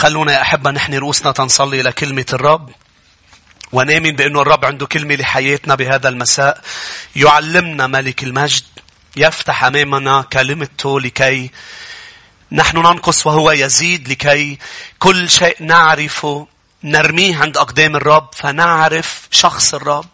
خلونا 0.00 0.32
يا 0.32 0.42
أحبة 0.42 0.70
نحن 0.70 0.94
رؤوسنا 0.94 1.32
تنصلي 1.32 1.82
لكلمة 1.82 2.26
الرب. 2.32 2.70
ونامن 3.72 4.10
بأنه 4.10 4.42
الرب 4.42 4.64
عنده 4.64 4.86
كلمة 4.86 5.14
لحياتنا 5.14 5.74
بهذا 5.74 6.08
المساء. 6.08 6.60
يعلمنا 7.16 7.86
ملك 7.86 8.22
المجد. 8.22 8.62
يفتح 9.16 9.64
أمامنا 9.64 10.22
كلمته 10.22 11.00
لكي 11.00 11.50
نحن 12.52 12.76
ننقص 12.78 13.26
وهو 13.26 13.50
يزيد 13.50 14.08
لكي 14.08 14.58
كل 14.98 15.30
شيء 15.30 15.56
نعرفه 15.60 16.46
نرميه 16.84 17.36
عند 17.36 17.56
أقدام 17.56 17.96
الرب 17.96 18.28
فنعرف 18.32 19.28
شخص 19.30 19.74
الرب. 19.74 20.08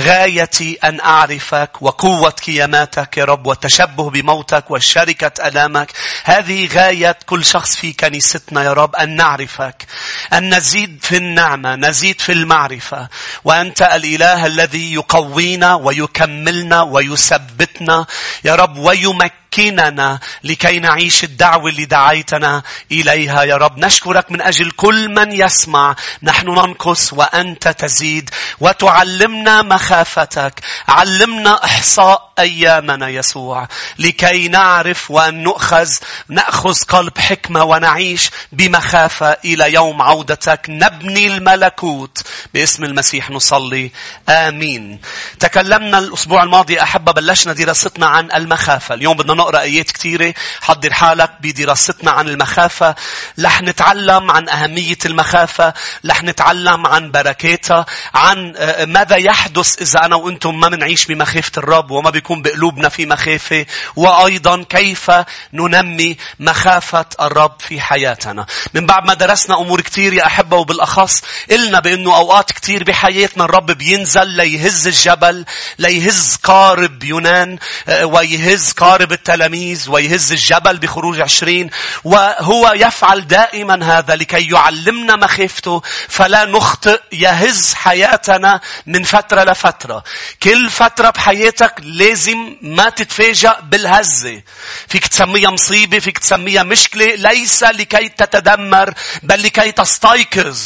غايتي 0.00 0.78
أن 0.84 1.00
أعرفك 1.00 1.70
وقوة 1.82 2.30
كياماتك 2.30 3.18
يا 3.18 3.24
رب 3.24 3.46
والتشبه 3.46 4.10
بموتك 4.10 4.70
والشركة 4.70 5.48
ألامك. 5.48 5.92
هذه 6.24 6.68
غاية 6.74 7.18
كل 7.26 7.44
شخص 7.44 7.76
في 7.76 7.92
كنيستنا 7.92 8.62
يا 8.64 8.72
رب 8.72 8.96
أن 8.96 9.16
نعرفك. 9.16 9.86
أن 10.32 10.54
نزيد 10.54 10.98
في 11.02 11.16
النعمة، 11.16 11.74
نزيد 11.74 12.20
في 12.20 12.32
المعرفة. 12.32 13.08
وأنت 13.44 13.82
الإله 13.82 14.46
الذي 14.46 14.94
يقوينا 14.94 15.74
ويكملنا 15.74 16.82
ويثبتنا 16.82 18.06
يا 18.44 18.54
رب 18.54 18.78
ويمكن 18.78 19.43
مكننا 19.54 20.18
لكي 20.44 20.78
نعيش 20.78 21.24
الدعوة 21.24 21.70
اللي 21.70 21.84
دعيتنا 21.84 22.62
إليها 22.92 23.42
يا 23.42 23.56
رب. 23.56 23.78
نشكرك 23.78 24.32
من 24.32 24.40
أجل 24.40 24.70
كل 24.70 25.08
من 25.08 25.32
يسمع. 25.32 25.96
نحن 26.22 26.46
ننقص 26.46 27.12
وأنت 27.12 27.68
تزيد 27.68 28.30
وتعلمنا 28.60 29.62
مخافتك. 29.62 30.60
علمنا 30.88 31.64
إحصاء 31.64 32.32
أيامنا 32.38 33.08
يسوع. 33.08 33.68
لكي 33.98 34.48
نعرف 34.48 35.10
وأن 35.10 35.42
نؤخذ 35.42 35.90
نأخذ 36.28 36.74
قلب 36.88 37.18
حكمة 37.18 37.64
ونعيش 37.64 38.30
بمخافة 38.52 39.36
إلى 39.44 39.72
يوم 39.72 40.02
عودتك. 40.02 40.60
نبني 40.68 41.26
الملكوت. 41.26 42.22
باسم 42.54 42.84
المسيح 42.84 43.30
نصلي. 43.30 43.90
آمين. 44.28 45.00
تكلمنا 45.40 45.98
الأسبوع 45.98 46.42
الماضي 46.42 46.82
أحبة 46.82 47.12
بلشنا 47.12 47.52
دراستنا 47.52 48.06
عن 48.06 48.32
المخافة. 48.32 48.94
اليوم 48.94 49.16
بدنا 49.16 49.34
نقرأ 49.34 49.60
آيات 49.60 49.90
كثيرة. 49.90 50.34
حضر 50.60 50.92
حالك 50.92 51.30
بدراستنا 51.40 52.10
عن 52.10 52.28
المخافة. 52.28 52.94
رح 53.40 53.62
نتعلم 53.62 54.30
عن 54.30 54.48
أهمية 54.48 54.98
المخافة. 55.04 55.74
رح 56.06 56.22
نتعلم 56.22 56.86
عن 56.86 57.10
بركاتها. 57.10 57.86
عن 58.14 58.54
آه، 58.56 58.84
ماذا 58.84 59.16
يحدث 59.16 59.82
إذا 59.82 60.04
أنا 60.04 60.16
وأنتم 60.16 60.60
ما 60.60 60.68
منعيش 60.68 61.06
بمخافة 61.06 61.52
الرب 61.56 61.90
وما 61.90 62.10
بيكون 62.24 62.42
بقلوبنا 62.42 62.88
في 62.88 63.06
مخافة. 63.06 63.66
وأيضا 63.96 64.62
كيف 64.62 65.10
ننمي 65.52 66.16
مخافة 66.40 67.06
الرب 67.20 67.60
في 67.60 67.80
حياتنا. 67.80 68.46
من 68.74 68.86
بعد 68.86 69.06
ما 69.06 69.14
درسنا 69.14 69.60
أمور 69.60 69.80
كثير 69.80 70.12
يا 70.12 70.26
أحبة 70.26 70.56
وبالأخص 70.56 71.22
قلنا 71.50 71.80
بأنه 71.80 72.16
أوقات 72.16 72.52
كثير 72.52 72.84
بحياتنا 72.84 73.44
الرب 73.44 73.70
بينزل 73.70 74.26
ليهز 74.26 74.86
الجبل 74.86 75.44
ليهز 75.78 76.38
قارب 76.42 77.04
يونان 77.04 77.58
آه، 77.88 78.06
ويهز 78.06 78.72
قارب 78.72 79.12
التلاميذ 79.12 79.90
ويهز 79.90 80.32
الجبل 80.32 80.78
بخروج 80.78 81.20
عشرين. 81.20 81.70
وهو 82.04 82.72
يفعل 82.76 83.26
دائما 83.26 83.98
هذا 83.98 84.16
لكي 84.16 84.50
يعلمنا 84.50 85.16
مخافته. 85.16 85.82
فلا 86.08 86.44
نخطئ 86.44 87.00
يهز 87.12 87.74
حياتنا 87.74 88.60
من 88.86 89.02
فترة 89.02 89.44
لفترة. 89.44 90.04
كل 90.42 90.70
فترة 90.70 91.10
بحياتك 91.10 91.74
لازم 92.14 92.56
ما 92.62 92.88
تتفاجأ 92.88 93.60
بالهزة. 93.60 94.42
فيك 94.88 95.06
تسميها 95.06 95.50
مصيبة، 95.50 95.98
فيك 95.98 96.18
تسميها 96.18 96.62
مشكلة، 96.62 97.14
ليس 97.14 97.62
لكي 97.62 98.08
تتدمر 98.08 98.94
بل 99.22 99.42
لكي 99.42 99.72
تستيقظ. 99.72 100.60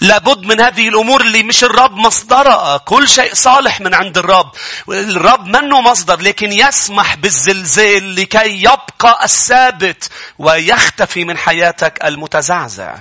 لابد 0.00 0.44
من 0.44 0.60
هذه 0.60 0.88
الأمور 0.88 1.20
اللي 1.20 1.42
مش 1.42 1.64
الرب 1.64 1.96
مصدرها. 1.96 2.76
كل 2.76 3.08
شيء 3.08 3.34
صالح 3.34 3.80
من 3.80 3.94
عند 3.94 4.18
الرب. 4.18 4.52
الرب 4.88 5.46
منه 5.46 5.80
مصدر 5.80 6.20
لكن 6.20 6.52
يسمح 6.52 7.14
بالزلزال 7.14 8.14
لكي 8.14 8.62
يبقى 8.62 9.24
الثابت 9.24 10.10
ويختفي 10.38 11.24
من 11.24 11.38
حياتك 11.38 12.04
المتزعزع. 12.04 12.96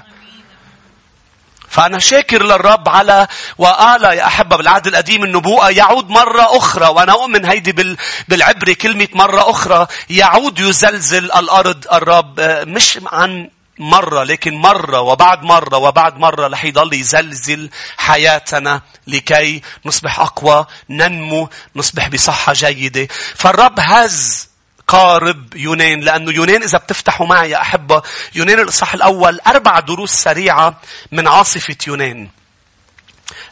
فأنا 1.70 2.00
شاكر 2.00 2.44
للرب 2.44 2.90
على 2.90 3.28
وقال 3.58 4.04
يا 4.04 4.28
أحبة 4.28 4.56
بالعهد 4.56 4.88
القديم 4.88 5.24
النبوءة. 5.24 5.70
يعود 5.70 6.10
مرة 6.10 6.58
أخرى 6.58 6.88
وأنا 6.88 7.12
أؤمن 7.12 7.46
هيدي 7.46 7.96
بالعبري 8.28 8.76
كلمة 8.76 9.08
مرة 9.14 9.50
أخرى. 9.50 9.88
يعود 10.10 10.60
يزلزل 10.60 11.26
الأرض. 11.26 11.86
الرب 11.94 12.40
مش 12.68 13.00
عن 13.12 13.50
مرة 13.80 14.24
لكن 14.24 14.56
مرة 14.56 15.02
وبعد 15.02 15.44
مرة 15.44 15.78
وبعد 15.78 16.18
مرة 16.18 16.48
رح 16.48 16.66
يضل 16.66 16.94
يزلزل 16.94 17.70
حياتنا 17.98 18.82
لكي 19.08 19.62
نصبح 19.86 20.20
أقوى 20.20 20.66
ننمو 20.90 21.50
نصبح 21.76 22.08
بصحة 22.08 22.54
جيدة. 22.54 23.08
فالرب 23.36 23.80
هز 23.80 24.49
قارب 24.90 25.56
يونان 25.56 26.00
لأنه 26.00 26.32
يونان 26.32 26.64
إذا 26.64 26.78
بتفتحوا 26.78 27.28
معي 27.28 27.50
يا 27.50 27.62
أحبة 27.62 28.02
يونان 28.36 28.60
الإصحاح 28.60 28.94
الأول 28.94 29.40
أربع 29.48 29.80
دروس 29.80 30.12
سريعة 30.12 30.82
من 31.12 31.28
عاصفة 31.28 31.78
يونان. 31.88 32.30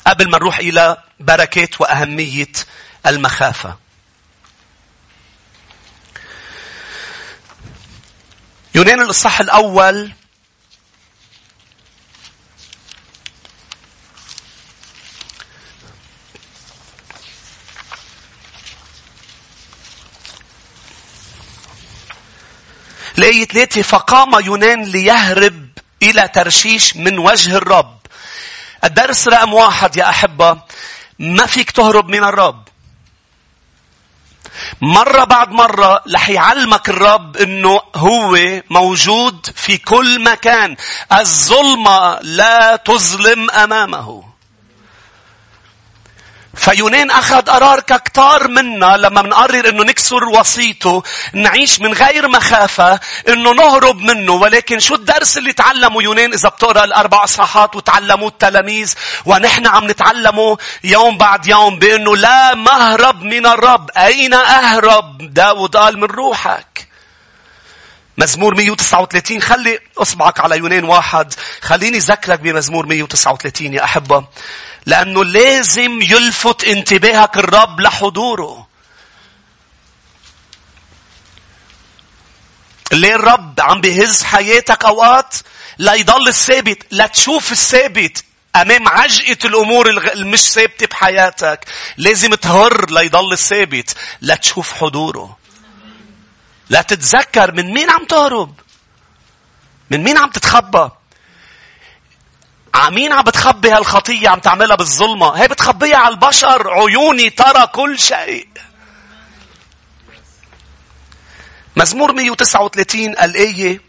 قبل 0.08 0.30
ما 0.30 0.38
نروح 0.38 0.58
إلى 0.58 0.98
بركات 1.20 1.82
وأهمية 1.82 2.52
المخافة. 3.06 3.78
يونان 8.76 9.02
الإصحاح 9.02 9.40
الأول 9.40 10.12
الآية 23.18 23.46
ثلاثة 23.46 23.82
فقام 23.82 24.46
يونان 24.46 24.84
ليهرب 24.84 25.68
إلى 26.04 26.28
ترشيش 26.28 26.96
من 26.96 27.18
وجه 27.18 27.56
الرب. 27.56 27.98
الدرس 28.84 29.28
رقم 29.28 29.54
واحد 29.54 29.98
يا 29.98 30.10
أحبة 30.10 30.58
ما 31.20 31.46
فيك 31.46 31.72
تهرب 31.72 32.10
من 32.10 32.24
الرب. 32.24 32.68
مرة 34.82 35.24
بعد 35.24 35.52
مرة 35.52 36.04
رح 36.14 36.30
يعلمك 36.30 36.90
الرب 36.90 37.38
إنه 37.38 37.82
هو 37.96 38.38
موجود 38.70 39.48
في 39.56 39.78
كل 39.78 40.24
مكان. 40.24 40.76
الظلمة 41.12 42.20
لا 42.22 42.76
تظلم 42.76 43.52
أمامه. 43.52 44.27
فيونان 46.58 47.12
أخذ 47.12 47.42
قرار 47.42 47.80
ككتار 47.80 48.48
منا 48.48 48.98
لما 48.98 49.22
منقرر 49.22 49.70
إنه 49.70 49.84
نكسر 49.84 50.24
وصيته 50.24 51.04
نعيش 51.34 51.80
من 51.80 51.94
غير 51.94 52.28
مخافة 52.28 53.00
إنه 53.28 53.52
نهرب 53.52 54.00
منه. 54.00 54.32
ولكن 54.32 54.80
شو 54.80 54.96
الدرس 54.96 55.38
اللي 55.38 55.54
تعلمه 55.54 56.04
يونان 56.04 56.34
إذا 56.34 56.50
بتقرأ 56.50 56.84
الأربع 56.84 57.26
صحات 57.26 57.76
وتعلموه 57.76 58.28
التلاميذ 58.30 58.94
ونحن 59.26 59.68
عم 59.68 59.88
نتعلمه 59.88 60.58
يوم 60.84 61.18
بعد 61.18 61.48
يوم 61.48 61.80
بأنه 61.80 62.18
لا 62.18 62.56
مهرب 62.56 63.24
من 63.24 63.46
الرب. 63.46 63.90
أين 63.98 64.34
أهرب؟ 64.34 65.34
داود 65.34 65.78
قال 65.78 65.98
من 66.00 66.08
روحك. 66.08 66.67
مزمور 68.18 68.56
139 68.56 69.42
خلي 69.42 69.80
اصبعك 69.98 70.40
على 70.40 70.58
يونان 70.58 70.84
واحد. 70.84 71.34
خليني 71.62 71.98
ذكرك 71.98 72.40
بمزمور 72.40 72.86
139 72.86 73.74
يا 73.74 73.84
أحبة. 73.84 74.26
لأنه 74.86 75.24
لازم 75.24 76.02
يلفت 76.02 76.64
انتباهك 76.64 77.38
الرب 77.38 77.80
لحضوره. 77.82 78.68
ليه 82.92 83.16
الرب 83.16 83.60
عم 83.60 83.82
بيهز 83.82 84.24
حياتك 84.24 84.86
أوقات؟ 84.86 85.36
لا 85.78 85.94
يضل 85.94 86.28
الثابت. 86.28 86.84
لا 86.92 87.08
تشوف 87.08 87.52
الثابت 87.52 88.24
أمام 88.56 88.88
عجقة 88.88 89.48
الأمور 89.48 89.90
المش 89.90 90.42
ثابتة 90.42 90.88
بحياتك. 90.88 91.66
لازم 91.98 92.34
تهر 92.34 92.90
ليضل 92.90 93.34
الثابت. 93.34 93.96
لا 94.22 94.36
تشوف 94.36 94.74
حضوره. 94.74 95.37
لا 96.70 96.82
تتذكر 96.82 97.52
من 97.52 97.74
مين 97.74 97.90
عم 97.90 98.06
تهرب. 98.06 98.60
من 99.90 100.04
مين 100.04 100.18
عم 100.18 100.30
تتخبى. 100.30 100.90
عمين 102.76 103.14
عم 103.14 103.22
بتخبي 103.24 103.72
هالخطية 103.72 104.30
عم 104.30 104.40
تعملها 104.40 104.76
بالظلمة؟ 104.76 105.30
هي 105.32 105.48
بتخبيها 105.48 105.98
على 105.98 106.14
البشر 106.14 106.70
عيوني 106.70 107.30
ترى 107.30 107.68
كل 107.68 108.00
شيء. 108.00 108.48
مزمور 111.76 112.12
139 112.12 113.12
الآية. 113.12 113.82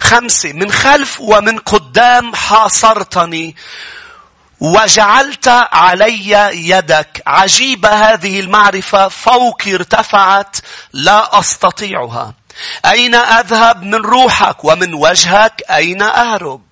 خمسة 0.00 0.52
من 0.52 0.72
خلف 0.72 1.20
ومن 1.20 1.58
قدام 1.58 2.34
حاصرتني. 2.34 3.56
وجعلت 4.60 5.48
علي 5.72 6.30
يدك. 6.68 7.22
عجيبة 7.26 7.88
هذه 7.88 8.40
المعرفة. 8.40 9.08
فوقي 9.08 9.74
ارتفعت. 9.74 10.56
لا 10.92 11.38
أستطيعها. 11.38 12.34
أين 12.86 13.14
أذهب 13.14 13.82
من 13.82 13.94
روحك 13.94 14.64
ومن 14.64 14.94
وجهك؟ 14.94 15.62
أين 15.70 16.02
أهرب؟ 16.02 16.62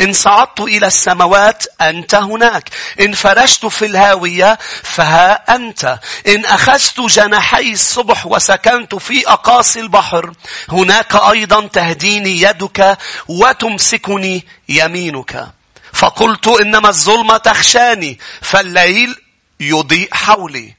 إن 0.00 0.12
صعدت 0.12 0.60
إلى 0.60 0.86
السماوات 0.86 1.64
أنت 1.80 2.14
هناك. 2.14 2.68
إن 3.00 3.12
فرشت 3.12 3.66
في 3.66 3.86
الهاوية 3.86 4.58
فها 4.82 5.54
أنت. 5.56 5.98
إن 6.28 6.46
أخذت 6.46 7.00
جناحي 7.00 7.72
الصبح 7.72 8.26
وسكنت 8.26 8.94
في 8.94 9.28
أقاصي 9.28 9.80
البحر 9.80 10.32
هناك 10.68 11.14
أيضا 11.16 11.66
تهديني 11.66 12.40
يدك 12.40 12.98
وتمسكني 13.28 14.46
يمينك. 14.68 15.59
فقلت 15.92 16.46
إنما 16.48 16.88
الظلمة 16.88 17.36
تخشاني 17.36 18.18
فالليل 18.40 19.16
يضيء 19.60 20.08
حولي. 20.12 20.74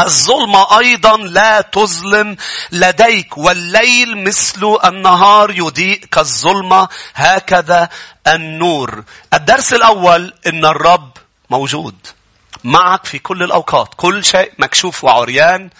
الظلمة 0.00 0.78
أيضا 0.78 1.16
لا 1.16 1.60
تظلم 1.60 2.36
لديك 2.72 3.38
والليل 3.38 4.24
مثل 4.24 4.78
النهار 4.84 5.50
يضيء 5.50 6.04
كالظلمة 6.12 6.88
هكذا 7.14 7.88
النور. 8.26 9.04
الدرس 9.34 9.72
الأول 9.72 10.34
إن 10.46 10.64
الرب 10.64 11.16
موجود. 11.50 11.94
معك 12.64 13.04
في 13.04 13.18
كل 13.18 13.42
الأوقات 13.42 13.88
كل 13.96 14.24
شيء 14.24 14.52
مكشوف 14.58 15.04
وعريان. 15.04 15.70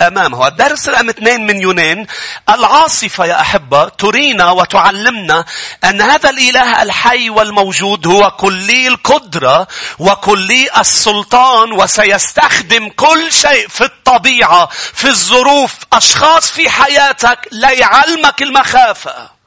أمامه. 0.00 0.48
الدرس 0.48 0.88
رقم 0.88 1.08
اثنين 1.08 1.46
من 1.46 1.60
يونان. 1.60 2.06
العاصفة 2.48 3.24
يا 3.24 3.40
أحبة 3.40 3.88
ترينا 3.88 4.50
وتعلمنا 4.50 5.44
أن 5.84 6.00
هذا 6.00 6.30
الإله 6.30 6.82
الحي 6.82 7.30
والموجود 7.30 8.06
هو 8.06 8.30
كلي 8.30 8.88
القدرة 8.88 9.68
وكلي 9.98 10.68
السلطان 10.80 11.72
وسيستخدم 11.72 12.88
كل 12.88 13.32
شيء 13.32 13.68
في 13.68 13.84
الطبيعة 13.84 14.68
في 14.94 15.08
الظروف 15.08 15.74
أشخاص 15.92 16.50
في 16.50 16.70
حياتك 16.70 17.48
ليعلمك 17.52 18.42
المخافة. 18.42 19.41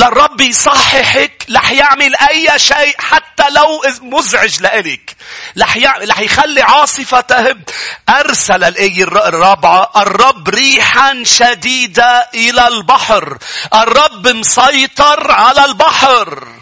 للرب 0.00 0.40
يصححك 0.40 1.46
رح 1.56 1.70
يعمل 1.70 2.16
أي 2.16 2.58
شيء 2.58 2.94
حتى 2.98 3.50
لو 3.50 3.82
مزعج 4.02 4.60
لإلك. 4.60 5.16
رح 5.58 6.20
يخلي 6.20 6.62
عاصفة 6.62 7.20
تهب. 7.20 7.62
أرسل 8.08 8.64
الآية 8.64 9.02
الرابعة 9.04 9.90
الرب 9.96 10.48
ريحا 10.48 11.22
شديدة 11.24 12.28
إلى 12.34 12.68
البحر. 12.68 13.38
الرب 13.74 14.28
مسيطر 14.28 15.30
على 15.30 15.64
البحر. 15.64 16.59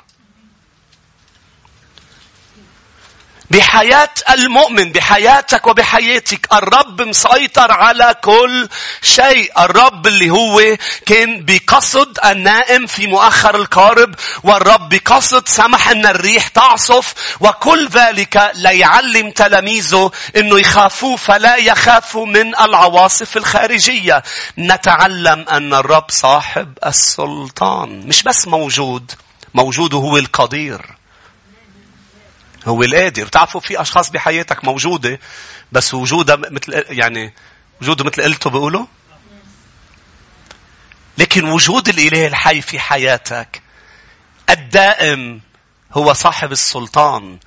بحياة 3.50 4.10
المؤمن 4.30 4.92
بحياتك 4.92 5.66
وبحياتك 5.66 6.48
الرب 6.52 7.02
مسيطر 7.02 7.72
على 7.72 8.14
كل 8.22 8.68
شيء. 9.02 9.52
الرب 9.60 10.06
اللي 10.06 10.30
هو 10.30 10.76
كان 11.06 11.44
بقصد 11.44 12.18
النائم 12.24 12.86
في 12.86 13.06
مؤخر 13.06 13.56
القارب 13.56 14.14
والرب 14.42 14.88
بقصد 14.88 15.48
سمح 15.48 15.88
إن 15.88 16.06
الريح 16.06 16.48
تعصف 16.48 17.14
وكل 17.40 17.88
ذلك 17.88 18.50
ليعلم 18.54 19.30
تلاميذه 19.30 20.10
إنه 20.36 20.58
يخافوا 20.60 21.16
فلا 21.16 21.56
يخافوا 21.56 22.26
من 22.26 22.56
العواصف 22.56 23.36
الخارجية. 23.36 24.22
نتعلم 24.58 25.46
أن 25.48 25.74
الرب 25.74 26.10
صاحب 26.10 26.78
السلطان 26.86 28.06
مش 28.06 28.22
بس 28.22 28.48
موجود 28.48 29.12
موجود 29.54 29.94
هو 29.94 30.16
القدير. 30.18 30.97
هو 32.66 32.82
القادر. 32.82 33.24
بتعرفوا 33.24 33.60
في 33.60 33.80
أشخاص 33.80 34.10
بحياتك 34.10 34.64
موجودة 34.64 35.20
بس 35.72 35.94
وجودها 35.94 36.36
مثل 36.36 36.84
يعني 36.90 37.34
وجوده 37.82 38.04
مثل 38.04 38.22
قلته 38.22 38.50
بيقولوا 38.50 38.86
لكن 41.18 41.44
وجود 41.44 41.88
الإله 41.88 42.26
الحي 42.26 42.60
في 42.60 42.80
حياتك 42.80 43.62
الدائم 44.50 45.40
هو 45.92 46.12
صاحب 46.12 46.52
السلطان. 46.52 47.38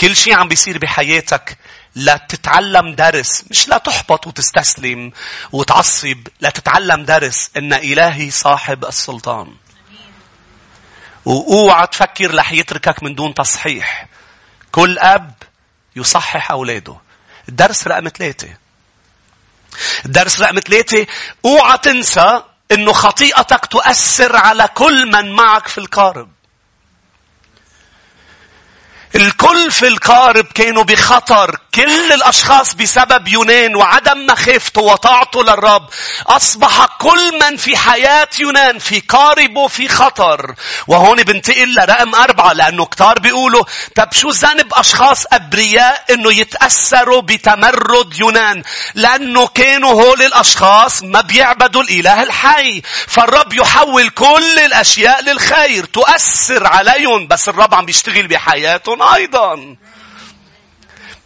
كل 0.00 0.16
شيء 0.16 0.34
عم 0.34 0.48
بيصير 0.48 0.78
بحياتك 0.78 1.58
لا 1.94 2.16
تتعلم 2.16 2.94
درس 2.94 3.44
مش 3.50 3.68
لا 3.68 3.78
تحبط 3.78 4.26
وتستسلم 4.26 5.12
وتعصب 5.52 6.18
لا 6.40 6.50
تتعلم 6.50 7.04
درس 7.04 7.50
إن 7.56 7.72
إلهي 7.72 8.30
صاحب 8.30 8.84
السلطان 8.84 9.54
واوعى 11.24 11.86
تفكر 11.86 12.34
رح 12.34 12.52
يتركك 12.52 13.02
من 13.02 13.14
دون 13.14 13.34
تصحيح 13.34 14.06
كل 14.74 14.98
أب 14.98 15.32
يصحح 15.96 16.50
أولاده. 16.50 16.96
الدرس 17.48 17.88
رقم 17.88 18.08
ثلاثة. 18.08 18.48
الدرس 20.04 20.40
رقم 20.40 20.60
ثلاثة 20.60 21.06
اوعى 21.44 21.78
تنسى 21.78 22.42
إنه 22.72 22.92
خطيئتك 22.92 23.66
تؤثر 23.66 24.36
على 24.36 24.68
كل 24.74 25.06
من 25.06 25.32
معك 25.32 25.68
في 25.68 25.78
القارب. 25.78 26.28
الكل 29.16 29.70
في 29.70 29.88
القارب 29.88 30.46
كانوا 30.54 30.84
بخطر. 30.84 31.58
كل 31.74 32.12
الأشخاص 32.12 32.74
بسبب 32.74 33.28
يونان 33.28 33.76
وعدم 33.76 34.26
مخافته 34.26 34.80
وطاعته 34.80 35.42
للرب 35.44 35.88
أصبح 36.26 36.86
كل 37.00 37.38
من 37.42 37.56
في 37.56 37.76
حياة 37.76 38.28
يونان 38.40 38.78
في 38.78 39.00
قاربه 39.00 39.68
في 39.68 39.88
خطر. 39.88 40.54
وهون 40.86 41.22
بنتقل 41.22 41.74
لرقم 41.74 42.14
أربعة 42.14 42.52
لأنه 42.52 42.84
كتار 42.84 43.18
بيقولوا 43.18 43.64
طب 43.96 44.08
شو 44.12 44.30
ذنب 44.30 44.74
أشخاص 44.74 45.24
أبرياء 45.32 46.04
إنه 46.10 46.32
يتأثروا 46.32 47.22
بتمرد 47.22 48.18
يونان 48.20 48.62
لأنه 48.94 49.46
كانوا 49.46 49.92
هول 49.92 50.22
الأشخاص 50.22 51.02
ما 51.02 51.20
بيعبدوا 51.20 51.82
الإله 51.82 52.22
الحي. 52.22 52.82
فالرب 53.08 53.52
يحول 53.52 54.08
كل 54.08 54.58
الأشياء 54.58 55.22
للخير 55.22 55.84
تؤثر 55.84 56.66
عليهم 56.66 57.26
بس 57.26 57.48
الرب 57.48 57.74
عم 57.74 57.86
بيشتغل 57.86 58.26
بحياتهم 58.26 59.03
أيضا. 59.14 59.76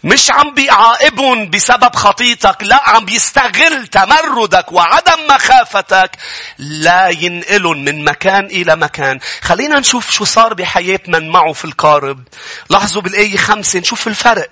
مش 0.04 0.30
عم 0.30 0.54
بيعاقبهم 0.54 1.50
بسبب 1.50 1.96
خطيتك 1.96 2.56
لا 2.60 2.90
عم 2.90 3.04
بيستغل 3.04 3.86
تمردك 3.86 4.72
وعدم 4.72 5.26
مخافتك. 5.30 6.10
لا 6.58 7.08
ينقلهم 7.08 7.84
من 7.84 8.04
مكان 8.04 8.44
إلى 8.44 8.76
مكان. 8.76 9.20
خلينا 9.42 9.78
نشوف 9.78 10.10
شو 10.10 10.24
صار 10.24 10.54
بحياة 10.54 11.00
من 11.08 11.30
معه 11.30 11.52
في 11.52 11.64
القارب. 11.64 12.24
لاحظوا 12.70 13.02
بالآية 13.02 13.36
خمسة 13.36 13.78
نشوف 13.78 14.08
الفرق. 14.08 14.50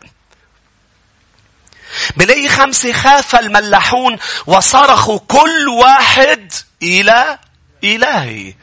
بالآية 2.16 2.48
خمسة 2.48 2.92
خاف 2.92 3.36
الملاحون 3.36 4.18
وصرخوا 4.46 5.18
كل 5.18 5.68
واحد 5.68 6.52
إلى 6.82 7.38
إلهي. 7.84 8.54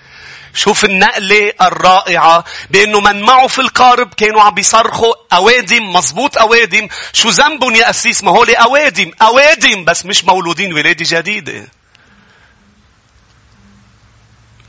شوف 0.53 0.85
النقلة 0.85 1.53
الرائعة 1.61 2.43
بأنه 2.69 2.99
من 2.99 3.21
معه 3.21 3.47
في 3.47 3.61
القارب 3.61 4.13
كانوا 4.13 4.41
عم 4.41 4.53
بيصرخوا 4.53 5.13
أوادم 5.33 5.93
مزبوط 5.93 6.37
أوادم. 6.37 6.87
شو 7.13 7.29
ذنبهم 7.29 7.75
يا 7.75 7.89
أسيس؟ 7.89 8.23
ما 8.23 8.31
هو 8.31 8.43
أوادم 8.43 9.11
أوادم. 9.21 9.85
بس 9.85 10.05
مش 10.05 10.25
مولودين 10.25 10.73
ولادة 10.73 11.05
جديدة. 11.09 11.67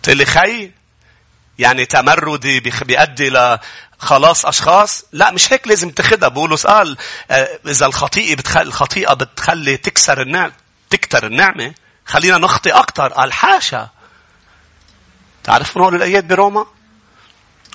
قلت 0.08 0.28
خي 0.28 0.70
يعني 1.58 1.86
تمردي 1.86 2.60
بيؤدي 2.60 3.58
خلاص 3.98 4.46
أشخاص؟ 4.46 5.04
لا 5.12 5.30
مش 5.30 5.52
هيك 5.52 5.68
لازم 5.68 5.90
تاخدها. 5.90 6.28
بولس 6.28 6.66
قال 6.66 6.96
آه، 7.30 7.58
إذا 7.66 7.86
الخطيئة 7.86 8.36
بتخلي 8.36 8.62
الخطيئة 8.62 9.12
بتخلي 9.14 9.76
تكسر 9.76 10.22
النعمة 10.22 10.52
تكتر 10.90 11.26
النعمة 11.26 11.74
خلينا 12.06 12.38
نخطي 12.38 12.70
أكتر. 12.70 13.12
قال 13.12 13.32
حاشا. 13.32 13.93
تعرفون 15.44 15.82
هول 15.82 15.94
الآيات 15.94 16.24
بروما؟ 16.24 16.66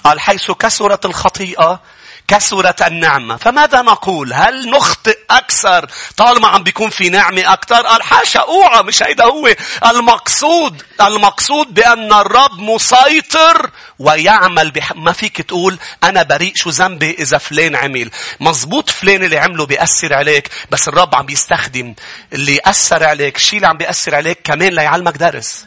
قال 0.04 0.20
حيث 0.20 0.52
كسرت 0.52 1.06
الخطيئة 1.06 1.82
كسرت 2.28 2.82
النعمة. 2.82 3.38
فماذا 3.38 3.82
نقول؟ 3.82 4.34
هل 4.34 4.70
نخطئ 4.70 5.18
أكثر 5.30 5.90
طالما 6.18 6.48
عم 6.48 6.64
بيكون 6.64 6.90
في 6.90 7.10
نعمة 7.10 7.54
أكثر؟ 7.54 7.88
قال 7.88 8.04
حاشا 8.04 8.40
أوعى 8.40 8.84
مش 8.84 9.04
هيدا 9.04 9.26
هو. 9.26 9.56
المقصود 9.86 10.84
المقصود 11.02 11.74
بأن 11.74 12.14
الرب 12.14 12.60
مسيطر 12.60 13.70
ويعمل 14.00 14.72
بح... 14.72 14.96
ما 14.96 15.12
فيك 15.12 15.42
تقول 15.42 15.80
أنا 16.04 16.24
بريء 16.24 16.54
شو 16.56 16.70
ذنبي 16.70 17.12
إذا 17.20 17.38
فلان 17.38 17.76
عمل. 17.76 18.12
مزبوط 18.40 18.90
فلان 18.90 19.24
اللي 19.24 19.38
عمله 19.38 19.66
بيأثر 19.66 20.14
عليك 20.14 20.50
بس 20.72 20.88
الرب 20.88 21.16
عم 21.16 21.26
بيستخدم 21.26 21.96
اللي 22.34 22.56
يأثر 22.56 23.04
عليك. 23.04 23.36
الشيء 23.36 23.58
اللي 23.58 23.68
عم 23.68 23.78
بيأثر 23.78 24.16
عليك 24.16 24.40
كمان 24.44 24.74
ليعلمك 24.74 25.18
درس. 25.18 25.66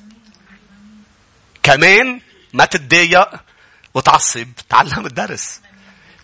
كمان 1.63 2.21
ما 2.53 2.65
تتضايق 2.65 3.29
وتعصب. 3.95 4.49
تعلم 4.69 5.07
الدرس. 5.07 5.61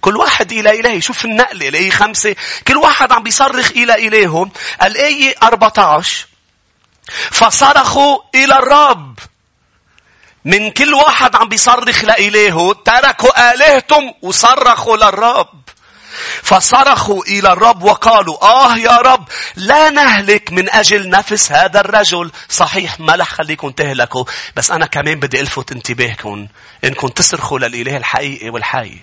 كل 0.00 0.16
واحد 0.16 0.52
إلى 0.52 0.80
إلهي. 0.80 1.00
شوف 1.00 1.24
النقلة 1.24 1.68
الآية 1.68 1.90
خمسة. 1.90 2.36
كل 2.68 2.76
واحد 2.76 3.12
عم 3.12 3.22
بيصرخ 3.22 3.70
إلى 3.70 4.08
إلههم. 4.08 4.50
الآية 4.82 5.34
14 5.42 6.26
فصرخوا 7.30 8.18
إلى 8.34 8.58
الرب. 8.58 9.18
من 10.44 10.70
كل 10.70 10.94
واحد 10.94 11.36
عم 11.36 11.48
بيصرخ 11.48 12.04
لإلهه. 12.04 12.72
تركوا 12.84 13.54
آلهتهم 13.54 14.14
وصرخوا 14.22 14.96
للرب. 14.96 15.67
فصرخوا 16.42 17.24
إلى 17.24 17.52
الرب 17.52 17.82
وقالوا 17.82 18.44
آه 18.44 18.76
يا 18.76 18.96
رب 18.96 19.28
لا 19.56 19.90
نهلك 19.90 20.52
من 20.52 20.70
أجل 20.70 21.10
نفس 21.10 21.52
هذا 21.52 21.80
الرجل. 21.80 22.30
صحيح 22.48 23.00
ما 23.00 23.14
رح 23.14 23.28
خليكم 23.28 23.70
تهلكوا 23.70 24.24
بس 24.56 24.70
أنا 24.70 24.86
كمان 24.86 25.20
بدي 25.20 25.40
ألفت 25.40 25.72
انتباهكم 25.72 26.46
إنكم 26.84 27.08
تصرخوا 27.08 27.58
للإله 27.58 27.96
الحقيقي 27.96 28.50
والحي. 28.50 28.98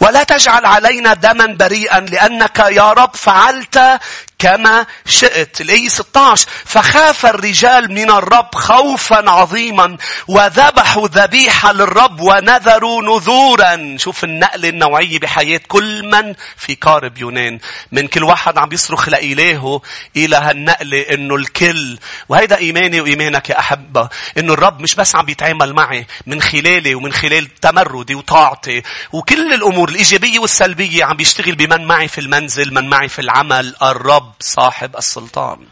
ولا 0.00 0.22
تجعل 0.24 0.66
علينا 0.66 1.14
دما 1.14 1.46
بريئا 1.46 2.00
لأنك 2.00 2.58
يا 2.58 2.92
رب 2.92 3.16
فعلت 3.16 4.00
كما 4.38 4.86
شئت. 5.06 5.60
الآية 5.60 5.88
16 5.88 6.46
فخاف 6.64 7.26
الرجال 7.26 7.92
من 7.92 8.10
الرب 8.10 8.54
خوفا 8.54 9.30
عظيما 9.30 9.96
وذبحوا 10.28 11.08
ذبيحة 11.08 11.72
للرب 11.72 12.20
ونذروا 12.20 13.02
نذورا. 13.02 13.96
شوف 13.98 14.24
النقلة 14.24 14.68
النوعية 14.68 15.18
بحياة 15.18 15.60
كل 15.68 16.10
من 16.10 16.34
في 16.56 16.74
قارب 16.74 17.18
يونان. 17.18 17.58
من 17.92 18.08
كل 18.08 18.24
واحد 18.24 18.58
عم 18.58 18.68
يصرخ 18.72 19.08
لإلهه 19.08 19.80
إلى 20.16 20.36
هالنقلة 20.36 21.00
إنه 21.00 21.34
الكل 21.34 21.98
وهيدا 22.28 22.58
إيماني 22.58 23.00
وإيمانك 23.00 23.50
يا 23.50 23.58
أحبة 23.58 24.08
إنه 24.38 24.52
الرب 24.52 24.80
مش 24.80 24.94
بس 24.94 25.16
عم 25.16 25.24
بيتعامل 25.24 25.72
معي 25.72 26.06
من 26.26 26.42
خلالي 26.42 26.94
ومن 26.94 27.12
خلال 27.12 27.54
تمردي 27.54 28.14
وطاعتي 28.14 28.82
وكل 29.12 29.54
الأمور 29.54 29.88
الإيجابية 29.88 30.38
والسلبية 30.38 31.04
عم 31.04 31.16
بيشتغل 31.16 31.54
بمن 31.54 31.84
معي 31.84 32.08
في 32.08 32.20
المنزل 32.20 32.74
من 32.74 32.88
معي 32.88 33.08
في 33.08 33.18
العمل 33.18 33.74
الرب 33.82 34.23
صاحب 34.40 34.96
السلطان. 34.96 35.66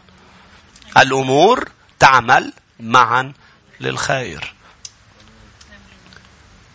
الأمور 0.97 1.69
تعمل 1.99 2.53
معا 2.79 3.33
للخير. 3.79 4.53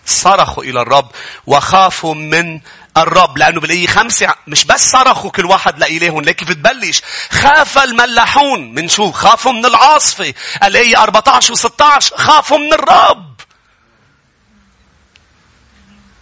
صرخوا 0.06 0.64
إلى 0.64 0.82
الرب 0.82 1.10
وخافوا 1.46 2.14
من 2.14 2.60
الرب 2.96 3.38
لأنه 3.38 3.60
بالآية 3.60 3.86
خمسة 3.86 4.34
مش 4.46 4.64
بس 4.64 4.90
صرخوا 4.90 5.30
كل 5.30 5.46
واحد 5.46 5.78
لإلههم 5.78 6.20
لكن 6.20 6.46
كيف 6.46 6.54
تبلش 6.56 7.02
خاف 7.30 7.78
الملاحون 7.78 8.74
من 8.74 8.88
شو 8.88 9.12
خافوا 9.12 9.52
من 9.52 9.66
العاصفة 9.66 10.34
الآية 10.62 11.02
14 11.02 11.54
و16 11.54 12.14
خافوا 12.14 12.58
من 12.58 12.72
الرب 12.72 13.37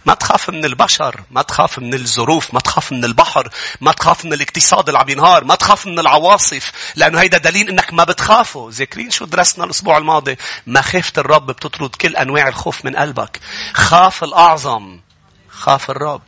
ما 0.07 0.13
تخاف 0.13 0.49
من 0.49 0.65
البشر 0.65 1.23
ما 1.31 1.41
تخاف 1.41 1.79
من 1.79 1.93
الظروف 1.93 2.53
ما 2.53 2.59
تخاف 2.59 2.91
من 2.91 3.05
البحر 3.05 3.49
ما 3.81 3.91
تخاف 3.91 4.25
من 4.25 4.33
الاقتصاد 4.33 4.87
اللي 4.89 4.99
عم 4.99 5.09
ينهار 5.09 5.43
ما 5.43 5.55
تخاف 5.55 5.87
من 5.87 5.99
العواصف 5.99 6.71
لأنه 6.95 7.19
هيدا 7.19 7.37
دليل 7.37 7.69
إنك 7.69 7.93
ما 7.93 8.03
بتخافه. 8.03 8.69
ذاكرين 8.71 9.09
شو 9.11 9.25
درسنا 9.25 9.65
الأسبوع 9.65 9.97
الماضي؟ 9.97 10.37
مخافة 10.67 11.13
الرب 11.17 11.45
بتطرد 11.45 11.95
كل 11.95 12.15
أنواع 12.15 12.47
الخوف 12.47 12.85
من 12.85 12.95
قلبك. 12.95 13.39
خاف 13.73 14.23
الأعظم 14.23 14.99
خاف 15.49 15.89
الرب. 15.89 16.21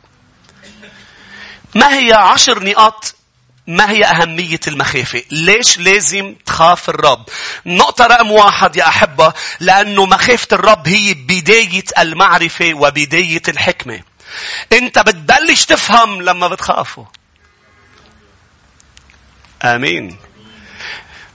ما 1.74 1.98
هي 1.98 2.12
عشر 2.12 2.64
نقاط 2.64 3.14
ما 3.70 3.90
هي 3.90 4.04
أهمية 4.04 4.60
المخافة؟ 4.66 5.22
ليش 5.30 5.78
لازم 5.78 6.34
تخاف 6.46 6.88
الرب؟ 6.88 7.24
نقطة 7.66 8.06
رقم 8.06 8.30
واحد 8.30 8.76
يا 8.76 8.88
أحبة 8.88 9.32
لأنه 9.60 10.06
مخافة 10.06 10.48
الرب 10.52 10.88
هي 10.88 11.14
بداية 11.14 11.84
المعرفة 11.98 12.74
وبداية 12.74 13.42
الحكمة. 13.48 14.00
أنت 14.72 14.98
بتبلش 14.98 15.64
تفهم 15.64 16.22
لما 16.22 16.48
بتخافه. 16.48 17.06
آمين. 19.64 20.16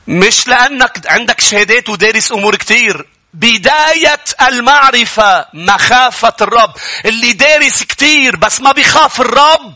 مش 0.07 0.47
لأنك 0.47 1.01
عندك 1.07 1.41
شهادات 1.41 1.89
ودارس 1.89 2.31
أمور 2.31 2.55
كتير. 2.55 3.07
بداية 3.33 4.23
المعرفة 4.41 5.45
مخافة 5.53 6.33
الرب. 6.41 6.73
اللي 7.05 7.33
دارس 7.33 7.83
كتير 7.83 8.35
بس 8.35 8.61
ما 8.61 8.71
بيخاف 8.71 9.21
الرب 9.21 9.75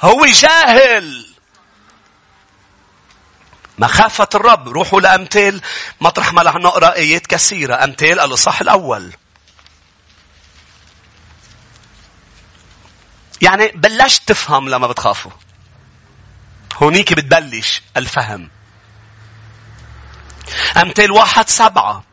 هو 0.00 0.26
جاهل. 0.26 1.37
مخافة 3.78 4.28
الرب. 4.34 4.68
روحوا 4.68 5.00
لأمثال 5.00 5.60
مطرح 6.00 6.32
ما 6.32 6.42
رح 6.42 6.54
نقرأ 6.54 6.94
آيات 6.94 7.26
كثيرة. 7.26 7.84
أمثال 7.84 8.20
الإصحاح 8.20 8.60
الأول. 8.60 9.12
يعني 13.40 13.68
بلشت 13.68 14.28
تفهم 14.28 14.68
لما 14.68 14.86
بتخافوا. 14.86 15.32
هونيك 16.82 17.12
بتبلش 17.12 17.82
الفهم. 17.96 18.50
أمثال 20.76 21.12
واحد 21.12 21.48
سبعة. 21.48 22.07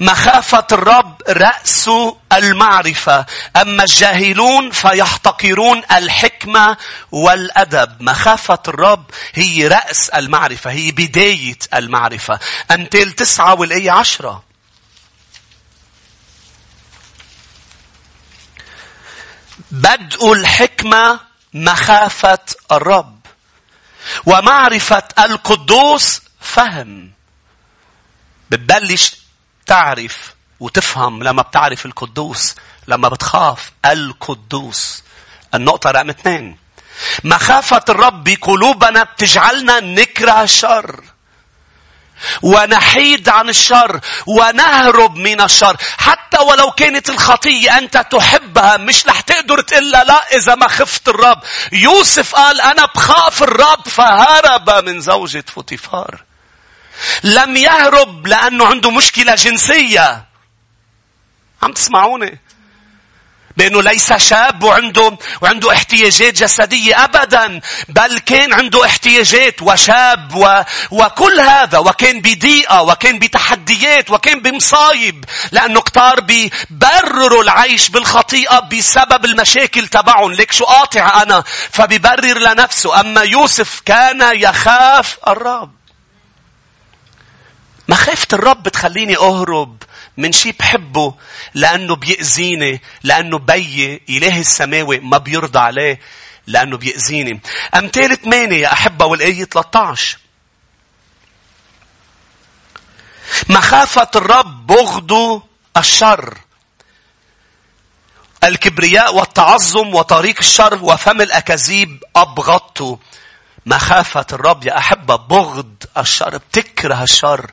مخافة 0.00 0.66
الرب 0.72 1.22
رأس 1.28 1.90
المعرفة. 2.32 3.26
أما 3.56 3.82
الجاهلون 3.84 4.70
فيحتقرون 4.70 5.82
الحكمة 5.92 6.76
والأدب. 7.12 8.02
مخافة 8.02 8.62
الرب 8.68 9.10
هي 9.34 9.68
رأس 9.68 10.08
المعرفة 10.08 10.70
هي 10.70 10.90
بداية 10.90 11.58
المعرفة. 11.74 12.40
أمثال 12.70 13.12
تسعة 13.12 13.54
والآية 13.54 13.90
عشرة. 13.90 14.42
بدء 19.70 20.32
الحكمة 20.32 21.20
مخافة 21.54 22.38
الرب. 22.72 23.20
ومعرفة 24.26 25.02
القدوس 25.18 26.20
فهم. 26.40 27.12
بتبلش 28.50 29.21
تعرف 29.66 30.34
وتفهم 30.60 31.22
لما 31.22 31.42
بتعرف 31.42 31.86
القدوس 31.86 32.54
لما 32.88 33.08
بتخاف 33.08 33.72
القدوس. 33.86 35.02
النقطة 35.54 35.90
رقم 35.90 36.10
اثنين 36.10 36.58
مخافة 37.24 37.84
الرب 37.88 38.24
بقلوبنا 38.24 39.02
بتجعلنا 39.02 39.80
نكره 39.80 40.42
الشر. 40.42 41.04
ونحيد 42.42 43.28
عن 43.28 43.48
الشر. 43.48 44.00
ونهرب 44.26 45.16
من 45.16 45.40
الشر. 45.40 45.76
حتى 45.98 46.38
ولو 46.38 46.70
كانت 46.70 47.10
الخطية 47.10 47.78
أنت 47.78 47.96
تحبها 48.10 48.76
مش 48.76 49.06
رح 49.06 49.20
تقدر 49.20 49.60
تقول 49.60 49.90
لا 49.90 50.36
إذا 50.36 50.54
ما 50.54 50.68
خفت 50.68 51.08
الرب. 51.08 51.38
يوسف 51.72 52.34
قال 52.34 52.60
أنا 52.60 52.86
بخاف 52.86 53.42
الرب 53.42 53.88
فهرب 53.88 54.70
من 54.70 55.00
زوجة 55.00 55.44
فوتيفار. 55.54 56.31
لم 57.22 57.56
يهرب 57.56 58.26
لأنه 58.26 58.66
عنده 58.66 58.90
مشكلة 58.90 59.34
جنسية. 59.34 60.24
عم 61.62 61.72
تسمعوني؟ 61.72 62.38
لأنه 63.56 63.82
ليس 63.82 64.12
شاب 64.12 64.62
وعنده, 64.62 65.18
وعنده 65.40 65.72
احتياجات 65.72 66.34
جسدية 66.34 67.04
أبدا. 67.04 67.60
بل 67.88 68.18
كان 68.18 68.52
عنده 68.52 68.86
احتياجات 68.86 69.62
وشاب 69.62 70.34
و... 70.34 70.62
وكل 70.90 71.40
هذا 71.40 71.78
وكان 71.78 72.20
بضيقة 72.20 72.82
وكان 72.82 73.18
بتحديات 73.18 74.10
وكان 74.10 74.40
بمصايب. 74.40 75.24
لأنه 75.52 75.80
كتار 75.80 76.20
بيبرروا 76.20 77.42
العيش 77.42 77.88
بالخطيئة 77.88 78.58
بسبب 78.60 79.24
المشاكل 79.24 79.88
تبعهم. 79.88 80.32
ليك 80.32 80.52
شو 80.52 80.64
قاطع 80.64 81.22
أنا. 81.22 81.44
فبيبرر 81.72 82.38
لنفسه. 82.38 83.00
أما 83.00 83.20
يوسف 83.20 83.80
كان 83.84 84.40
يخاف 84.40 85.18
الرب. 85.28 85.81
مخافة 87.88 88.26
الرب 88.32 88.68
تخليني 88.68 89.16
أهرب 89.16 89.82
من 90.16 90.32
شي 90.32 90.52
بحبه 90.52 91.14
لأنه 91.54 91.96
بيأذيني 91.96 92.82
لأنه 93.02 93.38
بي 93.38 94.02
إله 94.08 94.40
السماوي 94.40 95.00
ما 95.00 95.18
بيرضى 95.18 95.58
عليه 95.58 96.00
لأنه 96.46 96.76
بيأذيني. 96.76 97.40
أمثال 97.74 98.22
ثمانية 98.22 98.56
يا 98.56 98.72
أحبة 98.72 99.06
والآية 99.06 99.44
13 99.44 100.18
مخافة 103.48 104.10
الرب 104.16 104.66
بغض 104.66 105.42
الشر. 105.76 106.38
الكبرياء 108.44 109.14
والتعظم 109.14 109.94
وطريق 109.94 110.36
الشر 110.38 110.84
وفم 110.84 111.20
الأكاذيب 111.20 112.04
أبغضته. 112.16 112.98
مخافة 113.66 114.26
الرب 114.32 114.64
يا 114.64 114.78
أحبة 114.78 115.16
بغض 115.16 115.74
الشر 115.98 116.36
بتكره 116.36 117.02
الشر. 117.02 117.50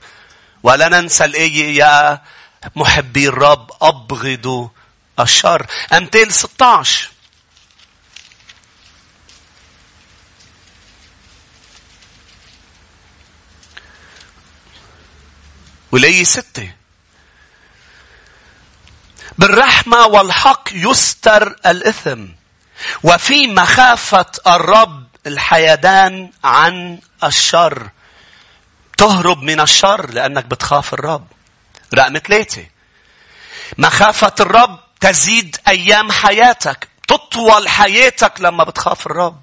ولا 0.63 0.89
ننسى 0.89 1.25
الآية 1.25 1.77
يا 1.77 2.21
محبي 2.75 3.27
الرب 3.27 3.71
أبغضوا 3.81 4.67
الشر. 5.19 5.65
أمثال 5.93 6.33
16. 6.33 7.09
والآية 15.91 16.23
ستة. 16.23 16.73
بالرحمة 19.37 20.07
والحق 20.07 20.69
يستر 20.73 21.55
الإثم. 21.65 22.27
وفي 23.03 23.47
مخافة 23.47 24.31
الرب 24.47 25.07
الحيدان 25.27 26.31
عن 26.43 26.99
الشر. 27.23 27.89
تهرب 28.99 29.41
من 29.43 29.59
الشر 29.59 30.09
لأنك 30.09 30.45
بتخاف 30.45 30.93
الرب. 30.93 31.27
رقم 31.93 32.17
ثلاثة 32.17 32.65
مخافة 33.77 34.35
الرب 34.39 34.79
تزيد 35.01 35.57
أيام 35.67 36.11
حياتك 36.11 36.87
تطول 37.07 37.69
حياتك 37.69 38.33
لما 38.39 38.63
بتخاف 38.63 39.05
الرب 39.07 39.41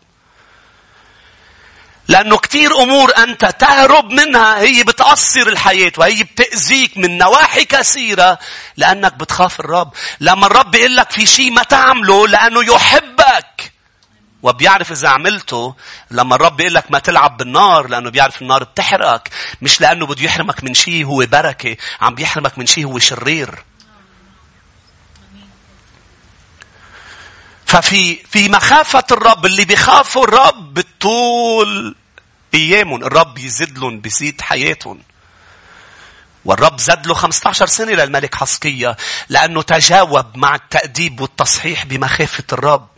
لأنه 2.08 2.38
كثير 2.38 2.82
أمور 2.82 3.12
أنت 3.18 3.44
تهرب 3.44 4.10
منها 4.10 4.58
هي 4.58 4.82
بتأثر 4.82 5.48
الحياة 5.48 5.92
وهي 5.98 6.22
بتأذيك 6.22 6.98
من 6.98 7.18
نواحي 7.18 7.64
كثيرة 7.64 8.38
لأنك 8.76 9.14
بتخاف 9.14 9.60
الرب. 9.60 9.92
لما 10.20 10.46
الرب 10.46 10.74
يقول 10.74 10.96
لك 10.96 11.10
في 11.10 11.26
شيء 11.26 11.50
ما 11.50 11.62
تعمله 11.62 12.28
لأنه 12.28 12.64
يحبك. 12.74 13.72
وبيعرف 14.46 14.92
إذا 14.92 15.08
عملته 15.08 15.74
لما 16.10 16.34
الرب 16.34 16.60
يقول 16.60 16.74
لك 16.74 16.90
ما 16.90 16.98
تلعب 16.98 17.36
بالنار 17.36 17.88
لأنه 17.88 18.10
بيعرف 18.10 18.42
النار 18.42 18.64
بتحرقك 18.64 19.30
مش 19.62 19.80
لأنه 19.80 20.06
بده 20.06 20.22
يحرمك 20.22 20.64
من 20.64 20.74
شيء 20.74 21.04
هو 21.04 21.26
بركة 21.26 21.76
عم 22.00 22.14
بيحرمك 22.14 22.58
من 22.58 22.66
شيء 22.66 22.84
هو 22.84 22.98
شرير. 22.98 23.64
ففي 27.66 28.14
في 28.14 28.48
مخافة 28.48 29.04
الرب 29.12 29.46
اللي 29.46 29.64
بيخافوا 29.64 30.24
الرب 30.24 30.74
بالطول 30.74 31.94
أيامهم 32.54 33.04
الرب 33.04 33.38
يزيد 33.38 33.78
لهم 33.78 34.00
بيزيد 34.00 34.40
حياتهم. 34.40 34.98
والرب 36.46 36.80
زاد 36.80 37.06
له 37.06 37.14
15 37.14 37.66
سنة 37.66 37.92
للملك 37.92 38.34
حسقية 38.34 38.96
لأنه 39.28 39.62
تجاوب 39.62 40.36
مع 40.36 40.54
التأديب 40.54 41.20
والتصحيح 41.20 41.86
بمخافة 41.86 42.44
الرب. 42.52 42.88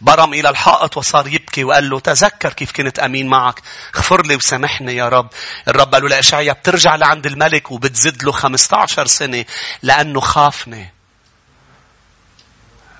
برم 0.00 0.34
إلى 0.34 0.48
الحائط 0.48 0.96
وصار 0.96 1.26
يبكي 1.28 1.64
وقال 1.64 1.90
له 1.90 2.00
تذكر 2.00 2.52
كيف 2.52 2.72
كنت 2.72 2.98
أمين 2.98 3.26
معك. 3.28 3.62
اغفر 3.96 4.26
لي 4.26 4.36
وسامحني 4.36 4.96
يا 4.96 5.08
رب. 5.08 5.28
الرب 5.68 5.94
قال 5.94 6.02
له 6.02 6.08
لإشعيا 6.08 6.52
بترجع 6.52 6.94
لعند 6.96 7.26
الملك 7.26 7.70
وبتزد 7.70 8.22
له 8.22 8.32
15 8.32 9.06
سنة 9.06 9.44
لأنه 9.82 10.20
خافني. 10.20 10.92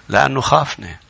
لأنه 0.08 0.40
خافني. 0.40 1.00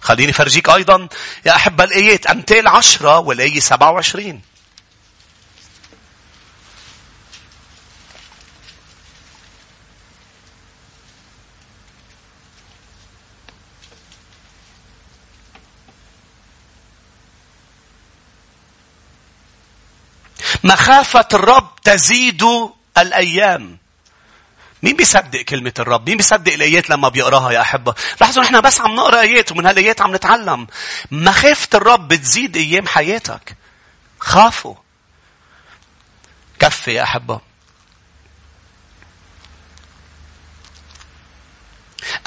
خليني 0.00 0.32
فرجيك 0.32 0.68
أيضا 0.68 1.08
يا 1.46 1.56
أحب 1.56 1.80
الآيات 1.80 2.26
أمثال 2.26 2.68
عشرة 2.68 3.18
والآية 3.18 3.60
27. 3.60 4.42
مخافة 20.66 21.28
الرب 21.34 21.70
تزيد 21.84 22.42
الأيام. 22.98 23.78
مين 24.82 24.96
بيصدق 24.96 25.40
كلمة 25.40 25.72
الرب؟ 25.78 26.08
مين 26.08 26.16
بيصدق 26.16 26.52
الآيات 26.52 26.90
لما 26.90 27.08
بيقراها 27.08 27.50
يا 27.52 27.60
أحبة؟ 27.60 27.94
لاحظوا 28.20 28.42
نحن 28.42 28.60
بس 28.60 28.80
عم 28.80 28.94
نقرأ 28.94 29.20
آيات 29.20 29.52
ومن 29.52 29.66
هالآيات 29.66 30.00
عم 30.00 30.14
نتعلم. 30.14 30.66
مخافة 31.10 31.68
الرب 31.74 32.08
بتزيد 32.08 32.56
أيام 32.56 32.86
حياتك. 32.86 33.56
خافوا. 34.20 34.74
كفي 36.58 36.94
يا 36.94 37.02
أحبة. 37.02 37.40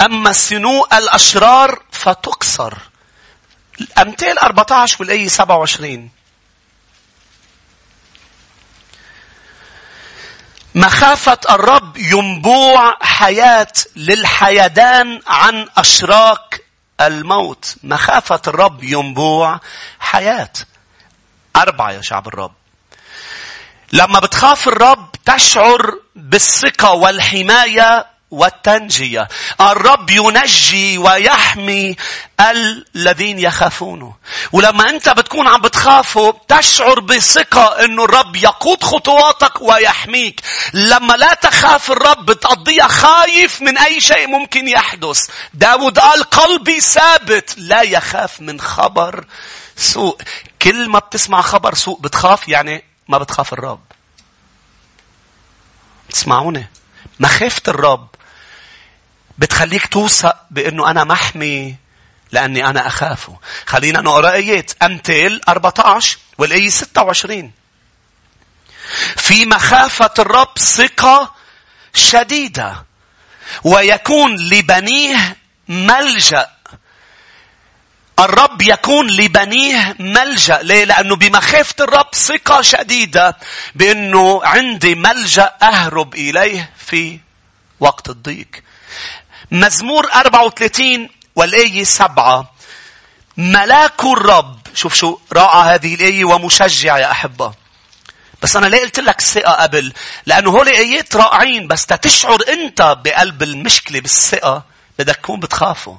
أما 0.00 0.32
سنوء 0.32 0.98
الأشرار 0.98 1.82
فتقصر. 1.92 2.74
أمثال 3.98 4.38
14 4.38 4.96
والآية 5.00 5.28
27. 5.28 6.10
مخافة 10.74 11.38
الرب 11.50 11.96
ينبوع 11.96 12.96
حياة 13.02 13.72
للحيدان 13.96 15.20
عن 15.26 15.68
أشراك 15.76 16.64
الموت. 17.00 17.76
مخافة 17.84 18.42
الرب 18.46 18.84
ينبوع 18.84 19.60
حياة. 20.00 20.52
أربعة 21.56 21.90
يا 21.92 22.00
شعب 22.00 22.28
الرب. 22.28 22.52
لما 23.92 24.20
بتخاف 24.20 24.68
الرب 24.68 25.12
تشعر 25.26 25.94
بالثقة 26.16 26.92
والحماية 26.92 28.06
والتنجية. 28.30 29.28
الرب 29.60 30.10
ينجي 30.10 30.98
ويحمي 30.98 31.96
الذين 32.40 33.38
يخافونه. 33.38 34.14
ولما 34.52 34.90
أنت 34.90 35.08
بتكون 35.08 35.48
عم 35.48 35.60
بتخافه 35.60 36.40
تشعر 36.48 37.00
بثقة 37.00 37.84
أنه 37.84 38.04
الرب 38.04 38.36
يقود 38.36 38.84
خطواتك 38.84 39.62
ويحميك. 39.62 40.40
لما 40.74 41.14
لا 41.14 41.34
تخاف 41.34 41.90
الرب 41.90 42.26
بتقضيها 42.26 42.88
خايف 42.88 43.62
من 43.62 43.78
أي 43.78 44.00
شيء 44.00 44.26
ممكن 44.26 44.68
يحدث. 44.68 45.28
داود 45.54 45.98
قال 45.98 46.22
قلبي 46.22 46.80
ثابت 46.80 47.54
لا 47.56 47.82
يخاف 47.82 48.40
من 48.40 48.60
خبر 48.60 49.24
سوء. 49.76 50.20
كل 50.62 50.88
ما 50.88 50.98
بتسمع 50.98 51.40
خبر 51.40 51.74
سوء 51.74 52.00
بتخاف 52.00 52.48
يعني 52.48 52.84
ما 53.08 53.18
بتخاف 53.18 53.52
الرب. 53.52 53.80
تسمعوني؟ 56.10 56.70
مخافة 57.20 57.62
الرب 57.68 58.08
بتخليك 59.40 59.86
توثق 59.86 60.36
بأنه 60.50 60.90
أنا 60.90 61.04
محمي 61.04 61.76
لأني 62.32 62.66
أنا 62.66 62.86
أخافه. 62.86 63.38
خلينا 63.66 64.00
نقرأ 64.00 64.32
آيات. 64.32 64.72
أمثال 64.82 65.48
14 65.48 66.18
والآية 66.38 66.68
26. 66.68 67.52
في 69.16 69.46
مخافة 69.46 70.10
الرب 70.18 70.58
ثقة 70.58 71.34
شديدة 71.94 72.84
ويكون 73.64 74.36
لبنيه 74.36 75.36
ملجأ 75.68 76.50
الرب 78.18 78.62
يكون 78.62 79.06
لبنيه 79.10 79.96
ملجأ 79.98 80.58
ليه؟ 80.62 80.84
لأنه 80.84 81.16
بمخافة 81.16 81.74
الرب 81.84 82.14
ثقة 82.14 82.62
شديدة 82.62 83.36
بأنه 83.74 84.40
عندي 84.44 84.94
ملجأ 84.94 85.52
أهرب 85.62 86.14
إليه 86.14 86.70
في 86.86 87.20
وقت 87.80 88.08
الضيق. 88.08 88.48
مزمور 89.50 90.10
34 90.12 91.08
والآية 91.36 91.84
7 91.84 92.54
ملاك 93.36 94.04
الرب 94.04 94.58
شوف 94.74 94.94
شو 94.94 95.18
رائعة 95.32 95.62
هذه 95.74 95.94
الآية 95.94 96.24
ومشجعة 96.24 96.98
يا 96.98 97.10
أحبة. 97.10 97.54
بس 98.42 98.56
أنا 98.56 98.66
ليه 98.66 98.80
قلت 98.80 99.00
لك 99.00 99.18
الثقة 99.18 99.52
قبل 99.52 99.92
لأنه 100.26 100.50
هول 100.50 100.68
آيات 100.68 101.16
رائعين 101.16 101.68
بس 101.68 101.86
تشعر 101.86 102.38
أنت 102.48 102.98
بقلب 103.04 103.42
المشكلة 103.42 104.00
بالثقة 104.00 104.64
بدك 104.98 105.16
تكون 105.16 105.40
بتخافه. 105.40 105.98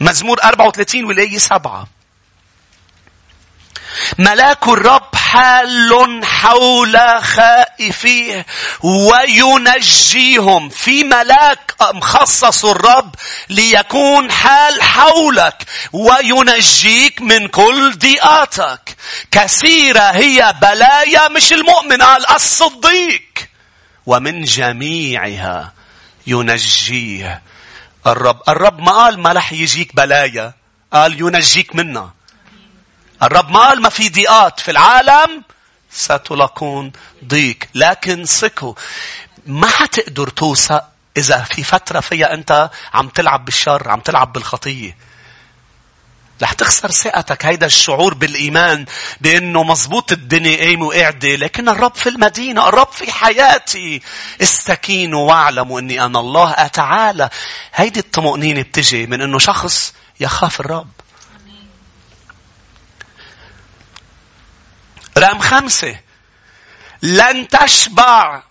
مزمور 0.00 0.42
34 0.42 1.04
والآية 1.04 1.38
7 1.38 1.86
ملاك 4.18 4.68
الرب 4.68 5.14
حال 5.14 6.20
حول 6.24 6.98
خائفيه 7.22 8.46
وينجيهم. 8.82 10.68
في 10.68 11.04
ملاك 11.04 11.74
مخصص 11.94 12.64
الرب 12.64 13.14
ليكون 13.48 14.32
حال 14.32 14.82
حولك 14.82 15.64
وينجيك 15.92 17.22
من 17.22 17.48
كل 17.48 17.92
ضيقاتك. 17.98 18.96
كثيرة 19.30 20.10
هي 20.10 20.54
بلايا 20.62 21.28
مش 21.28 21.52
المؤمن 21.52 22.02
قال 22.02 22.30
الصديق. 22.30 23.22
ومن 24.06 24.44
جميعها 24.44 25.72
ينجيه 26.26 27.42
الرب. 28.06 28.42
الرب 28.48 28.80
ما 28.80 28.92
قال 28.92 29.20
ما 29.20 29.32
رح 29.32 29.52
يجيك 29.52 29.96
بلايا 29.96 30.52
قال 30.92 31.20
ينجيك 31.20 31.74
منها 31.74 32.14
الرب 33.22 33.50
ما 33.50 33.60
قال 33.60 33.82
ما 33.82 33.88
في 33.88 34.08
ضيقات 34.08 34.60
في 34.60 34.70
العالم 34.70 35.42
ستلاقون 35.90 36.92
ضيق. 37.24 37.58
لكن 37.74 38.24
ثقوا. 38.24 38.74
ما 39.46 39.66
حتقدر 39.66 40.28
توثق 40.28 40.84
إذا 41.16 41.38
في 41.42 41.62
فترة 41.62 42.00
فيها 42.00 42.34
أنت 42.34 42.70
عم 42.94 43.08
تلعب 43.08 43.44
بالشر 43.44 43.88
عم 43.88 44.00
تلعب 44.00 44.32
بالخطية. 44.32 44.96
رح 46.42 46.52
تخسر 46.52 46.90
ثقتك. 46.90 47.46
هيدا 47.46 47.66
الشعور 47.66 48.14
بالإيمان 48.14 48.86
بأنه 49.20 49.62
مزبوط 49.62 50.12
الدنيا 50.12 50.56
قايمة 50.56 50.86
وقاعدة. 50.86 51.36
لكن 51.36 51.68
الرب 51.68 51.94
في 51.94 52.08
المدينة 52.08 52.68
الرب 52.68 52.92
في 52.92 53.12
حياتي. 53.12 54.02
استكينوا 54.42 55.28
واعلموا 55.28 55.80
أني 55.80 56.04
أنا 56.04 56.20
الله. 56.20 56.52
أتعالى. 56.52 57.30
هيدي 57.74 58.00
الطمأنينة 58.00 58.62
بتجي 58.62 59.06
من 59.06 59.20
أنه 59.20 59.38
شخص 59.38 59.94
يخاف 60.20 60.60
الرب. 60.60 61.01
رقم 65.18 65.38
خمسة. 65.38 65.96
لن 67.02 67.48
تشبع. 67.48 68.42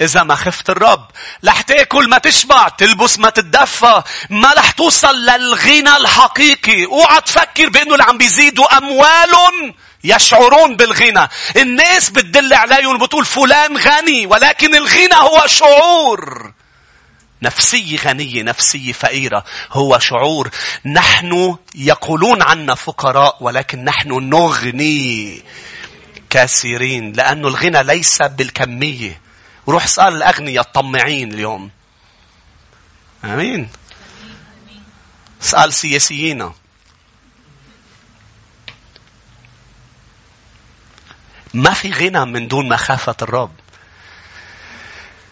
إذا 0.00 0.22
ما 0.22 0.34
خفت 0.34 0.70
الرب. 0.70 1.10
رح 1.44 1.60
تاكل 1.60 2.08
ما 2.08 2.18
تشبع 2.18 2.68
تلبس 2.68 3.18
ما 3.18 3.30
تتدفى. 3.30 4.02
ما 4.30 4.52
رح 4.52 4.70
توصل 4.70 5.16
للغنى 5.16 5.96
الحقيقي. 5.96 6.84
اوعى 6.84 7.20
تفكر 7.20 7.68
بأنه 7.68 7.92
اللي 7.92 8.04
عم 8.04 8.18
بيزيدوا 8.18 8.78
أموال 8.78 9.74
يشعرون 10.04 10.76
بالغنى. 10.76 11.28
الناس 11.56 12.10
بتدل 12.10 12.54
عليهم 12.54 12.98
بتقول 12.98 13.24
فلان 13.24 13.76
غني 13.76 14.26
ولكن 14.26 14.74
الغنى 14.74 15.14
هو 15.14 15.46
شعور. 15.46 16.52
نفسية 17.42 17.98
غنية 17.98 18.42
نفسية 18.42 18.92
فقيرة 18.92 19.44
هو 19.72 19.98
شعور. 19.98 20.50
نحن 20.86 21.56
يقولون 21.74 22.42
عنا 22.42 22.74
فقراء 22.74 23.36
ولكن 23.40 23.84
نحن 23.84 24.08
نغني 24.08 25.42
كثيرين 26.30 27.12
لأن 27.12 27.46
الغنى 27.46 27.82
ليس 27.82 28.22
بالكمية. 28.22 29.20
وروح 29.66 29.86
سأل 29.86 30.16
الأغنياء 30.16 30.64
الطماعين 30.64 31.32
اليوم. 31.32 31.70
آمين. 33.24 33.68
اسأل 35.42 35.72
سياسيين 35.72 36.50
ما 41.54 41.70
في 41.70 41.92
غنى 41.92 42.24
من 42.24 42.48
دون 42.48 42.68
مخافة 42.68 43.16
الرب. 43.22 43.52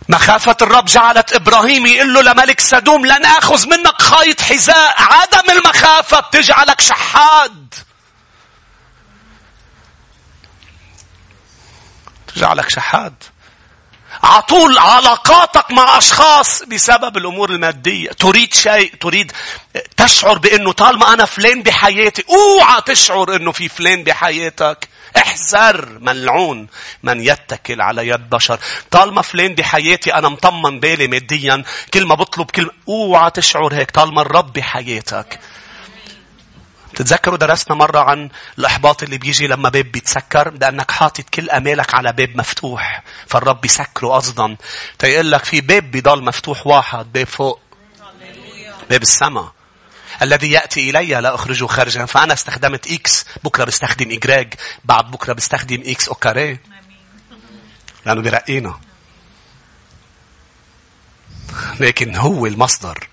مخافة 0.09 0.57
الرب 0.63 0.85
جعلت 0.85 1.33
إبراهيم 1.33 1.87
يقول 1.87 2.15
له 2.15 2.23
لملك 2.23 2.61
سدوم 2.61 3.07
لن 3.07 3.25
أخذ 3.25 3.69
منك 3.69 4.03
خيط 4.03 4.41
حذاء 4.41 4.95
عدم 4.97 5.51
المخافة 5.51 6.21
بتجعلك 6.21 6.81
شحاد 6.81 7.75
تجعلك 12.35 12.71
شحاد 12.71 13.15
عطول 14.23 14.79
علاقاتك 14.79 15.71
مع 15.71 15.99
أشخاص 15.99 16.63
بسبب 16.63 17.17
الأمور 17.17 17.51
المادية. 17.51 18.11
تريد 18.11 18.55
شيء، 18.55 18.95
تريد 18.95 19.33
تشعر 19.97 20.39
بأنه 20.39 20.73
طالما 20.73 21.13
أنا 21.13 21.25
فلان 21.25 21.63
بحياتي، 21.63 22.25
أوعى 22.31 22.81
تشعر 22.81 23.37
أنه 23.37 23.53
في 23.53 23.69
فلان 23.69 24.05
بحياتك. 24.05 24.89
احذر 25.25 25.99
ملعون 26.01 26.67
من 27.03 27.21
يتكل 27.21 27.81
على 27.81 28.09
يد 28.09 28.31
بشر. 28.31 28.59
طالما 28.91 29.23
فلان 29.23 29.55
بحياتي 29.55 30.15
أنا 30.15 30.29
مطمن 30.29 30.81
بالي 30.81 31.07
ماديا، 31.07 31.65
كل 31.95 32.07
ما 32.07 32.15
بطلب 32.15 32.51
كلمة، 32.51 32.71
أوعى 32.89 33.31
تشعر 33.31 33.75
هيك. 33.75 33.91
طالما 33.91 34.23
الرب 34.23 34.53
بحياتك. 34.53 35.41
تتذكروا 36.95 37.39
درسنا 37.39 37.77
مرة 37.77 37.99
عن 37.99 38.29
الإحباط 38.59 39.03
اللي 39.03 39.19
بيجي 39.19 39.47
لما 39.47 39.69
باب 39.69 39.85
بيتسكر؟ 39.85 40.51
لأنك 40.61 40.91
حاطط 40.91 41.29
كل 41.29 41.51
أمالك 41.51 41.95
على 41.95 42.13
باب 42.13 42.37
مفتوح 42.37 43.03
فالرب 43.27 43.61
بيسكره 43.61 44.09
قصدا 44.09 44.57
تيقول 44.99 45.33
لك 45.33 45.45
في 45.45 45.61
باب 45.61 45.91
بيضل 45.91 46.25
مفتوح 46.25 46.67
واحد 46.67 47.13
باب 47.13 47.27
فوق. 47.27 47.61
باب 48.91 49.03
السماء. 49.03 49.53
الذي 50.23 50.51
يأتي 50.51 50.91
إلي 50.91 51.21
لا 51.21 51.35
أخرجه 51.35 51.67
خارجا. 51.67 52.07
فأنا 52.07 52.33
استخدمت 52.33 52.93
إكس 52.93 53.27
بكرة 53.45 53.65
بستخدم 53.65 54.11
إجراج 54.11 54.55
بعد 54.85 55.11
بكرة 55.11 55.33
بستخدم 55.33 55.83
إكس 55.87 56.09
أوكاري 56.09 56.59
لأنه 58.07 58.23
بيرقينا. 58.23 58.81
لكن 61.81 62.17
هو 62.17 62.47
المصدر. 62.47 63.09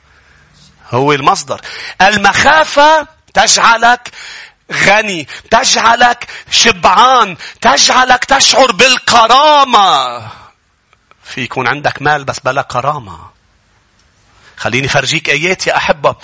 هو 0.91 1.13
المصدر. 1.13 1.61
المخافة 2.01 3.07
تجعلك 3.33 4.11
غني 4.71 5.27
تجعلك 5.51 6.27
شبعان 6.49 7.37
تجعلك 7.61 8.25
تشعر 8.25 8.71
بالكرامة. 8.71 10.19
في 11.23 11.41
يكون 11.41 11.67
عندك 11.67 12.01
مال 12.01 12.23
بس 12.23 12.39
بلا 12.39 12.61
كرامة. 12.61 13.30
خليني 14.61 14.87
فرجيك 14.87 15.29
آيات 15.29 15.67
يا 15.67 15.77
أحبة. 15.77 16.15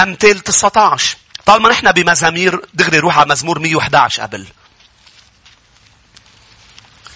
أمثال 0.00 0.40
19 0.40 1.16
طالما 1.46 1.68
نحن 1.68 1.92
بمزامير 1.92 2.60
دغري 2.74 2.98
روح 2.98 3.18
على 3.18 3.28
مزمور 3.28 3.58
111 3.58 4.22
قبل. 4.22 4.46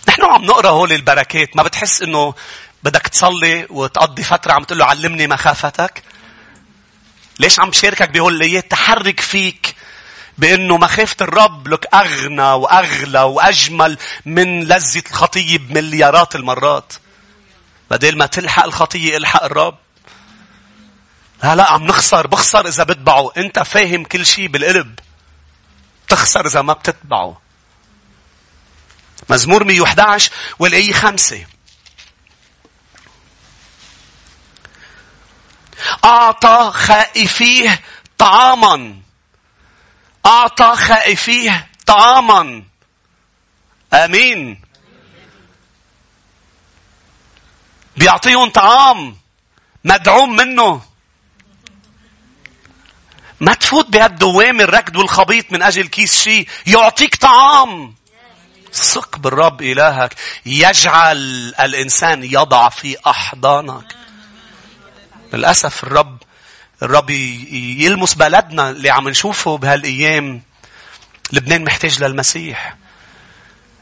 نحن 0.08 0.24
عم 0.24 0.44
نقرأ 0.44 0.70
هول 0.70 0.92
البركات. 0.92 1.56
ما 1.56 1.62
بتحس 1.62 2.02
إنه 2.02 2.34
بدك 2.82 3.08
تصلي 3.08 3.66
وتقضي 3.70 4.22
فترة 4.22 4.52
عم 4.52 4.64
تقول 4.64 4.78
له 4.78 4.84
علمني 4.84 5.26
مخافتك؟ 5.26 6.02
ليش 7.38 7.60
عم 7.60 7.70
بشاركك 7.70 8.10
بهول 8.10 8.36
الآيات؟ 8.36 8.70
تحرك 8.70 9.20
فيك 9.20 9.74
بإنه 10.38 10.78
مخافة 10.78 11.16
الرب 11.20 11.68
لك 11.68 11.94
أغنى 11.94 12.52
وأغلى 12.52 13.22
وأجمل 13.22 13.98
من 14.26 14.64
لذة 14.64 15.02
الخطية 15.10 15.58
بمليارات 15.58 16.34
المرات. 16.34 16.92
بدل 17.90 18.18
ما 18.18 18.26
تلحق 18.26 18.64
الخطية 18.64 19.16
الحق 19.16 19.44
الرب. 19.44 19.78
لا 21.42 21.54
لا 21.54 21.70
عم 21.70 21.86
نخسر 21.86 22.26
بخسر 22.26 22.68
إذا 22.68 22.84
بتبعه. 22.84 23.32
أنت 23.36 23.58
فاهم 23.58 24.04
كل 24.04 24.26
شيء 24.26 24.46
بالقلب. 24.46 24.98
تخسر 26.08 26.46
إذا 26.46 26.62
ما 26.62 26.72
بتتبعه. 26.72 27.40
مزمور 29.30 29.64
111 29.64 30.32
والآية 30.58 30.92
خمسة. 30.92 31.46
أعطى 36.04 36.70
خائفيه 36.74 37.80
طعاما 38.18 39.00
أعطى 40.26 40.76
خائفيه 40.76 41.68
طعاما 41.86 42.64
آمين 43.94 44.60
بيعطيهم 47.96 48.50
طعام 48.50 49.16
مدعوم 49.84 50.36
منه 50.36 50.82
ما 53.40 53.54
تفوت 53.54 53.88
بهالدوام 53.88 54.60
الركض 54.60 54.96
والخبيط 54.96 55.52
من 55.52 55.62
أجل 55.62 55.86
كيس 55.86 56.22
شيء 56.22 56.48
يعطيك 56.66 57.16
طعام. 57.16 57.94
ثق 58.72 59.18
بالرب 59.18 59.62
إلهك 59.62 60.14
يجعل 60.46 61.18
الإنسان 61.60 62.24
يضع 62.24 62.68
في 62.68 62.96
أحضانك. 63.06 63.96
للأسف 65.32 65.84
الرب 65.84 66.18
الرب 66.82 67.10
يلمس 67.10 68.14
بلدنا 68.14 68.70
اللي 68.70 68.90
عم 68.90 69.08
نشوفه 69.08 69.58
بهالأيام. 69.58 70.42
لبنان 71.32 71.64
محتاج 71.64 72.02
للمسيح. 72.04 72.76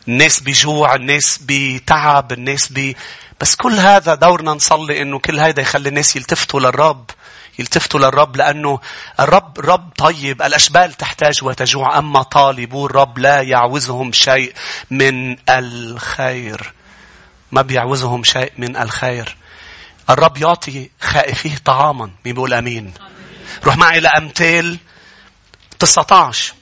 الناس 0.09 0.41
بجوع 0.41 0.95
الناس 0.95 1.41
بتعب 1.43 2.33
الناس 2.33 2.73
ب... 2.73 2.95
بس 3.41 3.57
كل 3.57 3.79
هذا 3.79 4.15
دورنا 4.15 4.53
نصلي 4.53 5.03
إنه 5.03 5.19
كل 5.19 5.41
هذا 5.41 5.61
يخلي 5.61 5.89
الناس 5.89 6.17
يلتفتوا 6.17 6.61
للرب. 6.61 7.11
يلتفتوا 7.59 8.01
للرب 8.01 8.37
لأنه 8.37 8.81
الرب 9.21 9.61
رب 9.61 9.93
طيب 9.99 10.43
الأشبال 10.43 10.93
تحتاج 10.93 11.45
وتجوع 11.45 11.99
أما 11.99 12.23
طالبو 12.23 12.87
الرب 12.87 13.19
لا 13.19 13.43
يعوزهم 13.43 14.13
شيء 14.13 14.55
من 14.91 15.37
الخير. 15.51 16.73
ما 17.53 17.63
بيعوزهم 17.63 18.25
شيء 18.25 18.53
من 18.59 18.77
الخير. 18.77 19.37
الرب 20.11 20.37
يعطي 20.37 20.91
خائفيه 21.01 21.57
طعاما 21.65 22.11
مين 22.25 22.35
بيقول 22.35 22.55
آمين؟ 22.55 22.95
روح 23.65 23.77
معي 23.77 24.01
لامثال 24.01 24.79
19 25.79 26.55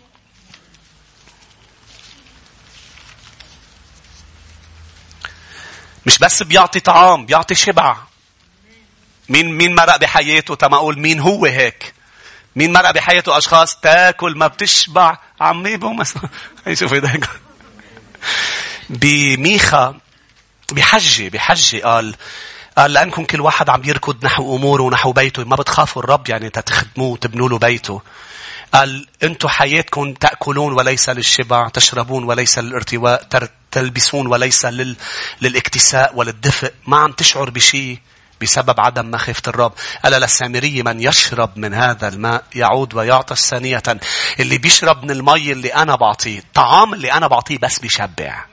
مش 6.07 6.19
بس 6.19 6.43
بيعطي 6.43 6.81
طعام 6.81 7.27
بيعطي 7.27 7.55
شبع. 7.55 7.97
مين 9.29 9.53
مين 9.53 9.75
مرق 9.75 9.97
بحياته؟ 9.97 10.55
تما 10.55 10.77
أقول 10.77 10.99
مين 10.99 11.21
هو 11.21 11.47
هيك؟ 11.47 11.95
مين 12.57 12.73
مرق 12.73 12.91
بحياته؟ 12.91 13.39
أشخاص 13.39 13.77
تاكل 13.77 14.37
ما 14.37 14.47
بتشبع 14.47 15.19
عميبه 15.41 15.93
مثلا 15.93 16.29
شوف 16.79 16.93
هيدا 16.93 17.21
بميخا 18.91 19.99
بحجة 20.73 21.29
بحجة 21.29 21.83
قال 21.85 22.15
قال 22.79 22.93
لأنكم 22.93 23.25
كل 23.25 23.41
واحد 23.41 23.71
عم 23.71 23.83
يركض 23.85 24.25
نحو 24.25 24.57
أموره 24.57 24.83
ونحو 24.83 25.13
بيته 25.13 25.45
ما 25.45 25.57
بتخافوا 25.57 26.03
الرب 26.03 26.29
يعني 26.29 26.51
تخدموه 26.51 27.09
وتبنوا 27.09 27.49
له 27.49 27.59
بيته. 27.59 28.03
قال 28.75 29.07
أنتم 29.23 29.49
حياتكم 29.49 30.15
تأكلون 30.15 30.73
وليس 30.73 31.09
للشبع 31.09 31.69
تشربون 31.69 32.25
وليس 32.25 32.59
للارتواء 32.59 33.29
تلبسون 33.71 34.27
وليس 34.27 34.67
لل... 34.67 34.97
للاكتساء 35.41 36.17
وللدفء 36.17 36.73
ما 36.87 36.97
عم 36.97 37.13
تشعر 37.13 37.51
بشيء 37.51 37.99
بسبب 38.43 38.81
عدم 38.81 39.11
مخافة 39.11 39.43
الرب. 39.49 39.73
قال 40.05 40.13
للسامري 40.13 40.83
من 40.83 41.01
يشرب 41.01 41.59
من 41.59 41.75
هذا 41.75 42.09
الماء 42.09 42.45
يعود 42.55 42.95
ويعطش 42.95 43.41
ثانية. 43.41 43.83
اللي 44.41 44.59
بيشرب 44.59 45.05
من 45.05 45.11
المي 45.11 45.53
اللي 45.53 45.75
أنا 45.75 45.97
بعطيه. 45.97 46.39
الطعام 46.39 46.95
اللي 46.95 47.13
أنا 47.13 47.27
بعطيه 47.27 47.59
بس 47.59 47.79
بيشبع. 47.79 48.45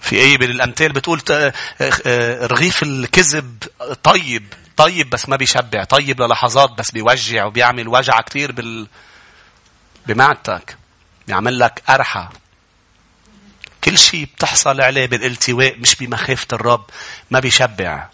في 0.00 0.20
أي 0.20 0.38
من 0.38 0.50
الأمثال 0.50 0.92
بتقول 0.92 1.22
آه، 1.30 2.46
رغيف 2.46 2.82
الكذب 2.82 3.64
طيب 4.02 4.52
طيب 4.76 5.10
بس 5.10 5.28
ما 5.28 5.36
بيشبع 5.36 5.84
طيب 5.84 6.22
للحظات 6.22 6.70
بس 6.70 6.90
بيوجع 6.90 7.44
وبيعمل 7.44 7.88
وجع 7.88 8.20
كثير 8.20 8.52
بال... 8.52 8.86
بمعدتك 10.06 10.76
بيعمل 11.26 11.58
لك 11.58 11.82
قرحة 11.88 12.32
كل 13.86 13.98
شيء 13.98 14.24
بتحصل 14.24 14.80
عليه 14.80 15.06
بالالتواء 15.06 15.78
مش 15.78 15.94
بمخافة 15.94 16.46
الرب 16.52 16.84
ما 17.30 17.40
بيشبع. 17.40 18.08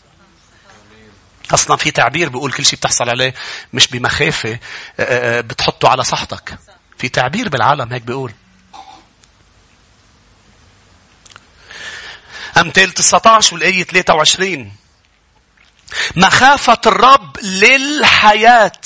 أصلا 1.50 1.76
في 1.76 1.90
تعبير 1.90 2.28
بيقول 2.28 2.52
كل 2.52 2.64
شيء 2.64 2.78
بتحصل 2.78 3.08
عليه 3.08 3.34
مش 3.72 3.86
بمخافة 3.86 4.52
آه، 4.52 4.58
آه، 5.00 5.38
آه، 5.38 5.40
بتحطه 5.40 5.88
على 5.88 6.04
صحتك. 6.04 6.58
في 6.98 7.08
تعبير 7.08 7.48
بالعالم 7.48 7.92
هيك 7.92 8.02
بيقول. 8.02 8.32
أمثال 12.56 12.94
19 12.94 13.54
والآية 13.54 13.82
23 13.84 14.72
مخافة 16.16 16.80
الرب 16.86 17.36
للحياة. 17.42 18.80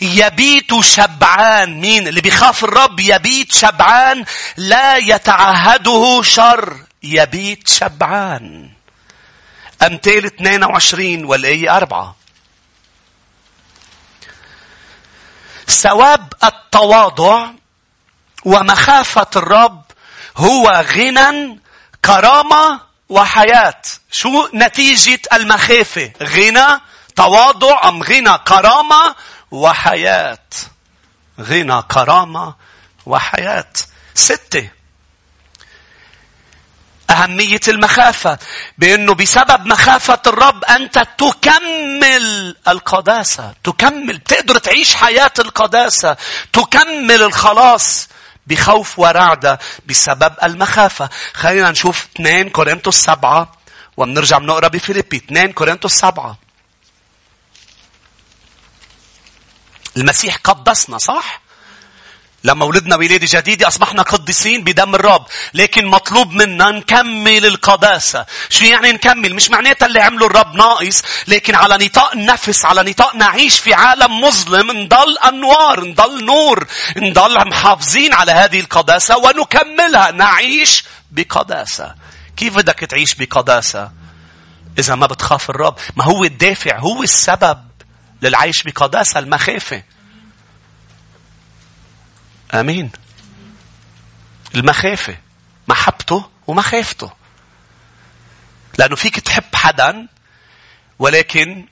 يبيت 0.00 0.80
شبعان. 0.80 1.80
مين؟ 1.80 2.08
اللي 2.08 2.20
بيخاف 2.20 2.64
الرب 2.64 3.00
يبيت 3.00 3.52
شبعان. 3.54 4.24
لا 4.56 4.96
يتعهده 4.96 6.22
شر. 6.22 6.76
يبيت 7.02 7.68
شبعان. 7.68 8.70
أمثال 9.82 10.26
22 10.26 11.24
والآية 11.24 11.76
4 11.76 12.16
ثواب 15.68 16.32
التواضع 16.44 17.50
ومخافة 18.44 19.26
الرب 19.36 19.82
هو 20.36 20.84
غنى 20.96 21.60
كرامة 22.04 22.80
وحياة. 23.10 23.82
شو 24.10 24.48
نتيجة 24.54 25.20
المخافة؟ 25.32 26.12
غنى، 26.22 26.80
تواضع 27.16 27.88
أم 27.88 28.02
غنى 28.02 28.38
كرامة 28.38 29.14
وحياة. 29.50 30.38
غنى 31.40 31.82
كرامة 31.82 32.54
وحياة. 33.06 33.72
ستة. 34.14 34.70
أهمية 37.10 37.60
المخافة 37.68 38.38
بأنه 38.78 39.14
بسبب 39.14 39.66
مخافة 39.66 40.18
الرب 40.26 40.64
أنت 40.64 41.06
تكمل 41.18 42.56
القداسة 42.68 43.54
تكمل 43.64 44.18
بتقدر 44.18 44.58
تعيش 44.58 44.94
حياة 44.94 45.32
القداسة 45.38 46.16
تكمل 46.52 47.22
الخلاص 47.22 48.08
بخوف 48.50 48.98
ورعدة 48.98 49.58
بسبب 49.86 50.34
المخافة. 50.42 51.08
خلينا 51.34 51.70
نشوف 51.70 52.08
2 52.16 52.50
كورنثوس 52.50 52.96
7 52.96 53.52
وبنرجع 53.96 54.38
بنقرأ 54.38 54.68
بفيليبي. 54.68 55.16
2 55.16 55.52
كورنثوس 55.52 55.92
7 55.92 56.38
المسيح 59.96 60.36
قدسنا 60.36 60.98
صح؟ 60.98 61.39
لما 62.44 62.64
ولدنا 62.64 62.96
ولادة 62.96 63.26
جديدة 63.30 63.68
أصبحنا 63.68 64.02
قديسين 64.02 64.64
بدم 64.64 64.94
الرب. 64.94 65.26
لكن 65.54 65.86
مطلوب 65.86 66.32
منا 66.32 66.70
نكمل 66.70 67.46
القداسة. 67.46 68.26
شو 68.50 68.64
يعني 68.64 68.92
نكمل؟ 68.92 69.34
مش 69.34 69.50
معناتها 69.50 69.86
اللي 69.86 70.00
عمله 70.00 70.26
الرب 70.26 70.54
ناقص. 70.54 71.02
لكن 71.28 71.54
على 71.54 71.86
نطاق 71.86 72.12
النفس، 72.12 72.64
على 72.64 72.90
نطاق 72.90 73.16
نعيش 73.16 73.58
في 73.58 73.74
عالم 73.74 74.20
مظلم، 74.20 74.70
نضل 74.70 75.18
أنوار، 75.18 75.84
نضل 75.84 76.24
نور. 76.24 76.66
نضل 76.96 77.48
محافظين 77.48 78.14
على 78.14 78.32
هذه 78.32 78.60
القداسة 78.60 79.16
ونكملها. 79.18 80.10
نعيش 80.10 80.84
بقداسة. 81.10 81.94
كيف 82.36 82.56
بدك 82.56 82.78
تعيش 82.78 83.14
بقداسة؟ 83.14 83.90
إذا 84.78 84.94
ما 84.94 85.06
بتخاف 85.06 85.50
الرب. 85.50 85.78
ما 85.96 86.04
هو 86.04 86.24
الدافع، 86.24 86.78
هو 86.78 87.02
السبب 87.02 87.58
للعيش 88.22 88.62
بقداسة 88.62 89.18
المخافة. 89.18 89.82
آمين. 92.54 92.90
المخافة 94.54 95.16
محبته 95.68 96.30
ومخافته. 96.46 97.12
لأنه 98.78 98.96
فيك 98.96 99.20
تحب 99.20 99.54
حدا 99.54 100.08
ولكن 100.98 101.66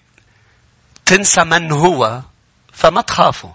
تنسى 1.07 1.45
من 1.45 1.73
هو 1.73 2.23
فما 2.73 3.01
تخافه. 3.01 3.55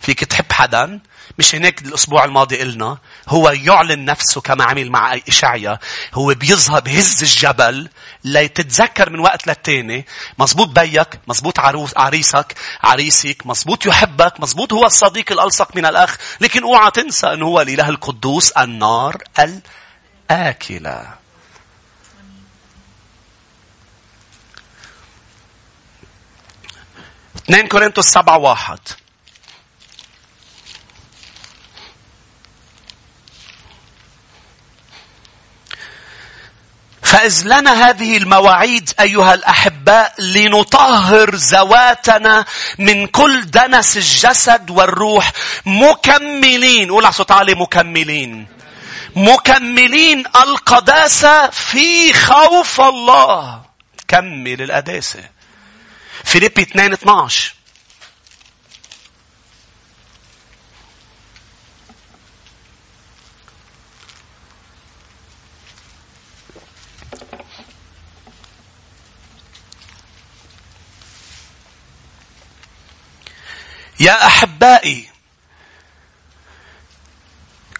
فيك 0.00 0.24
تحب 0.24 0.52
حدا. 0.52 1.00
مش 1.38 1.54
هناك 1.54 1.82
الأسبوع 1.82 2.24
الماضي 2.24 2.58
قلنا 2.58 2.98
هو 3.28 3.50
يعلن 3.50 4.04
نفسه 4.04 4.40
كما 4.40 4.64
عمل 4.64 4.90
مع 4.90 5.18
إشعيا. 5.28 5.78
هو 6.14 6.34
بيظهر 6.34 6.80
بهز 6.80 7.22
الجبل. 7.22 7.88
ليتتذكر 8.24 9.10
من 9.10 9.20
وقت 9.20 9.46
للتاني. 9.46 10.06
مزبوط 10.38 10.68
بيك 10.68 11.20
مزبوط 11.28 11.58
عروس 11.58 11.96
عريسك 11.96 12.54
عريسك. 12.82 13.46
مزبوط 13.46 13.86
يحبك. 13.86 14.40
مزبوط 14.40 14.72
هو 14.72 14.86
الصديق 14.86 15.32
الألصق 15.32 15.76
من 15.76 15.86
الأخ. 15.86 16.16
لكن 16.40 16.62
اوعى 16.62 16.90
تنسى 16.90 17.26
أنه 17.32 17.46
هو 17.46 17.60
الإله 17.60 17.88
القدوس 17.88 18.50
النار 18.50 19.22
الآكلة. 20.30 21.22
2 27.48 27.68
كورنثوس 27.68 28.06
7 28.06 28.38
واحد. 28.38 28.78
فإذ 37.12 37.42
لنا 37.44 37.88
هذه 37.88 38.16
المواعيد 38.16 38.90
أيها 39.00 39.34
الأحباء 39.34 40.14
لنطهر 40.18 41.34
ذواتنا 41.34 42.44
من 42.78 43.06
كل 43.06 43.50
دنس 43.50 43.96
الجسد 43.96 44.70
والروح. 44.70 45.32
مكملين 45.66 46.90
قول 46.90 47.04
على 47.04 47.12
صوت 47.12 47.30
عالي 47.30 47.54
مكملين. 47.54 48.46
مكملين 49.16 50.24
القداسة 50.36 51.50
في 51.50 52.12
خوف 52.12 52.80
الله. 52.80 53.62
كمل 54.08 54.62
القداسة. 54.62 55.20
فيليبي 56.24 56.62
2 56.62 56.92
12 56.92 57.54
يا 74.02 74.26
أحبائي 74.26 75.08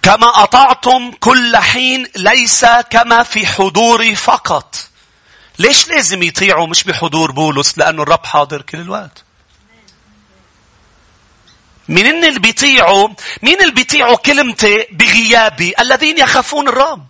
كما 0.02 0.42
أطعتم 0.42 1.10
كل 1.10 1.56
حين 1.56 2.06
ليس 2.16 2.64
كما 2.90 3.22
في 3.22 3.46
حضوري 3.46 4.16
فقط. 4.16 4.76
ليش 5.58 5.88
لازم 5.88 6.22
يطيعوا 6.22 6.66
مش 6.66 6.84
بحضور 6.84 7.30
بولس؟ 7.32 7.78
لأنه 7.78 8.02
الرب 8.02 8.26
حاضر 8.26 8.62
كل 8.62 8.80
الوقت. 8.80 9.24
مين 11.88 12.24
اللي 12.24 12.40
بيطيعوا؟ 12.40 13.08
مين 13.42 13.60
اللي 13.60 13.72
بيطيعوا 13.72 14.16
كلمتي 14.16 14.86
بغيابي؟ 14.90 15.74
الذين 15.80 16.18
يخافون 16.18 16.68
الرب. 16.68 17.06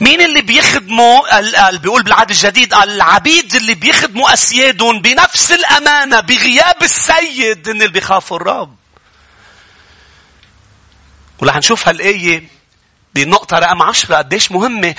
مين 0.00 0.20
اللي 0.20 0.42
بيخدموا 0.42 1.70
بيقول 1.70 2.02
بالعهد 2.02 2.30
الجديد 2.30 2.74
العبيد 2.74 3.54
اللي 3.54 3.74
بيخدموا 3.74 4.32
أسيادهم 4.32 5.00
بنفس 5.00 5.52
الأمانة 5.52 6.20
بغياب 6.20 6.82
السيد 6.82 7.68
إن 7.68 7.76
اللي 7.82 7.92
بيخافوا 7.92 8.36
الرب. 8.36 8.76
ورح 11.38 11.56
نشوف 11.56 11.88
هالآية 11.88 12.48
بنقطة 13.14 13.58
رقم 13.58 13.82
عشرة 13.82 14.16
قديش 14.16 14.52
مهمة 14.52 14.94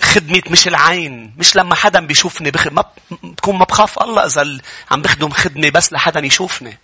خدمة 0.00 0.42
مش 0.50 0.68
العين 0.68 1.34
مش 1.38 1.56
لما 1.56 1.74
حدا 1.74 2.00
بيشوفني 2.00 2.50
بخ... 2.50 2.66
ما 2.66 2.84
بكون 3.22 3.56
ما 3.58 3.64
بخاف 3.64 4.02
الله 4.02 4.26
إذا 4.26 4.58
عم 4.90 5.02
بخدم 5.02 5.30
خدمة 5.30 5.70
بس 5.70 5.92
لحدا 5.92 6.26
يشوفني. 6.26 6.78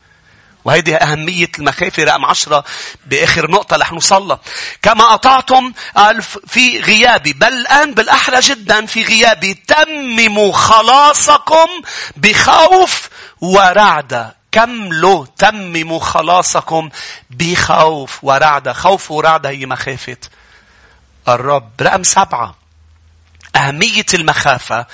وهذه 0.65 0.95
أهمية 0.95 1.51
المخافة 1.59 2.05
رقم 2.05 2.25
عشرة 2.25 2.65
بآخر 3.07 3.51
نقطة 3.51 3.77
رح 3.77 3.93
نوصل 3.93 4.39
كما 4.83 5.15
أطعتم 5.15 5.73
في 6.47 6.81
غيابي. 6.81 7.33
بل 7.33 7.53
الآن 7.53 7.95
بالأحرى 7.95 8.41
جدا 8.41 8.87
في 8.87 9.03
غيابي. 9.03 9.55
تمموا 9.55 10.53
خلاصكم 10.53 11.69
بخوف 12.17 13.09
ورعدة 13.41 14.37
كملوا 14.53 15.27
تمموا 15.39 16.01
خلاصكم 16.01 16.91
بخوف 17.31 18.19
ورعدة 18.23 18.73
خوف 18.73 19.11
ورعدة 19.11 19.51
هي 19.51 19.67
مخافة 19.67 20.17
الرب. 21.29 21.71
رقم 21.83 22.03
سبعة. 22.03 22.55
أهمية 23.57 24.07
المخافة 24.15 24.87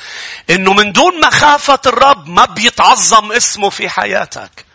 إنه 0.50 0.72
من 0.72 0.92
دون 0.92 1.20
مخافة 1.20 1.80
الرب 1.86 2.28
ما 2.28 2.44
بيتعظم 2.44 3.32
اسمه 3.32 3.70
في 3.70 3.88
حياتك. 3.88 4.67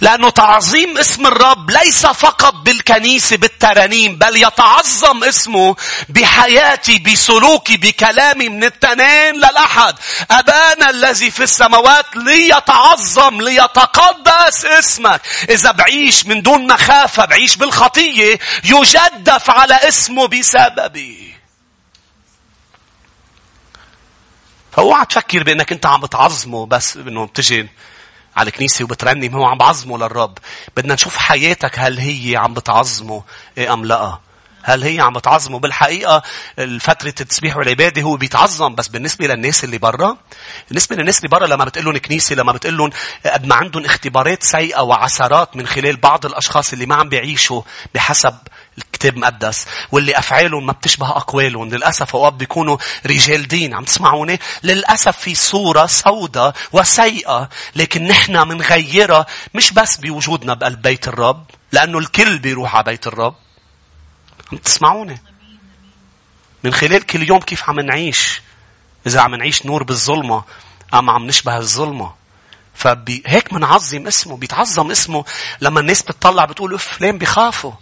لأنه 0.00 0.30
تعظيم 0.30 0.98
اسم 0.98 1.26
الرب 1.26 1.70
ليس 1.70 2.06
فقط 2.06 2.54
بالكنيسة 2.54 3.36
بالترانيم 3.36 4.16
بل 4.18 4.36
يتعظم 4.36 5.24
اسمه 5.24 5.76
بحياتي 6.08 6.98
بسلوكي 6.98 7.76
بكلامي 7.76 8.48
من 8.48 8.64
التنين 8.64 9.34
للأحد. 9.34 9.94
أبانا 10.30 10.90
الذي 10.90 11.30
في 11.30 11.42
السماوات 11.42 12.16
ليتعظم 12.16 13.40
ليتقدس 13.40 14.64
اسمك. 14.64 15.20
إذا 15.50 15.70
بعيش 15.70 16.26
من 16.26 16.42
دون 16.42 16.66
مخافة 16.66 17.24
بعيش 17.24 17.56
بالخطية 17.56 18.38
يجدف 18.64 19.50
على 19.50 19.74
اسمه 19.74 20.26
بسببي. 20.26 21.26
فأوعى 24.72 25.06
تفكر 25.06 25.42
بأنك 25.42 25.72
أنت 25.72 25.86
عم 25.86 26.00
بتعظمه 26.00 26.66
بس 26.66 26.96
إنه 26.96 27.26
بتجي 27.26 27.68
على 28.36 28.48
الكنيسة 28.48 28.84
وبترنم 28.84 29.34
هو 29.34 29.44
عم 29.44 29.58
بعظمه 29.58 29.98
للرب. 29.98 30.38
بدنا 30.76 30.94
نشوف 30.94 31.16
حياتك 31.16 31.78
هل 31.78 31.98
هي 31.98 32.36
عم 32.36 32.54
بتعظمه 32.54 33.22
إيه 33.58 33.72
أم 33.72 33.84
لأ. 33.84 34.18
هل 34.66 34.82
هي 34.82 35.00
عم 35.00 35.18
تعظمه 35.18 35.58
بالحقيقة 35.58 36.22
الفترة 36.58 37.08
التسبيح 37.08 37.56
والعبادة 37.56 38.02
هو 38.02 38.16
بيتعظم 38.16 38.74
بس 38.74 38.88
بالنسبة 38.88 39.26
للناس 39.26 39.64
اللي 39.64 39.78
برا؟ 39.78 40.16
بالنسبة 40.68 40.96
للناس 40.96 41.18
اللي 41.18 41.28
برا 41.28 41.46
لما 41.46 41.64
بتقول 41.64 41.98
كنيسة 41.98 42.34
لما 42.34 42.52
بتقول 42.52 42.92
قد 43.26 43.46
ما 43.46 43.54
عندهم 43.54 43.84
اختبارات 43.84 44.42
سيئة 44.42 44.80
وعثرات 44.80 45.56
من 45.56 45.66
خلال 45.66 45.96
بعض 45.96 46.26
الأشخاص 46.26 46.72
اللي 46.72 46.86
ما 46.86 46.94
عم 46.94 47.08
بيعيشوا 47.08 47.62
بحسب 47.94 48.34
الكتاب 48.78 49.14
المقدس 49.14 49.66
واللي 49.92 50.18
أفعالهم 50.18 50.66
ما 50.66 50.72
بتشبه 50.72 51.08
أقوالهم. 51.08 51.68
للأسف 51.68 52.16
أوقات 52.16 52.32
بيكونوا 52.32 52.76
رجال 53.06 53.48
دين 53.48 53.74
عم 53.74 53.84
تسمعوني؟ 53.84 54.40
للأسف 54.62 55.16
في 55.18 55.34
صورة 55.34 55.86
سوداء 55.86 56.54
وسيئة 56.72 57.48
لكن 57.76 58.06
نحن 58.06 58.48
منغيرها 58.48 59.26
مش 59.54 59.72
بس 59.72 59.96
بوجودنا 59.96 60.54
بقلب 60.54 60.82
بيت 60.82 61.08
الرب 61.08 61.44
لأنه 61.72 61.98
الكل 61.98 62.38
بيروح 62.38 62.76
على 62.76 62.84
بيت 62.84 63.06
الرب. 63.06 63.45
عم 64.52 64.58
تسمعوني 64.58 65.20
من 66.64 66.74
خلال 66.74 67.06
كل 67.06 67.28
يوم 67.28 67.40
كيف 67.40 67.70
عم 67.70 67.80
نعيش؟ 67.80 68.42
إذا 69.06 69.20
عم 69.20 69.34
نعيش 69.34 69.66
نور 69.66 69.82
بالظلمة 69.82 70.44
أم 70.94 71.10
عم 71.10 71.26
نشبه 71.26 71.56
الظلمة. 71.56 72.14
فهيك 72.74 73.52
منعظم 73.52 74.06
اسمه 74.06 74.36
بيتعظم 74.36 74.90
اسمه. 74.90 75.24
لما 75.60 75.80
الناس 75.80 76.02
بتطلع 76.02 76.44
بتقول 76.44 76.74
اف 76.74 76.88
فلان 76.88 77.18
بيخافوا؟ 77.18 77.72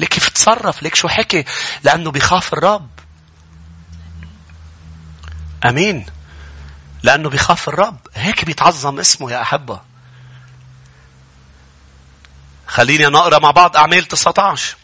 ليك 0.00 0.08
كيف 0.08 0.28
تصرف؟ 0.28 0.82
ليك 0.82 0.94
شو 0.94 1.08
حكي؟ 1.08 1.44
لأنه 1.82 2.10
بيخاف 2.10 2.52
الرب. 2.52 2.88
أمين. 5.64 6.06
لأنه 7.02 7.28
بيخاف 7.28 7.68
الرب. 7.68 7.98
هيك 8.14 8.44
بيتعظم 8.44 8.98
اسمه 8.98 9.32
يا 9.32 9.42
أحبة. 9.42 9.80
خلينا 12.66 13.08
نقرأ 13.08 13.38
مع 13.38 13.50
بعض 13.50 13.76
أعمال 13.76 14.04
19 14.04 14.76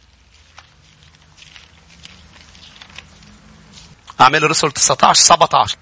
أعمال 4.20 4.44
الرسل 4.44 4.70
19 4.72 5.22
17 5.22 5.76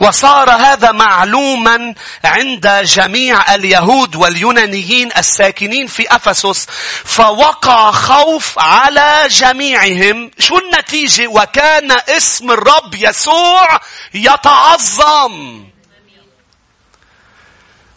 وصار 0.00 0.50
هذا 0.50 0.92
معلوما 0.92 1.94
عند 2.24 2.66
جميع 2.84 3.54
اليهود 3.54 4.16
واليونانيين 4.16 5.10
الساكنين 5.18 5.86
في 5.86 6.16
أفسس 6.16 6.66
فوقع 7.04 7.90
خوف 7.90 8.58
على 8.58 9.26
جميعهم. 9.30 10.30
شو 10.38 10.58
النتيجة؟ 10.58 11.26
وكان 11.26 11.92
اسم 12.08 12.50
الرب 12.50 12.94
يسوع 12.94 13.80
يتعظم. 14.14 15.64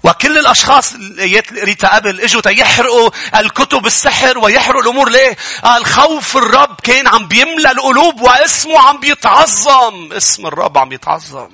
وكل 0.04 0.38
الأشخاص 0.38 0.94
اللي 0.94 1.39
قريتها 1.39 1.96
قبل 1.96 2.22
إجوا 2.22 2.42
تيحرقوا 2.42 3.10
الكتب 3.36 3.86
السحر 3.86 4.38
ويحرقوا 4.38 4.82
الأمور 4.82 5.10
ليه؟ 5.10 5.38
الخوف 5.78 6.38
الرب 6.38 6.80
كان 6.84 7.08
عم 7.08 7.28
بيملى 7.28 7.72
القلوب 7.72 8.22
واسمه 8.22 8.80
عم 8.80 9.00
بيتعظم 9.00 10.13
اسم 10.13 10.48
الرب 10.48 10.78
عم 10.78 10.89
بيتعظم 10.89 11.50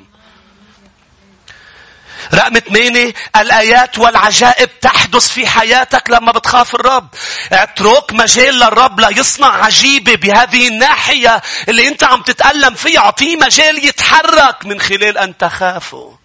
رقم 2.34 2.60
ثمانية 2.60 3.14
الآيات 3.36 3.98
والعجائب 3.98 4.80
تحدث 4.80 5.28
في 5.28 5.48
حياتك 5.48 6.10
لما 6.10 6.32
بتخاف 6.32 6.76
الرب. 6.76 7.08
اترك 7.52 8.14
مجال 8.14 8.56
للرب 8.56 9.00
ليصنع 9.00 9.66
عجيبة 9.66 10.16
بهذه 10.16 10.68
الناحية 10.68 11.42
اللي 11.70 11.88
انت 11.88 12.04
عم 12.04 12.22
تتألم 12.22 12.74
فيها. 12.74 13.00
اعطيه 13.00 13.36
مجال 13.36 13.86
يتحرك 13.86 14.66
من 14.66 14.82
خلال 14.82 15.18
أن 15.18 15.38
تخافه. 15.38 16.18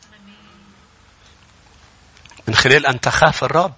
من 2.48 2.54
خلال 2.54 2.86
أن 2.86 3.00
تخاف 3.00 3.44
الرب. 3.44 3.72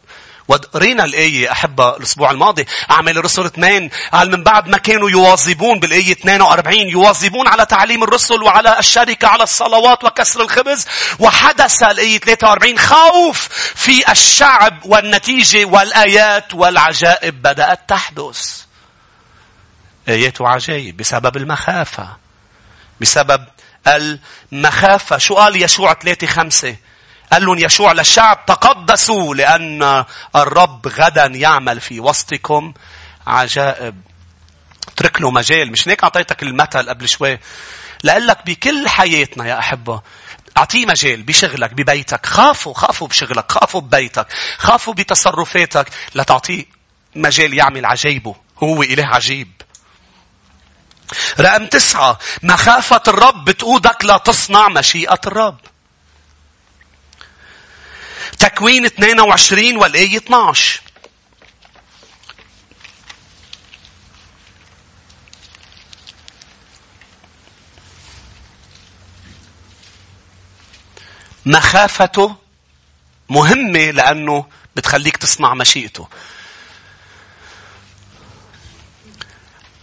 وقرينا 0.48 1.05
الآية 1.05 1.52
أحبة 1.52 1.96
الأسبوع 1.96 2.31
الماضي. 2.31 2.66
أعمال 2.90 3.18
الرسل 3.18 3.44
اثنين. 3.44 3.90
قال 4.12 4.31
من 4.31 4.44
بعد 4.44 4.68
ما 4.68 4.79
كانوا 4.79 5.11
يواظبون 5.11 5.81
بالآية 5.81 6.12
42 6.12 6.88
يواظبون 6.88 7.48
على 7.48 7.66
تعليم 7.66 8.02
الرسل 8.05 8.42
وعلى 8.42 8.79
الشركة 8.79 9.29
على 9.29 9.42
الصلوات 9.42 10.05
وكسر 10.05 10.42
الخبز. 10.42 10.87
وحدث 11.18 11.83
الآية 11.83 12.18
43 12.18 12.79
خوف 12.79 13.48
في 13.74 14.12
الشعب 14.12 14.79
والنتيجة 14.85 15.64
والآيات 15.64 16.55
والعجائب 16.55 17.42
بدأت 17.42 17.81
تحدث. 17.88 18.61
آيات 20.09 20.40
وعجائب 20.40 20.96
بسبب 20.96 21.37
المخافة. 21.37 22.09
بسبب 23.00 23.44
المخافة. 23.87 25.18
شو 25.18 25.35
قال 25.35 25.62
يشوع 25.62 25.94
3 25.94 26.26
5 26.26 26.76
قال 27.33 27.45
لهم 27.47 27.59
يشوع 27.59 27.93
للشعب 27.93 28.47
تقدسوا 28.47 29.35
لأن 29.35 30.05
الرب 30.37 30.89
غدا 30.89 31.27
يعمل 31.27 31.81
في 31.81 32.01
وسطكم 32.01 32.75
عجائب. 33.27 34.03
اترك 34.89 35.21
له 35.21 35.31
مجال. 35.31 35.73
مش 35.73 35.89
هيك 35.89 36.03
أعطيتك 36.03 36.43
المثل 36.43 36.89
قبل 36.89 37.09
شوي. 37.09 37.39
لقال 38.05 38.27
لك 38.27 38.47
بكل 38.47 38.89
حياتنا 38.89 39.47
يا 39.47 39.59
أحبة 39.59 40.03
أعطيه 40.57 40.87
مجال 40.87 41.23
بشغلك 41.23 41.73
ببيتك 41.73 42.27
خافوا 42.27 42.75
خافوا 42.75 43.09
بشغلك 43.09 43.53
خافوا 43.53 43.81
ببيتك 43.81 44.27
خافوا 44.59 44.95
بتصرفاتك 44.95 45.89
لتعطيه 46.15 46.65
مجال 47.17 47.55
يعمل 47.55 47.87
عجيبه 47.87 48.37
هو 48.62 48.83
إله 48.83 49.07
عجيب 49.07 49.53
رقم 51.41 51.67
تسعة 51.67 52.19
مخافة 52.43 53.03
الرب 53.09 53.45
بتقودك 53.45 54.05
لتصنع 54.05 54.69
مشيئة 54.69 55.21
الرب 55.27 55.59
تكوين 58.39 58.85
22 58.85 59.77
والآية 59.77 60.17
12. 60.17 60.81
مخافته 71.47 72.37
مهمة 73.29 73.91
لأنه 73.91 74.47
بتخليك 74.77 75.17
تصنع 75.17 75.55
مشيئته. 75.55 76.09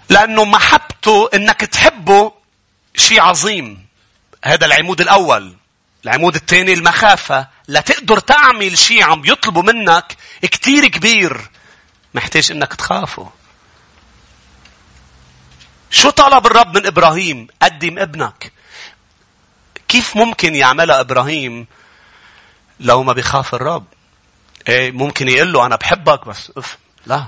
لأنه 0.10 0.46
محبته 0.46 1.30
إنك 1.34 1.60
تحبه 1.62 2.32
شيء 2.96 3.22
عظيم. 3.22 3.88
هذا 4.44 4.66
العمود 4.66 5.02
الأول. 5.02 5.58
العمود 6.06 6.36
الثاني 6.36 6.74
المخافة 6.74 7.48
لتقدر 7.74 8.20
تعمل 8.20 8.78
شيء 8.78 9.04
عم 9.04 9.22
بيطلبوا 9.22 9.64
منك 9.64 10.16
كتير 10.42 10.88
كبير. 10.88 11.50
محتاج 12.14 12.52
إنك 12.52 12.74
تخافه. 12.74 13.32
شو 15.90 16.10
طلب 16.10 16.46
الرب 16.46 16.78
من 16.78 16.86
إبراهيم؟ 16.86 17.48
قدم 17.62 18.00
ابنك. 18.00 18.52
كيف 19.88 20.16
ممكن 20.16 20.56
يعملها 20.56 21.00
إبراهيم 21.00 21.68
لو 22.80 23.04
ما 23.04 23.14
بيخاف 23.14 23.56
الرب؟ 23.56 23.86
إيه 24.68 24.92
ممكن 24.92 25.30
يقول 25.30 25.54
له 25.54 25.66
أنا 25.66 25.76
بحبك 25.76 26.28
بس 26.28 26.52
اف 26.58 26.78
لا. 27.06 27.28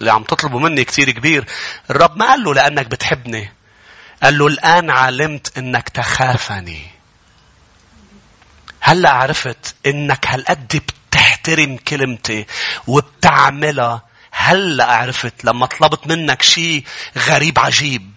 اللي 0.00 0.12
عم 0.12 0.22
تطلبه 0.22 0.58
مني 0.58 0.84
كتير 0.84 1.10
كبير. 1.10 1.44
الرب 1.90 2.16
ما 2.16 2.26
قال 2.26 2.44
له 2.44 2.54
لأنك 2.54 2.86
بتحبني. 2.86 3.52
قال 4.22 4.38
له 4.38 4.46
الآن 4.46 4.90
علمت 4.90 5.58
إنك 5.58 5.88
تخافني. 5.88 6.97
هلا 8.88 9.10
عرفت 9.10 9.74
إنك 9.86 10.26
هالقد 10.26 10.82
بتحترم 11.10 11.76
كلمتي 11.76 12.46
وبتعملها. 12.86 14.02
هلا 14.32 14.84
عرفت 14.84 15.44
لما 15.44 15.66
طلبت 15.66 16.06
منك 16.06 16.42
شيء 16.42 16.84
غريب 17.18 17.58
عجيب. 17.58 18.12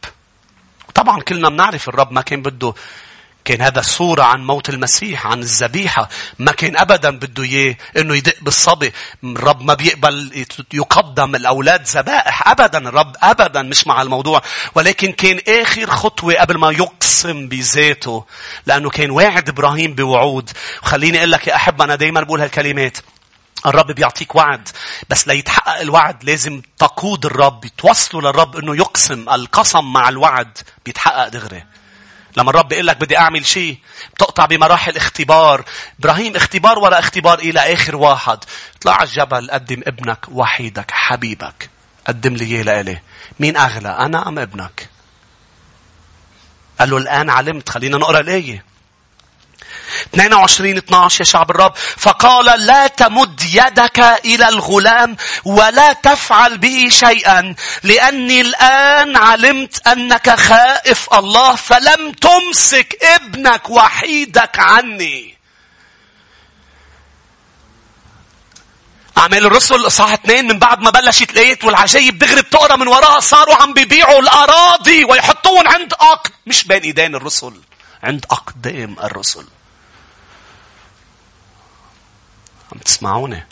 طبعا 0.96 1.22
كلنا 1.22 1.50
بنعرف 1.50 1.90
الرب 1.90 2.12
ما 2.12 2.22
كان 2.22 2.42
بده 2.42 2.74
كان 3.46 3.62
هذا 3.62 3.82
صورة 3.82 4.24
عن 4.24 4.46
موت 4.46 4.70
المسيح 4.70 5.28
عن 5.28 5.40
الذبيحة 5.40 6.10
ما 6.40 6.52
كان 6.52 6.78
أبدا 6.78 7.10
بده 7.10 7.44
إياه 7.44 7.76
إنه 7.98 8.16
يدق 8.16 8.36
بالصبي. 8.42 8.94
الرب 9.24 9.62
ما 9.62 9.74
بيقبل 9.74 10.46
يقدم 10.74 11.36
الأولاد 11.36 11.88
ذبائح. 11.88 12.48
أبدا 12.48 12.90
الرب 12.90 13.16
أبدا 13.22 13.62
مش 13.62 13.88
مع 13.88 14.02
الموضوع. 14.02 14.42
ولكن 14.76 15.12
كان 15.12 15.40
آخر 15.48 15.92
خطوة 15.92 16.34
قبل 16.34 16.58
ما 16.58 16.72
يقسم 16.72 17.48
بذاته 17.48 18.26
لأنه 18.66 18.90
كان 18.90 19.12
واعد 19.12 19.50
إبراهيم 19.50 19.96
بوعود. 19.96 20.50
وخليني 20.84 21.18
أقول 21.18 21.32
لك 21.32 21.48
يا 21.48 21.56
أحب 21.56 21.82
أنا 21.82 21.96
دايما 21.96 22.22
بقول 22.22 22.42
هالكلمات. 22.42 22.98
الرب 23.66 23.92
بيعطيك 23.92 24.36
وعد 24.36 24.70
بس 25.10 25.28
ليتحقق 25.28 25.80
الوعد 25.80 26.24
لازم 26.24 26.62
تقود 26.78 27.26
الرب 27.26 27.66
توصلوا 27.78 28.22
للرب 28.22 28.56
إنه 28.58 28.76
يقسم 28.76 29.30
القسم 29.30 29.94
مع 29.94 30.10
الوعد 30.10 30.58
بيتحقق 30.86 31.28
دغري. 31.28 31.64
لما 32.38 32.50
الرب 32.50 32.68
بيقول 32.68 32.88
لك 32.88 32.98
بدي 32.98 33.18
أعمل 33.18 33.46
شيء 33.46 33.78
بتقطع 34.14 34.46
بمراحل 34.46 34.98
اختبار. 34.98 35.66
إبراهيم 36.00 36.36
اختبار 36.36 36.80
ولا 36.80 37.00
اختبار 37.00 37.40
إلى 37.40 37.74
آخر 37.74 37.96
واحد. 37.96 38.40
اطلع 38.76 38.94
على 38.94 39.04
الجبل 39.04 39.52
قدم 39.52 39.82
ابنك 39.88 40.26
وحيدك 40.30 40.92
حبيبك. 40.92 41.70
قدم 42.08 42.34
لي 42.34 42.46
إياه 42.46 42.64
لإلي. 42.64 43.02
مين 43.40 43.58
أغلى 43.58 43.90
أنا 43.90 44.28
أم 44.28 44.40
ابنك؟ 44.40 44.90
قال 46.80 46.90
له 46.90 46.98
الآن 46.98 47.30
علمت 47.30 47.70
خلينا 47.70 47.98
نقرأ 47.98 48.20
الآية. 48.20 48.71
22 50.14 50.78
12 50.78 51.20
يا 51.20 51.26
شعب 51.26 51.52
الرب. 51.52 51.74
فقال 51.98 52.66
لا 52.66 52.88
تمد 52.88 53.42
يدك 53.54 54.00
إلى 54.00 54.50
الغلام 54.50 55.18
ولا 55.46 55.94
تفعل 55.94 56.58
به 56.58 56.88
شيئا 56.92 57.56
لأني 57.84 58.42
الآن 58.42 59.18
علمت 59.18 59.88
أنك 59.88 60.30
خائف 60.40 61.14
الله 61.14 61.56
فلم 61.56 62.12
تمسك 62.12 62.98
ابنك 63.04 63.70
وحيدك 63.70 64.60
عني. 64.60 65.38
أعمال 69.18 69.46
الرسل 69.46 69.88
إصحاح 69.88 70.14
اثنين 70.14 70.48
من 70.48 70.60
بعد 70.60 70.82
ما 70.82 70.90
بلشت 70.90 71.32
الآيات 71.32 71.64
والعجايب 71.64 72.18
دغري 72.18 72.42
بتقرا 72.42 72.76
من 72.76 72.88
وراها 72.88 73.20
صاروا 73.20 73.56
عم 73.56 73.74
بيبيعوا 73.74 74.20
الأراضي 74.20 75.04
ويحطوهم 75.04 75.68
عند 75.68 75.94
أق 75.94 76.28
مش 76.46 76.64
بين 76.64 76.82
إيدين 76.82 77.16
الرسل 77.16 77.54
عند 78.04 78.26
أقدام 78.32 78.96
الرسل. 79.04 79.46
عم 82.72 82.78
تسمعوني 82.78 83.46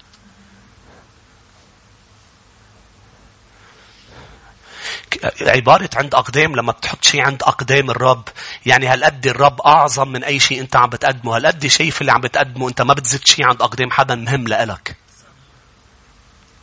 عبارة 5.42 5.90
عند 5.96 6.16
أقدام 6.16 6.56
لما 6.56 6.72
بتحط 6.72 7.04
شيء 7.04 7.22
عند 7.22 7.44
أقدام 7.44 7.90
الرب 7.90 8.30
يعني 8.66 8.88
هالقد 8.88 9.28
الرب 9.28 9.62
أعظم 9.62 10.08
من 10.08 10.24
أي 10.24 10.40
شيء 10.40 10.62
أنت 10.62 10.76
عم 10.76 10.90
بتقدمه 10.90 11.36
هالقد 11.36 11.68
شايف 11.68 12.02
اللي 12.02 12.12
عم 12.12 12.22
بتقدمه 12.22 12.70
أنت 12.70 12.82
ما 12.82 12.94
بتزيد 12.94 13.28
شيء 13.28 13.46
عند 13.46 13.62
أقدام 13.62 13.92
حدا 13.92 14.16
مهم 14.16 14.48
لإلك 14.48 14.96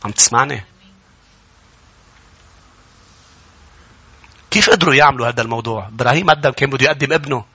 عم 0.05 0.11
تسمعني؟ 0.11 0.65
كيف 4.51 4.69
قدروا 4.69 4.93
يعملوا 4.93 5.27
هذا 5.27 5.41
الموضوع؟ 5.41 5.87
إبراهيم 5.87 6.29
قدم 6.29 6.49
كان 6.51 6.69
بده 6.69 6.85
يقدم 6.85 7.13
ابنه. 7.13 7.45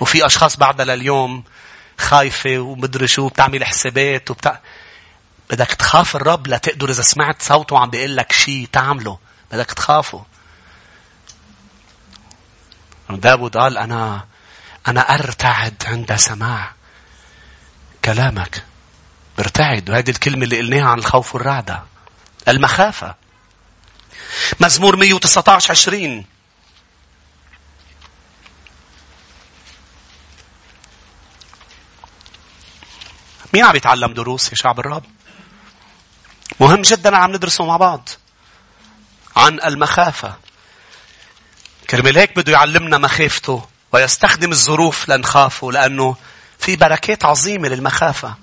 وفي 0.00 0.26
أشخاص 0.26 0.56
بعدها 0.56 0.84
لليوم 0.96 1.44
خايفة 1.98 2.58
ومدري 2.58 3.08
شو 3.08 3.28
بتعمل 3.28 3.64
حسابات 3.64 4.30
وبتاع. 4.30 4.60
بدك 5.50 5.66
تخاف 5.66 6.16
الرب 6.16 6.46
لتقدر 6.46 6.90
إذا 6.90 7.02
سمعت 7.02 7.42
صوته 7.42 7.78
عم 7.78 7.90
بيقول 7.90 8.16
لك 8.16 8.32
شيء 8.32 8.68
تعمله. 8.72 9.18
بدك 9.52 9.66
تخافه. 9.66 10.24
داود 13.10 13.56
قال 13.56 13.78
أنا 13.78 14.24
أنا 14.88 15.00
أرتعد 15.00 15.82
عند 15.86 16.16
سماع 16.16 16.72
كلامك. 18.04 18.64
برتعد 19.38 19.90
وهذه 19.90 20.10
الكلمة 20.10 20.44
اللي 20.44 20.58
قلناها 20.58 20.88
عن 20.88 20.98
الخوف 20.98 21.34
والرعدة 21.34 21.82
المخافة 22.48 23.14
مزمور 24.60 24.96
119 24.96 25.70
20 25.70 26.24
مين 33.56 33.64
عم 33.64 33.76
يتعلم 33.76 34.12
دروس 34.14 34.48
يا 34.50 34.54
شعب 34.54 34.80
الرب؟ 34.80 35.04
مهم 36.60 36.82
جدا 36.82 37.16
عم 37.16 37.32
ندرسه 37.32 37.64
مع 37.64 37.76
بعض. 37.76 38.08
عن 39.36 39.60
المخافة. 39.60 40.36
كرمال 41.90 42.18
هيك 42.18 42.36
بده 42.36 42.52
يعلمنا 42.52 42.98
مخافته 42.98 43.68
ويستخدم 43.92 44.52
الظروف 44.52 45.08
لنخافه 45.08 45.72
لأنه 45.72 46.16
في 46.58 46.76
بركات 46.76 47.24
عظيمة 47.24 47.68
للمخافة. 47.68 48.34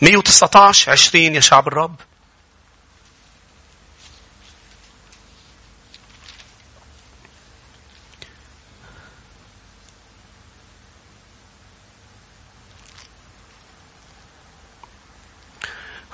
119 0.00 0.92
20 0.92 1.34
يا 1.34 1.40
شعب 1.40 1.68
الرب 1.68 2.00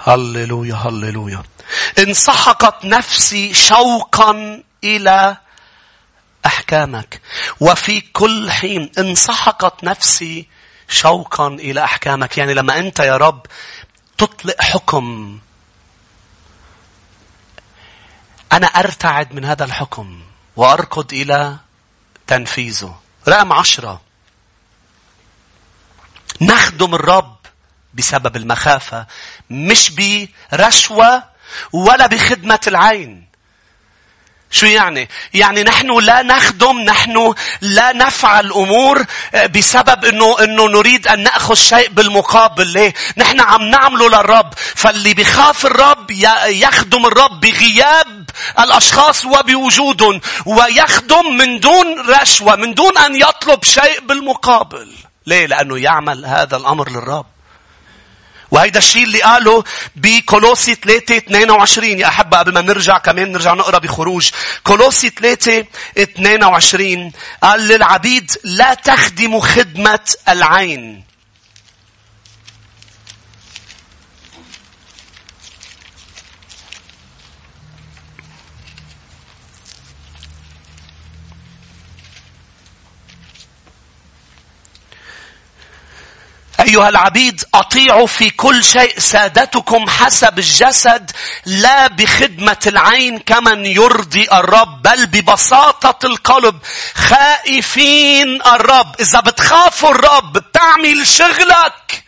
هللويا 0.05 0.75
هللويا. 0.75 1.43
انسحقت 1.99 2.85
نفسي 2.85 3.55
شوقا 3.55 4.63
إلى 4.85 5.37
أحكامك. 6.47 7.21
وفي 7.61 8.01
كل 8.01 8.51
حين 8.51 8.93
انسحقت 8.99 9.85
نفسي 9.85 10.49
شوقا 10.89 11.47
إلى 11.47 11.85
أحكامك. 11.85 12.39
يعني 12.39 12.55
لما 12.55 12.79
أنت 12.79 12.99
يا 12.99 13.17
رب 13.17 13.47
تطلق 14.19 14.63
حكم 14.63 15.39
أنا 18.53 18.67
أرتعد 18.67 19.35
من 19.35 19.45
هذا 19.45 19.65
الحكم 19.65 20.23
وأركض 20.57 21.13
إلى 21.13 21.57
تنفيذه. 22.27 23.01
رقم 23.29 23.53
عشرة. 23.53 24.01
نخدم 26.41 26.95
الرب 26.95 27.44
بسبب 27.95 28.37
المخافة 28.37 29.07
مش 29.51 29.93
برشوة 30.53 31.23
ولا 31.73 32.07
بخدمة 32.07 32.61
العين 32.67 33.25
شو 34.55 34.67
يعني؟ 34.67 35.09
يعني 35.35 35.63
نحن 35.63 35.99
لا 35.99 36.23
نخدم، 36.23 36.81
نحن 36.81 37.35
لا 37.61 37.93
نفعل 37.93 38.53
أمور 38.53 39.05
آه، 39.35 39.47
بسبب 39.47 40.05
أنه, 40.05 40.37
أنه 40.45 40.69
نريد 40.69 41.09
أن 41.09 41.23
نأخذ 41.23 41.55
شيء 41.55 41.89
بالمقابل. 41.89 42.67
ليه؟ 42.67 42.95
نحن 43.17 43.41
عم 43.41 43.63
نعمله 43.63 44.09
للرب. 44.09 44.55
فاللي 44.57 45.15
بخاف 45.15 45.67
الرب 45.67 46.11
يخدم 46.49 47.07
الرب 47.07 47.41
بغياب 47.41 48.31
الأشخاص 48.59 49.25
وبوجودهم. 49.25 50.21
ويخدم 50.47 51.37
من 51.37 51.61
دون 51.61 52.11
رشوة، 52.11 52.57
من 52.57 52.75
دون 52.75 52.99
أن 52.99 53.17
يطلب 53.17 53.65
شيء 53.65 54.01
بالمقابل. 54.01 54.93
ليه؟ 55.27 55.47
لأنه 55.47 55.79
يعمل 55.79 56.27
هذا 56.27 56.57
الأمر 56.57 56.91
للرب. 56.91 57.34
وهيدا 58.51 58.79
الشيء 58.79 59.03
اللي 59.05 59.23
قاله 59.23 59.65
بكولوسي 59.97 60.75
3 60.75 61.17
22 61.17 61.99
يا 61.99 62.09
أحبة 62.09 62.39
قبل 62.39 62.55
ما 62.55 62.61
نرجع 62.61 62.99
كمان 62.99 63.33
نرجع 63.33 63.55
نقرأ 63.55 63.79
بخروج. 63.79 64.31
كولوسي 64.65 65.11
3 65.11 65.65
22 65.99 67.13
قال 67.43 67.61
للعبيد 67.61 68.31
لا 68.45 68.75
تخدموا 68.75 69.41
خدمة 69.41 70.01
العين. 70.29 71.05
أيها 86.75 86.89
العبيد 86.89 87.45
أطيعوا 87.55 88.07
في 88.07 88.31
كل 88.31 88.65
شيء 88.65 88.99
سادتكم 88.99 89.89
حسب 89.89 90.39
الجسد 90.39 91.11
لا 91.47 91.87
بخدمة 91.87 92.59
العين 92.67 93.19
كمن 93.19 93.67
يرضي 93.67 94.29
الرب 94.33 94.83
بل 94.83 95.07
ببساطة 95.07 96.07
القلب 96.07 96.59
خائفين 96.95 98.43
الرب. 98.43 99.01
إذا 99.01 99.21
بتخافوا 99.21 99.91
الرب 99.91 100.33
بتعمل 100.33 101.07
شغلك. 101.07 102.05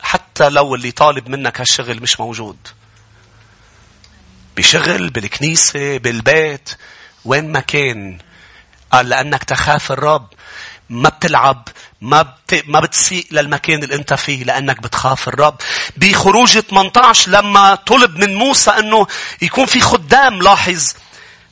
حتى 0.00 0.48
لو 0.48 0.74
اللي 0.74 0.90
طالب 0.90 1.28
منك 1.28 1.60
هالشغل 1.60 2.02
مش 2.02 2.20
موجود. 2.20 2.68
بشغل 4.56 5.10
بالكنيسة 5.10 5.98
بالبيت 5.98 6.70
وين 7.24 7.52
ما 7.52 7.60
كان. 7.60 8.18
قال 8.92 9.08
لأنك 9.08 9.44
تخاف 9.44 9.92
الرب 9.92 10.28
ما 10.90 11.08
بتلعب. 11.08 11.68
ما 12.00 12.22
بت... 12.22 12.64
ما 12.66 12.80
بتسيء 12.80 13.26
للمكان 13.30 13.82
اللي 13.82 13.94
انت 13.94 14.14
فيه 14.14 14.44
لانك 14.44 14.82
بتخاف 14.82 15.28
الرب. 15.28 15.56
بخروج 15.96 16.58
18 16.58 17.30
لما 17.30 17.74
طلب 17.74 18.16
من 18.16 18.34
موسى 18.34 18.70
انه 18.70 19.06
يكون 19.42 19.66
في 19.66 19.80
خدام 19.80 20.42
لاحظ 20.42 20.92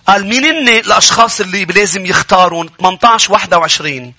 قال 0.09 0.26
مين 0.26 0.68
الاشخاص 0.68 1.40
اللي 1.40 1.64
لازم 1.64 2.07
يختارون 2.07 2.70
18 2.80 3.32
21 3.32 4.14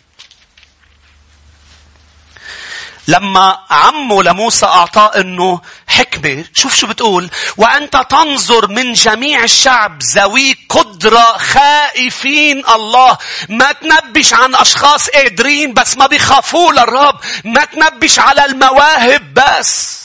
لما 3.08 3.60
عمه 3.70 4.24
لموسى 4.24 4.66
أعطاه 4.66 5.20
أنه 5.22 5.62
حكمة 5.88 6.46
شوف 6.54 6.76
شو 6.76 6.88
بتقول؟ 6.88 7.30
وأنت 7.58 8.06
تنظر 8.10 8.68
من 8.68 8.94
جميع 8.94 9.44
الشعب 9.44 10.04
ذوي 10.04 10.58
قدرة 10.70 11.38
خائفين 11.38 12.64
الله. 12.70 13.18
ما 13.50 13.72
تنبش 13.72 14.34
عن 14.34 14.56
أشخاص 14.56 15.10
قادرين 15.10 15.74
بس 15.74 15.98
ما 15.98 16.08
بيخافوا 16.08 16.72
للرب. 16.72 17.20
ما 17.44 17.66
تنبش 17.66 18.20
على 18.20 18.46
المواهب 18.46 19.34
بس. 19.34 19.98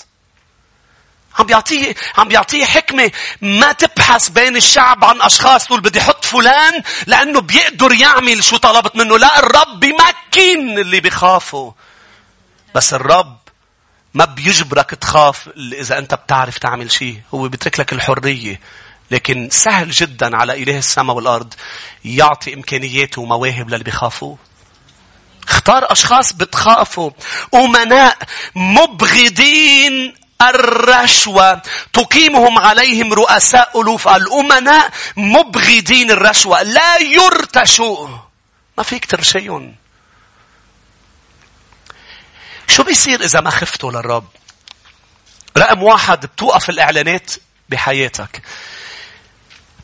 عم 1.39 1.47
بيعطيه 1.47 1.95
عم 2.19 2.29
بيعطيه 2.29 2.65
حكمة. 2.65 3.11
ما 3.41 3.73
تبحث 3.73 4.29
بين 4.29 4.57
الشعب 4.57 5.05
عن 5.05 5.21
أشخاص 5.23 5.67
تقول 5.67 5.81
بدي 5.81 6.01
أحط 6.01 6.25
فلان 6.25 6.83
لأنه 7.07 7.41
بيقدر 7.41 7.93
يعمل 7.93 8.45
شو 8.45 8.57
طلبت 8.57 8.97
منه. 8.97 9.19
لا 9.19 9.39
الرب 9.39 9.81
بيمكن 9.81 10.79
اللي 10.79 11.01
بيخافوا 11.01 11.73
بس 12.75 12.95
الرب 12.95 13.39
ما 14.15 14.25
بيجبرك 14.25 14.91
تخاف 14.91 15.49
إذا 15.57 15.99
أنت 15.99 16.15
بتعرف 16.15 16.59
تعمل 16.59 16.93
شيء. 16.93 17.21
هو 17.35 17.49
بيترك 17.49 17.81
لك 17.81 17.93
الحرية. 17.93 18.61
لكن 19.11 19.49
سهل 19.53 19.91
جدا 19.91 20.37
على 20.37 20.63
إله 20.63 20.79
السماء 20.79 21.17
والأرض 21.17 21.55
يعطي 22.05 22.55
إمكانيات 22.55 23.19
ومواهب 23.19 23.69
للي 23.69 23.85
بيخافوه. 23.85 24.39
اختار 25.49 25.93
أشخاص 25.93 26.33
بتخافوا 26.33 27.11
أمناء 27.55 28.17
مبغضين 28.55 30.15
الرشوة 30.43 31.63
تقيمهم 31.93 32.59
عليهم 32.59 33.13
رؤساء 33.13 33.81
ألوف 33.81 34.09
الأمناء 34.09 34.91
مبغضين 35.17 36.11
الرشوة 36.11 36.63
لا 36.63 36.97
يرتشوا 36.99 38.09
ما 38.79 38.85
فيك 38.85 39.05
ترشيهم 39.07 39.75
شو 42.73 42.83
بيصير 42.83 43.25
إذا 43.25 43.41
ما 43.41 43.51
خفتوا 43.51 43.93
للرب؟ 43.93 44.29
رقم 45.59 45.83
واحد 45.83 46.27
بتوقف 46.27 46.71
الإعلانات 46.71 47.31
بحياتك. 47.69 48.43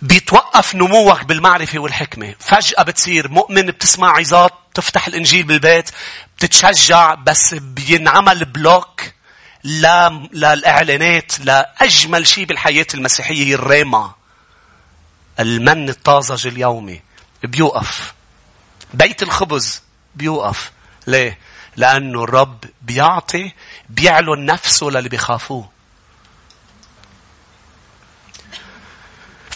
بيتوقف 0.03 0.75
نموك 0.75 1.25
بالمعرفة 1.25 1.79
والحكمة. 1.79 2.35
فجأة 2.41 2.83
بتصير 2.83 3.29
مؤمن 3.29 3.67
بتسمع 3.67 4.17
عظات 4.17 4.53
تفتح 4.75 5.07
الإنجيل 5.07 5.43
بالبيت 5.43 5.91
بتتشجع 6.37 7.15
بس 7.15 7.55
بينعمل 7.55 8.45
بلوك 8.45 9.03
لا 9.65 10.09
للإعلانات 10.33 11.41
لأجمل 11.41 12.27
شيء 12.27 12.45
بالحياة 12.45 12.87
المسيحية 12.95 13.45
هي 13.45 13.55
الريما 13.55 14.13
المن 15.41 15.89
الطازج 15.89 16.47
اليومي. 16.47 17.03
بيوقف. 17.43 18.15
بيت 18.95 19.23
الخبز 19.23 19.83
بيوقف. 20.15 20.73
ليه؟ 21.07 21.39
لأنه 21.79 22.25
الرب 22.25 22.65
بيعطي 22.83 23.53
بيعلن 23.89 24.45
نفسه 24.45 24.87
للي 24.87 25.09
بيخافوه. 25.09 25.69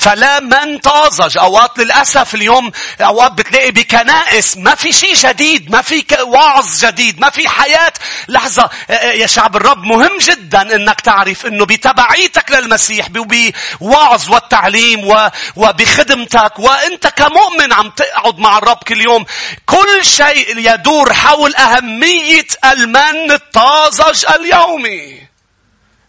فلا 0.03 0.40
من 0.40 0.78
طازج. 0.78 1.38
أوقات 1.38 1.78
للأسف 1.78 2.34
اليوم 2.34 2.72
أوقات 3.00 3.32
بتلاقي 3.32 3.70
بكنائس 3.70 4.57
ما 4.57 4.74
في 4.74 4.92
شيء 4.92 5.14
جديد 5.14 5.70
ما 5.70 5.82
في 5.82 6.05
وعظ 6.22 6.84
جديد 6.84 7.20
ما 7.20 7.30
في 7.30 7.48
حياة. 7.48 7.92
لحظة 8.28 8.62
آه، 8.62 8.92
آه، 8.92 9.12
يا 9.12 9.26
شعب 9.26 9.57
الرب 9.57 9.78
مهم 9.84 10.18
جدا 10.18 10.76
أنك 10.76 11.00
تعرف 11.00 11.46
أنه 11.46 11.66
بتبعيتك 11.66 12.50
للمسيح 12.50 13.09
بوعظ 13.09 14.30
والتعليم 14.30 15.09
وبخدمتك. 15.57 16.59
وأنت 16.59 17.07
كمؤمن 17.07 17.72
عم 17.72 17.90
تقعد 17.90 18.38
مع 18.38 18.59
الرب 18.59 18.78
كل 18.88 19.00
يوم. 19.00 19.24
كل 19.66 20.05
شيء 20.05 20.59
يدور 20.59 21.12
حول 21.12 21.55
أهمية 21.55 22.46
المن 22.64 23.30
الطازج 23.30 24.24
اليومي. 24.34 25.28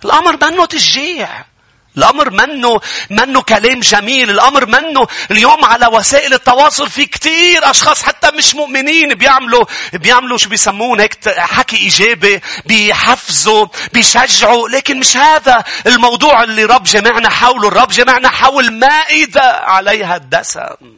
الأمر 0.05 0.37
منه 0.41 0.65
تشجيع. 0.65 1.52
الأمر 1.97 2.29
منه 2.29 2.81
منه 3.09 3.41
كلام 3.41 3.79
جميل. 3.79 4.29
الأمر 4.29 4.65
منه 4.65 5.07
اليوم 5.31 5.65
على 5.65 5.87
وسائل 5.87 6.33
التواصل 6.33 6.89
في 6.89 7.05
كتير 7.05 7.69
أشخاص 7.69 8.03
حتى 8.03 8.31
مش 8.37 8.55
مؤمنين 8.55 9.13
بيعملوا 9.13 9.65
بيعملوا 9.93 10.37
شو 10.37 10.49
بيسمون 10.49 10.99
هيك 10.99 11.29
حكي 11.39 11.77
إيجابي 11.77 12.41
بيحفزوا 12.65 13.67
بيشجعوا. 13.93 14.69
لكن 14.69 14.99
مش 14.99 15.17
هذا 15.17 15.63
الموضوع 15.87 16.43
اللي 16.43 16.65
رب 16.65 16.83
جمعنا 16.83 17.29
حوله. 17.29 17.67
الرب 17.67 17.89
جمعنا 17.89 18.29
حول 18.29 18.79
مائدة 18.79 19.41
عليها 19.41 20.15
الدسم. 20.15 20.93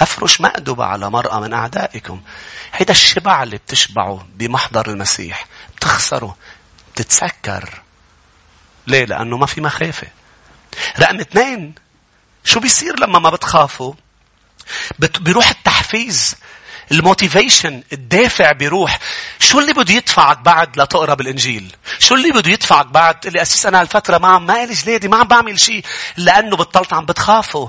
أفرش 0.00 0.40
مأدبة 0.40 0.84
على 0.84 1.10
مرأة 1.10 1.40
من 1.40 1.52
أعدائكم. 1.52 2.20
هيدا 2.74 2.92
الشبع 2.92 3.42
اللي 3.42 3.56
بتشبعه 3.56 4.26
بمحضر 4.34 4.86
المسيح 4.88 5.46
بتخسره 5.76 6.36
بتتسكر. 6.94 7.79
ليه؟ 8.86 9.04
لأنه 9.04 9.36
ما 9.36 9.46
في 9.46 9.60
مخافة. 9.60 10.06
رقم 11.00 11.20
اثنين 11.20 11.74
شو 12.44 12.60
بيصير 12.60 13.00
لما 13.00 13.18
ما 13.18 13.30
بتخافوا؟ 13.30 13.94
بيروح 14.98 15.50
التحفيز 15.50 16.36
ال 16.92 17.00
motivation 17.00 17.82
الدافع 17.92 18.52
بيروح 18.52 18.98
شو 19.38 19.58
اللي 19.58 19.72
بده 19.72 19.94
يدفعك 19.94 20.38
بعد 20.38 20.80
لتقرا 20.80 21.14
بالانجيل 21.14 21.72
شو 21.98 22.14
اللي 22.14 22.30
بده 22.30 22.50
يدفعك 22.50 22.86
بعد 22.86 23.20
تقول 23.20 23.32
لي 23.32 23.42
قسيس 23.42 23.66
أنا 23.66 23.80
هالفترة 23.80 24.18
ما 24.18 24.28
عم 24.28 24.46
ما 24.46 24.66
لي 24.66 24.74
جلادة 24.74 25.08
ما 25.08 25.16
عم 25.16 25.28
بعمل 25.28 25.60
شيء 25.60 25.84
لأنه 26.16 26.56
بطلت 26.56 26.92
عم 26.92 27.06
بتخافوا 27.06 27.68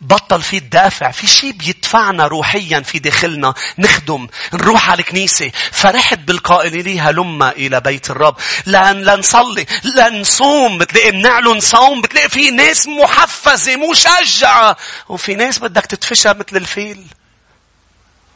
بطل 0.00 0.42
في 0.42 0.56
الدافع 0.56 1.10
في 1.10 1.26
شيء 1.26 1.52
بيدفعنا 1.52 2.26
روحيا 2.26 2.80
في 2.80 2.98
داخلنا 2.98 3.54
نخدم 3.78 4.28
نروح 4.52 4.90
على 4.90 5.00
الكنيسة. 5.00 5.52
فرحت 5.72 6.18
بالقائل 6.18 6.84
لي 6.84 7.00
هلما 7.00 7.50
إلى 7.50 7.80
بيت 7.80 8.10
الرب. 8.10 8.36
لأن 8.66 9.02
لنصلي 9.02 9.66
لنصوم 9.84 10.78
بتلاقي 10.78 11.10
بنعلن 11.10 11.60
صوم 11.60 12.02
بتلاقي 12.02 12.28
في 12.28 12.50
ناس 12.50 12.86
محفزة 12.86 13.76
مشجعة. 13.76 14.76
وفي 15.08 15.34
ناس 15.34 15.58
بدك 15.58 15.86
تدفشها 15.86 16.32
مثل 16.32 16.56
الفيل. 16.56 17.06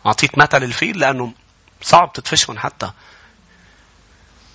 أعطيك 0.06 0.38
مثل 0.38 0.62
الفيل 0.62 0.98
لأنه 0.98 1.32
صعب 1.82 2.12
تدفشهم 2.12 2.58
حتى. 2.58 2.90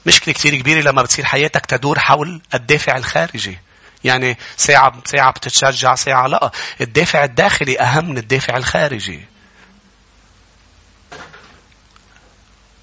مشكلة 0.06 0.34
كثير 0.34 0.56
كبيرة 0.56 0.82
لما 0.82 1.02
بتصير 1.02 1.26
حياتك 1.26 1.66
تدور 1.66 2.00
حول 2.00 2.42
الدافع 2.54 2.98
الخارجي. 2.98 3.60
يعني 4.04 4.38
ساعة 4.58 4.94
ساعة 5.06 5.32
بتتشجع 5.32 5.96
ساعة 5.96 6.28
لا. 6.28 6.52
الدافع 6.82 7.24
الداخلي 7.24 7.80
أهم 7.80 8.10
من 8.10 8.18
الدافع 8.18 8.58
الخارجي. 8.58 9.26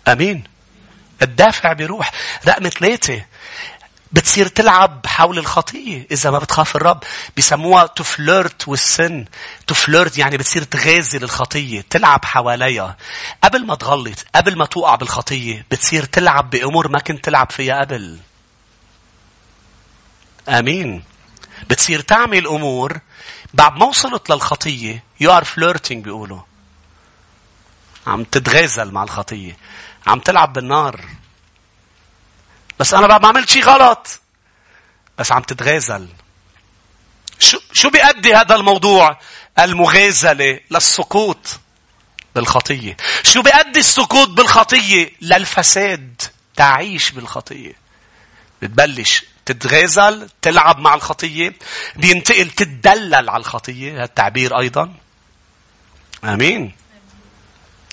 أمين. 0.09 0.45
الدافع 1.23 1.73
بيروح. 1.73 2.13
رقم 2.49 2.69
ثلاثة. 2.69 3.23
بتصير 4.13 4.47
تلعب 4.47 5.07
حول 5.07 5.39
الخطية 5.39 6.07
إذا 6.11 6.31
ما 6.31 6.39
بتخاف 6.39 6.77
الرب 6.77 7.03
بيسموها 7.37 7.87
تفلرت 7.87 8.69
والسن 8.69 9.25
تفلرت 9.67 10.19
يعني 10.19 10.37
بتصير 10.37 10.63
تغازل 10.63 11.25
الخطية 11.25 11.85
تلعب 11.91 12.25
حواليها 12.25 12.97
قبل 13.45 13.67
ما 13.67 13.75
تغلط 13.75 14.25
قبل 14.35 14.59
ما 14.59 14.67
توقع 14.67 14.95
بالخطية 14.95 15.67
بتصير 15.71 16.05
تلعب 16.05 16.51
بأمور 16.51 16.89
ما 16.89 16.99
كنت 16.99 17.25
تلعب 17.25 17.51
فيها 17.51 17.81
قبل 17.81 18.19
آمين 20.49 21.05
بتصير 21.71 22.01
تعمل 22.01 22.47
أمور 22.47 23.01
بعد 23.55 23.77
ما 23.77 23.87
وصلت 23.87 24.31
للخطية 24.31 25.05
you 25.23 25.27
are 25.27 25.45
flirting 25.45 25.93
بيقولوا 25.97 26.41
عم 28.07 28.25
تتغازل 28.25 28.93
مع 28.93 29.03
الخطية 29.03 29.57
عم 30.07 30.21
تلعب 30.21 30.53
بالنار 30.53 31.01
بس 32.79 32.95
أنا 32.95 33.19
ما 33.19 33.29
عملت 33.29 33.49
شيء 33.49 33.65
غلط. 33.65 34.21
بس 35.19 35.33
عم 35.33 35.43
تتغازل. 35.43 36.09
شو, 37.39 37.59
شو 37.73 37.91
بيأدي 37.91 38.35
هذا 38.35 38.55
الموضوع؟ 38.55 39.19
المغازلة 39.59 40.61
للسقوط 40.71 41.61
بالخطية. 42.35 42.97
شو 43.23 43.43
بيأدي 43.43 43.79
السقوط 43.79 44.29
بالخطية؟ 44.29 45.13
للفساد. 45.21 46.23
تعيش 46.57 47.11
بالخطية. 47.11 47.73
بتبلش 48.63 49.25
تتغازل 49.47 50.29
تلعب 50.43 50.79
مع 50.79 50.95
الخطية 50.95 51.55
بينتقل 51.97 52.51
تتدلل 52.51 53.31
على 53.31 53.41
الخطية 53.41 53.95
هذا 53.95 54.05
التعبير 54.05 54.59
أيضا. 54.59 54.95
آمين. 56.25 56.75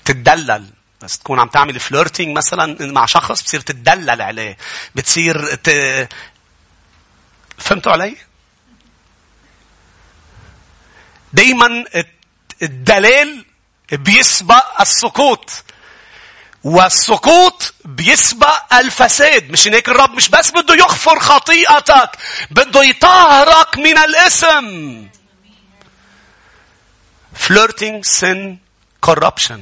تتدلل. 0.04 0.70
بس 1.02 1.18
تكون 1.18 1.40
عم 1.40 1.48
تعمل 1.48 1.80
فلورتينج 1.80 2.36
مثلا 2.36 2.92
مع 2.92 3.06
شخص 3.06 3.42
بتصير 3.42 3.60
تدلل 3.60 4.22
عليه. 4.22 4.56
بتصير 4.94 5.54
ت... 5.54 5.70
فهمتوا 7.58 7.92
علي؟ 7.92 8.16
دايما 11.32 11.84
الدلال 12.62 13.44
بيسبق 13.92 14.80
السقوط 14.80 15.63
والسقوط 16.64 17.74
بيسبق 17.84 18.74
الفساد 18.74 19.50
مش 19.50 19.68
هيك 19.68 19.88
الرب 19.88 20.10
مش 20.10 20.28
بس 20.28 20.50
بده 20.50 20.74
يغفر 20.74 21.20
خطيئتك 21.20 22.10
بده 22.50 22.82
يطهرك 22.82 23.78
من 23.78 23.98
الاسم 23.98 25.08
flirting 27.46 28.02
sin 28.20 28.56
corruption 29.06 29.60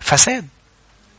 فساد. 0.00 0.48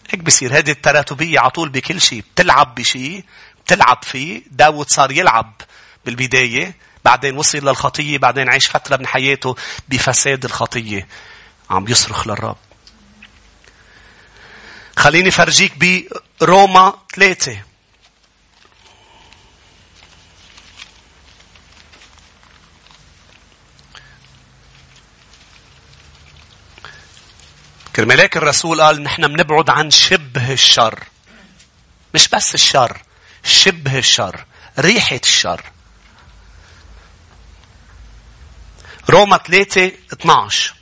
هيك 0.10 0.20
بصير 0.24 0.58
هذه 0.58 0.72
التراتبية 0.72 1.40
على 1.40 1.50
طول 1.50 1.70
بكل 1.70 2.02
شيء. 2.02 2.24
بتلعب 2.34 2.76
بشيء 2.76 3.24
بتلعب 3.66 4.04
فيه. 4.04 4.42
داود 4.52 4.90
صار 4.90 5.12
يلعب 5.12 5.62
بالبداية. 6.06 6.76
بعدين 7.06 7.38
وصل 7.38 7.58
للخطية. 7.58 8.18
بعدين 8.18 8.50
عيش 8.50 8.68
فترة 8.70 8.98
من 8.98 9.08
حياته 9.08 9.56
بفساد 9.90 10.46
الخطية. 10.46 11.08
عم 11.70 11.88
يصرخ 11.88 12.28
للرب. 12.28 12.58
خليني 15.02 15.32
فرجيك 15.32 15.74
بروما 16.42 16.94
ثلاثة. 17.16 17.58
كرمالك 27.96 28.38
الرسول 28.38 28.82
قال 28.82 29.04
نحن 29.04 29.28
بنبعد 29.28 29.70
عن 29.70 29.92
شبه 29.92 30.54
الشر. 30.54 31.04
مش 32.14 32.28
بس 32.28 32.54
الشر. 32.56 33.02
شبه 33.44 33.98
الشر. 33.98 34.46
ريحة 34.80 35.20
الشر. 35.24 35.64
روما 39.10 39.38
3 39.38 39.92
12 40.14 40.81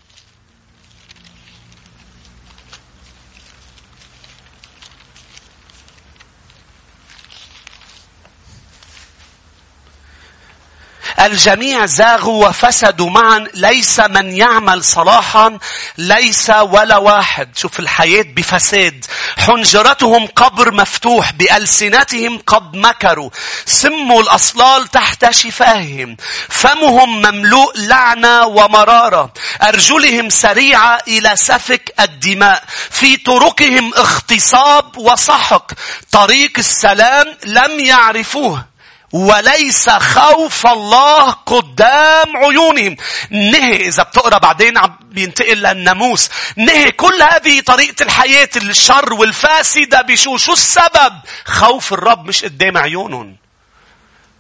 الجميع 11.20 11.86
زاغوا 11.86 12.48
وفسدوا 12.48 13.10
معا. 13.10 13.48
ليس 13.54 14.00
من 14.00 14.34
يعمل 14.38 14.84
صلاحا 14.84 15.58
ليس 15.98 16.50
ولا 16.50 16.98
واحد. 16.98 17.58
شوف 17.58 17.80
الحياة 17.80 18.26
بفساد. 18.36 19.06
حنجرتهم 19.38 20.28
قبر 20.28 20.72
مفتوح 20.72 21.32
بألسنتهم 21.32 22.38
قد 22.48 22.76
مكروا. 22.76 23.30
سموا 23.66 24.22
الأصلال 24.22 24.88
تحت 24.88 25.30
شفاههم. 25.30 26.18
فمهم 26.50 27.22
مملوء 27.22 27.78
لعنة 27.78 28.46
ومرارة. 28.46 29.34
أرجلهم 29.62 30.30
سريعة 30.30 31.00
إلى 31.08 31.36
سفك 31.36 31.94
الدماء. 32.00 32.64
في 32.90 33.18
طرقهم 33.18 33.94
اغتصاب 33.94 34.98
وسحق 34.98 35.72
طريق 36.12 36.52
السلام 36.58 37.38
لم 37.46 37.80
يعرفوه. 37.80 38.69
وليس 39.12 39.90
خوف 39.90 40.68
الله 40.68 41.32
قدام 41.32 42.38
عيونهم. 42.38 42.96
نهي 43.30 43.88
إذا 43.88 44.04
بتقرأ 44.04 44.38
بعدين 44.38 44.78
عم 44.78 45.00
بينتقل 45.02 45.58
للناموس. 45.58 46.30
نهي 46.56 46.92
كل 46.92 47.22
هذه 47.32 47.62
طريقة 47.62 48.04
الحياة 48.04 48.50
الشر 48.56 49.14
والفاسدة 49.14 50.02
بشو؟ 50.02 50.38
شو 50.38 50.54
السبب؟ 50.54 51.14
خوف 51.46 51.94
الرب 51.94 52.26
مش 52.26 52.46
قدام 52.46 52.78
عيونهم. 52.78 53.36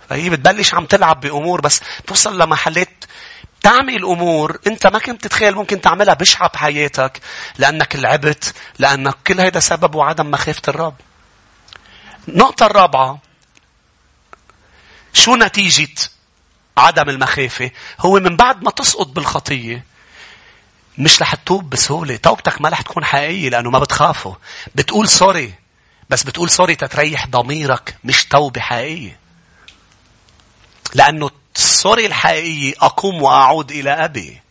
فهي 0.10 0.30
بتبلش 0.30 0.74
عم 0.74 0.86
تلعب 0.86 1.20
بأمور 1.20 1.62
بس 1.62 1.82
توصل 2.08 2.42
لمحلات 2.42 3.06
تعمل 3.62 4.04
أمور 4.04 4.60
أنت 4.68 4.88
ما 4.88 5.00
كنت 5.00 5.24
تتخيل 5.24 5.56
ممكن 5.56 5.82
تعملها 5.82 6.14
بشعة 6.14 6.50
بحياتك 6.50 7.22
لأنك 7.58 7.96
لعبت 7.96 8.54
لأنك 8.80 9.16
كل 9.28 9.42
هذا 9.42 9.60
سببه 9.60 10.04
عدم 10.04 10.32
مخافة 10.32 10.62
الرب. 10.68 10.96
النقطة 12.28 12.66
الرابعة 12.66 13.20
شو 15.14 15.36
نتيجة 15.36 15.88
عدم 16.78 17.10
المخافة؟ 17.10 17.72
هو 18.00 18.20
من 18.20 18.36
بعد 18.36 18.64
ما 18.64 18.72
تسقط 18.72 19.08
بالخطية 19.08 19.86
مش 20.98 21.22
رح 21.22 21.36
تتوب 21.36 21.70
بسهولة. 21.70 22.16
توبتك 22.16 22.62
ما 22.62 22.70
رح 22.70 22.82
تكون 22.82 23.06
حقيقية 23.06 23.50
لأنه 23.50 23.70
ما 23.70 23.80
بتخافه. 23.80 24.38
بتقول 24.76 25.10
sorry. 25.10 25.54
بس 26.10 26.24
بتقول 26.24 26.50
sorry 26.50 26.76
تتريح 26.76 27.28
ضميرك 27.28 27.98
مش 28.04 28.26
توبة 28.26 28.62
حقيقية. 28.62 29.20
لأنه 30.94 31.32
ال 31.56 31.64
sorry 31.64 32.06
الحقيقية 32.06 32.74
أقوم 32.82 33.22
وأعود 33.22 33.72
إلى 33.72 33.90
أبي. 33.90 34.42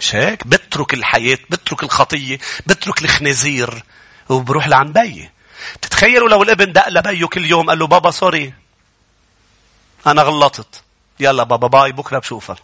مش 0.00 0.14
هيك؟ 0.14 0.46
بترك 0.46 0.94
الحياة، 0.94 1.38
بترك 1.50 1.82
الخطية، 1.82 2.38
بترك 2.66 3.02
الخنازير 3.02 3.82
وبروح 4.28 4.68
لعند 4.68 4.98
بيي. 4.98 5.30
تتخيلوا 5.82 6.28
لو 6.28 6.42
الابن 6.42 6.72
دق 6.72 6.88
لبيه 6.88 7.26
كل 7.26 7.44
يوم 7.44 7.68
قال 7.68 7.78
له 7.78 7.86
بابا 7.86 8.10
sorry 8.10 8.54
أنا 10.06 10.22
غلطت. 10.22 10.82
يلا 11.20 11.42
بابا 11.42 11.66
bye 11.66 11.92
بكرة 11.92 12.18
بشوفك. 12.18 12.58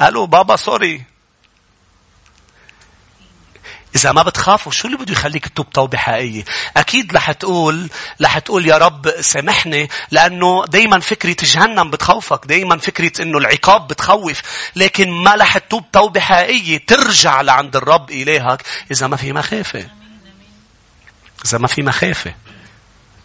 قالوا 0.00 0.26
بابا 0.26 0.56
sorry. 0.56 1.04
إذا 3.96 4.12
ما 4.12 4.22
بتخافوا 4.22 4.72
شو 4.72 4.88
اللي 4.88 4.98
بده 4.98 5.12
يخليك 5.12 5.48
تتوب 5.48 5.70
توبة 5.70 5.98
حقيقية؟ 5.98 6.44
أكيد 6.76 7.16
رح 7.16 7.32
تقول 7.32 7.90
رح 8.22 8.38
تقول 8.38 8.66
يا 8.66 8.78
رب 8.78 9.10
سامحني 9.20 9.88
لأنه 10.10 10.64
دايما 10.64 11.00
فكرة 11.00 11.36
جهنم 11.42 11.90
بتخوفك، 11.90 12.46
دايما 12.46 12.78
فكرة 12.78 13.22
إنه 13.22 13.38
العقاب 13.38 13.88
بتخوف، 13.88 14.42
لكن 14.76 15.10
ما 15.10 15.34
رح 15.34 15.58
تتوب 15.58 15.84
توبة 15.92 16.20
حقيقية 16.20 16.86
ترجع 16.86 17.40
لعند 17.40 17.76
الرب 17.76 18.10
إلهك 18.10 18.62
إذا 18.90 19.06
ما 19.06 19.16
في 19.16 19.32
مخافة. 19.32 19.90
إذا 21.44 21.58
ما 21.58 21.68
في 21.68 21.82
مخافة. 21.82 22.34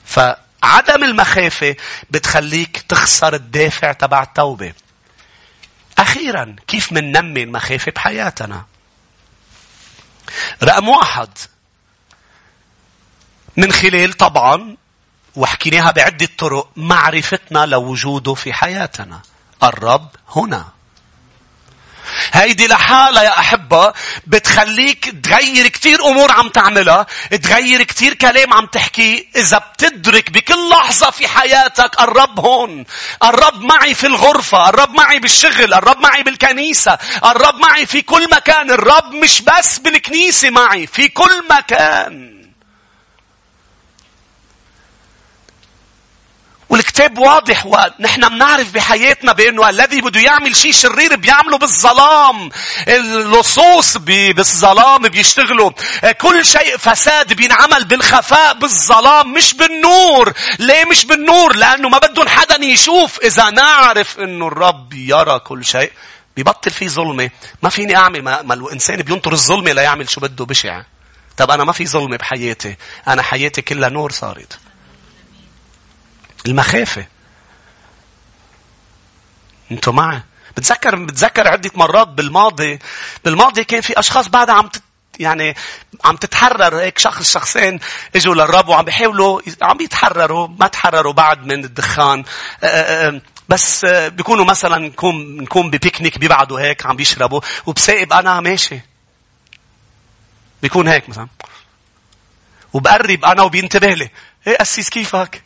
ف 0.06 0.20
عدم 0.64 1.04
المخافة 1.04 1.76
بتخليك 2.10 2.78
تخسر 2.90 3.34
الدافع 3.34 3.92
تبع 3.92 4.24
التوبة. 4.24 4.74
أخيرا 5.98 6.56
كيف 6.68 6.92
مننمي 6.92 7.44
المخافة 7.44 7.92
بحياتنا؟ 7.92 8.66
رقم 10.64 10.90
واحد 10.90 11.30
من 13.58 13.72
خلال 13.72 14.14
طبعا 14.14 14.78
وحكيناها 15.36 15.92
بعدة 15.92 16.30
طرق 16.38 16.70
معرفتنا 16.76 17.66
لوجوده 17.66 18.34
في 18.34 18.54
حياتنا. 18.54 19.22
الرب 19.64 20.10
هنا. 20.36 20.79
هيدي 22.34 22.68
لحالها 22.68 23.24
يا 23.24 23.40
أحبة 23.40 23.94
بتخليك 24.28 25.16
تغير 25.24 25.68
كتير 25.68 26.06
أمور 26.06 26.32
عم 26.32 26.50
تعملها 26.50 27.06
تغير 27.44 27.84
كتير 27.84 28.14
كلام 28.14 28.54
عم 28.54 28.66
تحكيه 28.66 29.26
إذا 29.36 29.58
بتدرك 29.58 30.30
بكل 30.32 30.70
لحظة 30.70 31.10
في 31.12 31.28
حياتك 31.28 32.02
الرب 32.02 32.40
هون 32.40 32.86
الرب 33.24 33.62
معي 33.62 33.94
في 33.94 34.08
الغرفة 34.08 34.70
الرب 34.70 34.94
معي 34.96 35.20
بالشغل 35.20 35.74
الرب 35.74 36.00
معي 36.00 36.24
بالكنيسة 36.24 36.98
الرب 37.26 37.56
معي 37.56 37.86
في 37.86 38.02
كل 38.02 38.28
مكان 38.32 38.72
الرب 38.72 39.14
مش 39.14 39.42
بس 39.42 39.78
بالكنيسة 39.80 40.50
معي 40.50 40.88
في 40.88 41.08
كل 41.08 41.44
مكان. 41.52 42.39
والكتاب 46.70 47.18
واضح 47.18 47.66
ونحن 47.66 48.30
بنعرف 48.30 48.72
بحياتنا 48.72 49.34
بأنه 49.34 49.70
الذي 49.70 50.02
بده 50.02 50.20
يعمل 50.20 50.56
شيء 50.56 50.72
شرير 50.72 51.16
بيعمله 51.16 51.58
بالظلام. 51.58 52.50
اللصوص 52.88 53.98
بالظلام 53.98 55.02
بيشتغلوا. 55.02 55.72
كل 56.22 56.46
شيء 56.46 56.78
فساد 56.78 57.34
بينعمل 57.34 57.86
بالخفاء 57.86 58.54
بالظلام 58.54 59.34
مش 59.34 59.54
بالنور. 59.54 60.34
ليه 60.60 60.86
مش 60.86 61.06
بالنور؟ 61.06 61.56
لأنه 61.56 61.90
ما 61.90 61.98
بدهم 61.98 62.28
حدا 62.28 62.66
يشوف. 62.66 63.20
إذا 63.20 63.50
نعرف 63.50 64.20
أنه 64.20 64.48
الرب 64.48 64.94
يرى 64.94 65.40
كل 65.40 65.66
شيء 65.66 65.92
بيبطل 66.36 66.72
في 66.72 66.90
ظلمة. 66.90 67.30
ما 67.64 67.70
فيني 67.70 67.96
أعمل 67.96 68.24
ما, 68.24 68.42
ما 68.42 68.54
الإنسان 68.54 69.02
بينطر 69.02 69.34
الظلمة 69.34 69.72
ليعمل 69.72 70.10
شو 70.10 70.22
بده 70.22 70.46
بشع. 70.46 70.82
طب 71.38 71.52
أنا 71.52 71.64
ما 71.64 71.72
في 71.72 71.86
ظلمة 71.86 72.18
بحياتي. 72.18 72.76
أنا 73.08 73.22
حياتي 73.22 73.62
كلها 73.62 73.90
نور 73.90 74.12
صارت. 74.12 74.60
المخافة. 76.46 77.06
أنتوا 79.72 79.94
معي؟ 79.94 80.24
بتذكر 80.58 80.96
بتذكر 80.96 81.48
عدة 81.48 81.72
مرات 81.76 82.08
بالماضي 82.08 82.80
بالماضي 83.26 83.64
كان 83.64 83.82
في 83.82 84.00
أشخاص 84.00 84.28
بعدها 84.28 84.56
عم 84.56 84.68
تت 84.68 84.82
يعني 85.20 85.56
عم 86.06 86.16
تتحرر 86.16 86.80
هيك 86.80 86.98
شخص 87.00 87.32
شخصين 87.32 87.80
إجوا 88.16 88.36
للرب 88.36 88.68
وعم 88.68 88.86
بيحاولوا 88.86 89.42
عم 89.62 89.82
يتحرروا 89.82 90.48
ما 90.60 90.68
تحرروا 90.68 91.14
بعد 91.14 91.46
من 91.46 91.64
الدخان. 91.66 92.24
بس 93.50 93.86
بيكونوا 93.86 94.46
مثلا 94.46 94.78
نكون 94.78 95.38
نكون 95.42 95.70
ببيكنيك 95.70 96.18
بيبعدوا 96.18 96.60
هيك 96.60 96.86
عم 96.86 96.96
بيشربوا 96.96 97.42
وبسائب 97.66 98.14
أنا 98.14 98.40
ماشي. 98.40 98.80
بيكون 100.62 100.88
هيك 100.88 101.10
مثلا. 101.10 101.28
وبقرب 102.74 103.26
أنا 103.26 103.44
وبينتبه 103.44 103.94
لي. 103.94 104.10
إيه 104.48 104.58
قسيس 104.58 104.90
كيفك؟ 104.90 105.44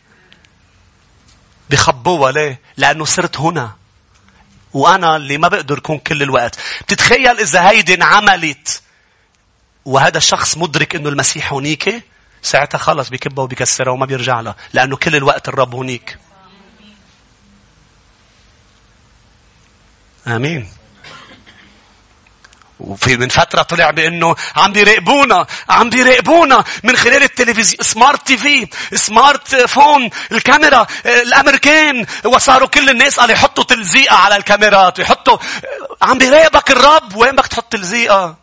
بخبوها 1.74 2.32
ليه؟ 2.32 2.60
لأنه 2.78 3.06
صرت 3.06 3.38
هنا. 3.38 3.76
وأنا 4.74 5.16
اللي 5.16 5.38
ما 5.38 5.48
بقدر 5.48 5.78
أكون 5.78 5.98
كل 5.98 6.24
الوقت. 6.24 6.60
بتتخيل 6.82 7.40
إذا 7.40 7.70
هيدي 7.70 7.94
انعملت 7.94 8.82
وهذا 9.86 10.18
الشخص 10.18 10.58
مدرك 10.58 10.96
إنه 10.96 11.10
المسيح 11.10 11.54
هونيك 11.54 12.04
ساعتها 12.42 12.78
خلص 12.78 13.10
بكبها 13.10 13.44
وبكسرها 13.44 13.94
وما 13.94 14.06
بيرجع 14.06 14.40
لها. 14.40 14.56
لأنه 14.74 14.98
كل 14.98 15.16
الوقت 15.16 15.48
الرب 15.48 15.76
هونيك. 15.76 16.18
آمين. 20.28 20.70
وفي 22.84 23.18
من 23.18 23.30
فترة 23.30 23.62
طلع 23.62 23.92
بأنه 23.92 24.36
عم 24.56 24.72
بيراقبونا 24.72 25.48
عم 25.70 25.90
بيراقبونا 25.90 26.64
من 26.84 26.98
خلال 26.98 27.24
التلفزيون 27.24 27.84
smart 27.84 28.28
TV 28.28 28.68
smart 28.94 29.56
phone 29.56 30.10
الكاميرا 30.32 30.88
الأمريكان 31.06 32.06
وصاروا 32.26 32.68
كل 32.68 32.90
الناس 32.90 33.20
قال 33.20 33.32
يحطوا 33.32 33.64
تلزيقة 33.64 34.16
على 34.16 34.36
الكاميرات 34.36 35.00
يحطوا 35.00 35.38
عم 36.02 36.18
بيراقبك 36.18 36.72
الرب 36.72 37.16
وين 37.16 37.32
بدك 37.32 37.48
تحط 37.48 37.72
تلزيقة؟ 37.72 38.36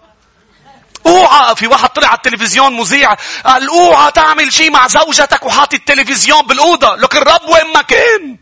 اوعى 1.06 1.56
في 1.56 1.66
واحد 1.66 1.88
طلع 1.88 2.08
على 2.08 2.16
التلفزيون 2.16 2.76
مذيع 2.76 3.14
قال 3.46 3.68
اوعى 3.68 4.12
تعمل 4.12 4.52
شيء 4.52 4.70
مع 4.70 4.86
زوجتك 4.88 5.46
وحاطط 5.46 5.74
التلفزيون 5.74 6.42
بالأوضة 6.42 6.96
لك 6.96 7.16
الرب 7.16 7.48
وين 7.48 7.72
ما 7.74 7.82
كان؟ 7.82 8.36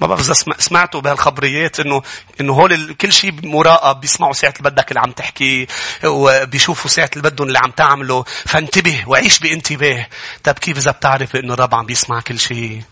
ما 0.00 0.06
بعرف 0.06 0.20
إذا 0.20 0.54
سمعتوا 0.58 1.00
بهالخبريات 1.00 1.80
إنه 1.80 2.02
إنه 2.40 2.52
هول 2.52 2.94
كل 2.94 3.12
شيء 3.12 3.46
مراقب 3.46 4.00
بيسمعوا 4.00 4.32
ساعة 4.32 4.54
اللي 4.58 4.70
بدك 4.70 4.88
اللي 4.88 5.00
عم 5.00 5.10
تحكي 5.12 5.66
وبيشوفوا 6.04 6.90
ساعة 6.90 7.10
اللي 7.16 7.30
بدهم 7.30 7.48
اللي 7.48 7.58
عم 7.58 7.70
تعمله 7.70 8.22
فانتبه 8.22 9.04
وعيش 9.06 9.38
بانتباه. 9.38 10.06
طب 10.44 10.54
كيف 10.54 10.78
إذا 10.78 10.90
بتعرف 10.90 11.36
إنه 11.36 11.54
الرب 11.54 11.74
عم 11.74 11.86
بيسمع 11.86 12.20
كل 12.20 12.38
شيء؟ 12.38 12.82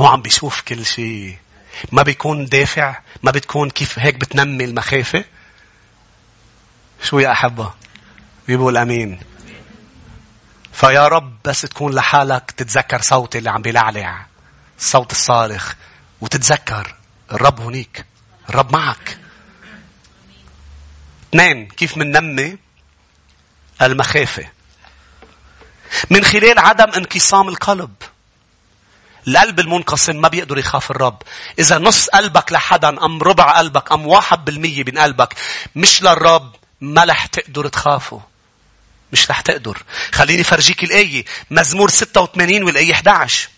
هو 0.00 0.06
عم 0.06 0.22
بيشوف 0.22 0.60
كل 0.60 0.86
شيء 0.86 1.36
ما 1.92 2.02
بيكون 2.02 2.46
دافع 2.46 3.00
ما 3.22 3.30
بتكون 3.30 3.70
كيف 3.70 3.98
هيك 3.98 4.14
بتنمي 4.14 4.64
المخافة. 4.64 5.24
شو 7.02 7.18
يا 7.18 7.32
أحبة؟ 7.32 7.72
بيقول 8.48 8.76
أمين. 8.76 9.20
فيا 10.78 11.08
رب 11.08 11.36
بس 11.44 11.62
تكون 11.62 11.94
لحالك 11.94 12.50
تتذكر 12.50 13.00
صوتي 13.00 13.38
اللي 13.38 13.50
عم 13.50 13.62
بيلعلع 13.62 14.26
الصوت 14.78 15.12
الصارخ 15.12 15.74
وتتذكر 16.20 16.96
الرب 17.32 17.60
هنيك. 17.60 18.04
الرب 18.50 18.72
معك. 18.72 19.18
اثنين 21.28 21.68
كيف 21.68 21.96
مننمي 21.96 22.58
المخافة. 23.82 24.48
من 26.10 26.24
خلال 26.24 26.58
عدم 26.58 26.90
انقسام 26.96 27.48
القلب. 27.48 27.94
القلب 29.28 29.60
المنقسم 29.60 30.16
ما 30.16 30.28
بيقدر 30.28 30.58
يخاف 30.58 30.90
الرب. 30.90 31.22
إذا 31.58 31.78
نص 31.78 32.08
قلبك 32.08 32.52
لحدا 32.52 33.04
أم 33.04 33.22
ربع 33.22 33.58
قلبك 33.58 33.92
أم 33.92 34.06
واحد 34.06 34.44
بالمية 34.44 34.84
من 34.84 34.98
قلبك 34.98 35.34
مش 35.76 36.02
للرب 36.02 36.54
ما 36.80 37.04
رح 37.04 37.26
تقدر 37.26 37.68
تخافه. 37.68 38.20
مش 39.12 39.30
رح 39.30 39.40
تقدر. 39.40 39.82
خليني 40.12 40.44
فرجيك 40.44 40.84
الآية. 40.84 41.24
مزمور 41.50 41.90
86 41.90 42.62
والآية 42.62 42.92
11. 42.92 43.48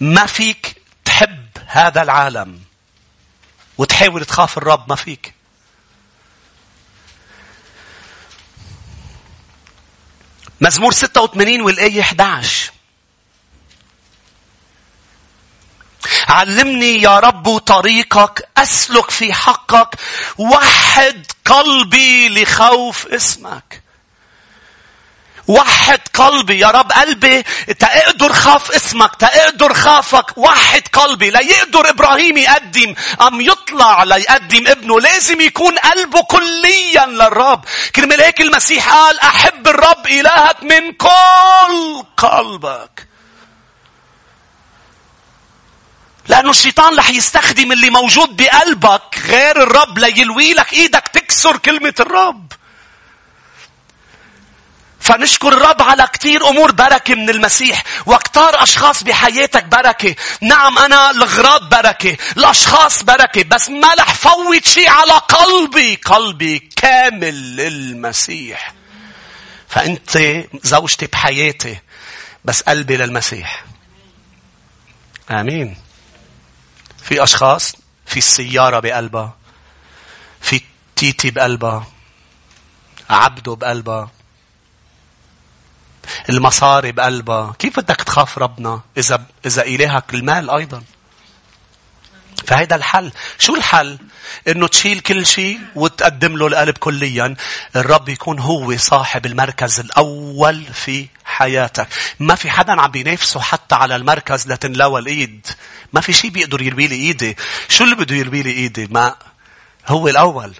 ما 0.00 0.26
فيك 0.26 0.82
تحب 1.04 1.48
هذا 1.66 2.02
العالم 2.02 2.60
وتحاول 3.78 4.24
تخاف 4.24 4.58
الرب 4.58 4.88
ما 4.88 4.94
فيك. 4.96 5.34
مزمور 10.60 10.92
86 10.92 11.60
والآية 11.60 12.00
11 12.00 12.71
علمني 16.28 17.02
يا 17.02 17.18
رب 17.18 17.58
طريقك 17.58 18.48
أسلك 18.56 19.10
في 19.10 19.34
حقك 19.34 19.88
وحد 20.38 21.26
قلبي 21.44 22.28
لخوف 22.28 23.06
اسمك. 23.06 23.82
وحد 25.48 26.00
قلبي 26.14 26.58
يا 26.58 26.66
رب 26.66 26.92
قلبي 26.92 27.42
تقدر 27.78 28.32
خاف 28.32 28.70
اسمك 28.70 29.14
تقدر 29.14 29.74
خافك. 29.74 30.38
وحد 30.38 30.82
قلبي 30.92 31.30
لا 31.30 31.40
يقدر 31.40 31.90
إبراهيم 31.90 32.38
يقدم 32.38 32.94
أم 33.20 33.40
يطلع 33.40 34.02
ليقدم 34.02 34.66
ابنه. 34.66 35.00
لازم 35.00 35.40
يكون 35.40 35.78
قلبه 35.78 36.22
كليا 36.22 37.06
للرب. 37.06 37.64
كرمال 37.96 38.22
هيك 38.22 38.40
المسيح 38.40 38.94
قال 38.94 39.20
أحب 39.20 39.68
الرب 39.68 40.06
إلهك 40.06 40.62
من 40.62 40.92
كل 40.92 42.04
قلبك. 42.16 43.11
لأنه 46.28 46.50
الشيطان 46.50 46.98
رح 46.98 47.10
يستخدم 47.10 47.72
اللي 47.72 47.90
موجود 47.90 48.36
بقلبك 48.36 49.18
غير 49.26 49.62
الرب 49.62 49.98
ليلوي 49.98 50.54
لك 50.54 50.72
إيدك 50.72 51.08
تكسر 51.08 51.56
كلمة 51.56 51.94
الرب. 52.00 52.52
فنشكر 55.00 55.48
الرب 55.48 55.82
على 55.82 56.06
كثير 56.12 56.48
أمور 56.48 56.72
بركة 56.72 57.14
من 57.14 57.30
المسيح. 57.30 57.84
وكتار 58.06 58.62
أشخاص 58.62 59.02
بحياتك 59.02 59.64
بركة. 59.64 60.14
نعم 60.40 60.78
أنا 60.78 61.10
الغراض 61.10 61.68
بركة. 61.68 62.16
الأشخاص 62.36 63.02
بركة. 63.02 63.42
بس 63.42 63.68
ما 63.68 63.94
رح 63.94 64.14
فوت 64.14 64.66
شيء 64.66 64.90
على 64.90 65.12
قلبي. 65.12 65.94
قلبي 65.94 66.58
كامل 66.58 67.56
للمسيح. 67.56 68.74
فأنت 69.68 70.18
زوجتي 70.62 71.06
بحياتي 71.06 71.78
بس 72.44 72.62
قلبي 72.62 72.96
للمسيح. 72.96 73.64
آمين. 75.30 75.76
في 77.02 77.22
أشخاص 77.22 77.76
في 78.06 78.16
السيارة 78.16 78.80
بقلبها 78.80 79.34
في 80.40 80.60
تيتي 80.96 81.30
بقلبها 81.30 81.86
عبده 83.10 83.54
بقلبها 83.54 84.10
المصاري 86.28 86.92
بقلبها. 86.92 87.54
كيف 87.58 87.80
بدك 87.80 87.96
تخاف 87.96 88.38
ربنا 88.38 88.80
إذا, 88.98 89.26
إذا 89.46 89.62
إلهك 89.62 90.14
المال 90.14 90.50
أيضا؟ 90.50 90.82
فهيدا 92.46 92.76
الحل. 92.76 93.12
شو 93.38 93.54
الحل؟ 93.54 93.98
إنه 94.48 94.68
تشيل 94.68 95.00
كل 95.00 95.26
شيء 95.26 95.60
وتقدم 95.74 96.36
له 96.36 96.46
القلب 96.46 96.78
كليا. 96.78 97.36
الرب 97.76 98.08
يكون 98.08 98.38
هو 98.38 98.76
صاحب 98.76 99.26
المركز 99.26 99.80
الأول 99.80 100.64
في 100.64 101.06
حياتك. 101.24 101.88
ما 102.20 102.34
في 102.34 102.50
حدا 102.50 102.80
عم 102.80 102.90
بينافسه 102.90 103.40
حتى 103.40 103.74
على 103.74 103.96
المركز 103.96 104.52
لتنلوى 104.52 105.00
الإيد. 105.00 105.46
ما 105.92 106.00
في 106.00 106.12
شيء 106.12 106.30
بيقدر 106.30 106.62
يربي 106.62 106.86
لي 106.86 106.94
إيدي. 106.94 107.36
شو 107.68 107.84
اللي 107.84 107.94
بده 107.94 108.16
يربي 108.16 108.42
لي 108.42 108.50
إيدي؟ 108.50 108.86
ما 108.86 109.14
هو 109.88 110.08
الأول. 110.08 110.54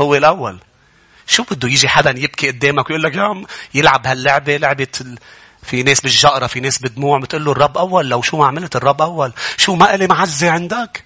هو 0.00 0.14
الأول. 0.14 0.58
شو 1.26 1.42
بده؟ 1.50 1.68
يجي 1.68 1.88
حدا 1.88 2.10
يبكي 2.10 2.50
قدامك 2.50 2.90
ويقول 2.90 3.02
لك 3.02 3.14
يا 3.14 3.44
يلعب 3.74 4.06
هاللعبة 4.06 4.56
لعبة 4.56 4.86
ال... 5.00 5.18
في 5.62 5.82
ناس 5.82 6.00
بالجقرة 6.00 6.46
في 6.46 6.60
ناس 6.60 6.82
بدموع 6.82 7.18
بتقول 7.20 7.44
له 7.44 7.52
الرب 7.52 7.78
أول 7.78 8.08
لو 8.08 8.22
شو 8.22 8.38
ما 8.38 8.46
عملت 8.46 8.76
الرب 8.76 9.02
أول. 9.02 9.32
شو 9.56 9.74
ما 9.74 9.96
لي 9.96 10.06
معزة 10.06 10.50
عندك. 10.50 11.04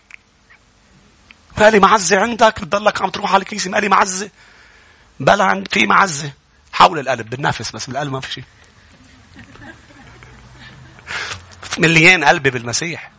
ما 1.59 1.71
لي 1.71 1.79
معزة 1.79 2.21
عندك 2.21 2.61
بتضلك 2.61 3.03
عم 3.03 3.11
تروح 3.11 3.35
على 3.35 3.43
الكنيسة 3.43 3.71
ما 3.71 3.77
لي 3.77 3.89
معزة. 3.89 4.31
بلا 5.21 5.45
عند 5.45 5.69
في 5.71 5.87
معزة. 5.87 6.33
حول 6.73 6.99
القلب 6.99 7.31
بالنفس 7.31 7.71
بس 7.71 7.87
بالقلب 7.87 8.13
ما 8.13 8.21
في 8.21 8.33
شيء. 8.33 8.45
مليان 11.79 12.25
قلبي 12.25 12.51
بالمسيح. 12.51 13.11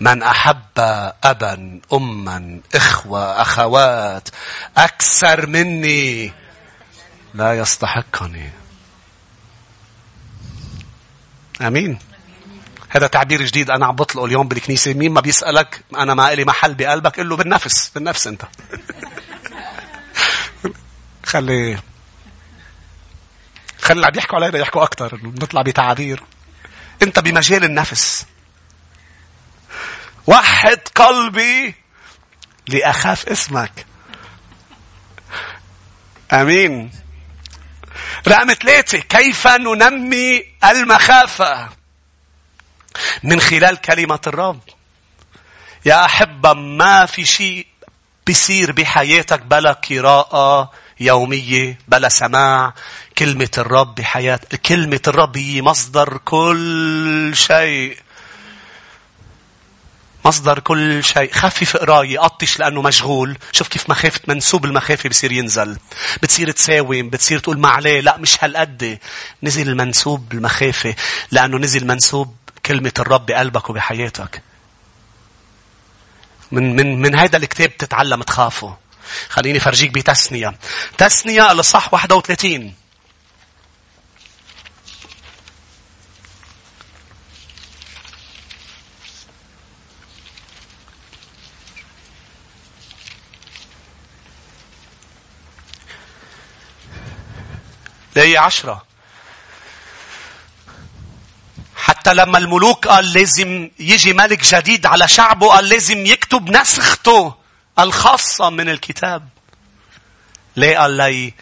من 0.00 0.22
أحب 0.22 0.78
أبا 1.24 1.80
أما 1.92 2.60
إخوة 2.74 3.42
أخوات 3.42 4.28
أكثر 4.76 5.46
مني 5.46 6.32
لا 7.34 7.58
يستحقني. 7.58 8.50
أمين. 11.60 11.98
هذا 12.88 13.06
تعبير 13.06 13.42
جديد 13.42 13.70
أنا 13.70 13.86
عم 13.86 13.94
بطلقه 13.94 14.24
اليوم 14.24 14.48
بالكنيسة. 14.48 14.94
مين 14.94 15.12
ما 15.12 15.20
بيسألك 15.20 15.84
أنا 15.96 16.14
ما 16.14 16.32
إلي 16.32 16.44
محل 16.44 16.74
بقلبك 16.74 17.20
قل 17.20 17.28
له 17.28 17.36
بالنفس 17.36 17.90
بالنفس 17.94 18.26
أنت. 18.26 18.42
خلي 21.26 21.78
خلي 23.82 23.92
اللي 23.96 24.06
عم 24.06 24.12
يحكوا 24.16 24.36
علينا 24.36 24.58
يحكوا 24.58 24.82
أكثر 24.82 25.20
نطلع 25.22 25.62
بتعابير. 25.62 26.22
أنت 27.02 27.18
بمجال 27.18 27.64
النفس. 27.64 28.26
وحد 30.26 30.80
قلبي 30.94 31.74
لأخاف 32.68 33.28
اسمك. 33.28 33.86
أمين. 36.32 37.05
رقم 38.28 38.52
ثلاثة 38.52 38.98
كيف 38.98 39.46
ننمي 39.46 40.42
المخافة؟ 40.64 41.68
من 43.22 43.40
خلال 43.40 43.76
كلمة 43.76 44.20
الرب. 44.26 44.60
يا 45.86 46.04
أحبة 46.04 46.52
ما 46.52 47.06
في 47.06 47.24
شيء 47.24 47.66
بيصير 48.26 48.72
بحياتك 48.72 49.42
بلا 49.42 49.72
قراءة 49.72 50.72
يومية 51.00 51.78
بلا 51.88 52.08
سماع. 52.08 52.74
كلمة 53.18 53.50
الرب 53.58 53.94
بحياة 53.94 54.40
كلمة 54.66 55.00
الرب 55.08 55.36
هي 55.36 55.62
مصدر 55.62 56.16
كل 56.16 57.32
شيء. 57.34 57.98
مصدر 60.26 60.58
كل 60.58 61.04
شيء. 61.04 61.32
خفف 61.32 61.76
قراية 61.76 62.18
قطش 62.18 62.58
لأنه 62.58 62.82
مشغول. 62.82 63.38
شوف 63.52 63.68
كيف 63.68 63.90
مخافة 63.90 64.20
منسوب 64.28 64.64
المخافة 64.64 65.08
بصير 65.08 65.32
ينزل. 65.32 65.76
بتصير 66.22 66.50
تساوم 66.50 67.10
بتصير 67.10 67.38
تقول 67.38 67.58
ما 67.58 67.68
عليه. 67.68 68.00
لا 68.00 68.16
مش 68.18 68.44
هالقد. 68.44 68.98
نزل 69.42 69.68
المنسوب 69.68 70.32
المخافة 70.32 70.94
لأنه 71.30 71.58
نزل 71.58 71.86
منسوب 71.86 72.36
كلمة 72.66 72.92
الرب 72.98 73.26
بقلبك 73.26 73.70
وبحياتك. 73.70 74.42
من 76.52 76.76
من 76.76 77.00
من 77.00 77.18
هذا 77.18 77.36
الكتاب 77.36 77.76
تتعلم 77.76 78.22
تخافه. 78.22 78.76
خليني 79.28 79.60
فرجيك 79.60 79.90
بتسنية 79.90 80.54
تسنية 80.98 81.52
الصح 81.52 81.94
31 81.94 82.74
الآية 98.16 98.38
عشرة. 98.38 98.84
حتى 101.76 102.14
لما 102.14 102.38
الملوك 102.38 102.88
قال 102.88 103.12
لازم 103.12 103.70
يجي 103.78 104.12
ملك 104.12 104.42
جديد 104.54 104.86
على 104.86 105.08
شعبه 105.08 105.48
قال 105.48 105.68
لازم 105.68 106.06
يكتب 106.06 106.50
نسخته 106.50 107.34
الخاصة 107.78 108.50
من 108.50 108.68
الكتاب. 108.68 109.28
ليه؟ 110.56 110.78
قال 110.78 110.90
لي 110.90 111.34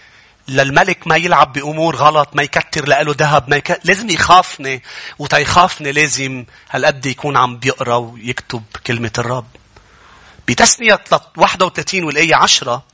للملك 0.49 1.07
ما 1.07 1.17
يلعب 1.17 1.53
بأمور 1.53 1.97
غلط 1.97 2.29
ما 2.33 2.43
يكتر 2.43 2.89
لأله 2.89 3.15
ذهب 3.19 3.49
ما 3.51 3.57
يك... 3.57 3.81
لازم 3.85 4.11
يخافني. 4.11 4.83
وتيخافني 5.19 5.93
لازم 5.93 6.45
هالقد 6.71 7.07
يكون 7.07 7.37
عم 7.37 7.57
بيقرأ 7.57 7.97
ويكتب 7.97 8.63
كلمة 8.87 9.13
الرب. 9.19 9.47
بتسنية 10.49 11.01
31 11.37 12.05
والآية 12.05 12.35
10 12.37 12.85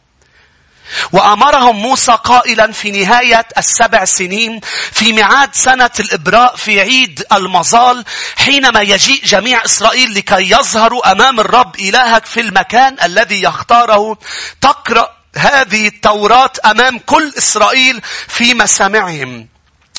وأمرهم 1.12 1.76
موسى 1.76 2.12
قائلا 2.24 2.72
في 2.72 2.91
نهاية 2.91 3.47
السبع 3.59 4.05
سنين 4.05 4.61
في 4.93 5.12
ميعاد 5.12 5.55
سنة 5.55 5.91
الإبراء 6.01 6.57
في 6.57 6.80
عيد 6.80 7.24
المظال 7.32 8.05
حينما 8.36 8.80
يجيء 8.80 9.24
جميع 9.24 9.64
إسرائيل 9.64 10.14
لكي 10.14 10.51
يظهروا 10.51 11.12
أمام 11.12 11.41
الرب 11.41 11.80
إلهك 11.80 12.26
في 12.26 12.41
المكان 12.41 12.97
الذي 13.03 13.43
يختاره 13.43 14.18
تقرأ 14.61 15.20
هذه 15.36 15.86
التوراة 15.86 16.53
أمام 16.64 16.99
كل 16.99 17.32
إسرائيل 17.38 18.01
في 18.28 18.55
مسامعهم. 18.55 19.49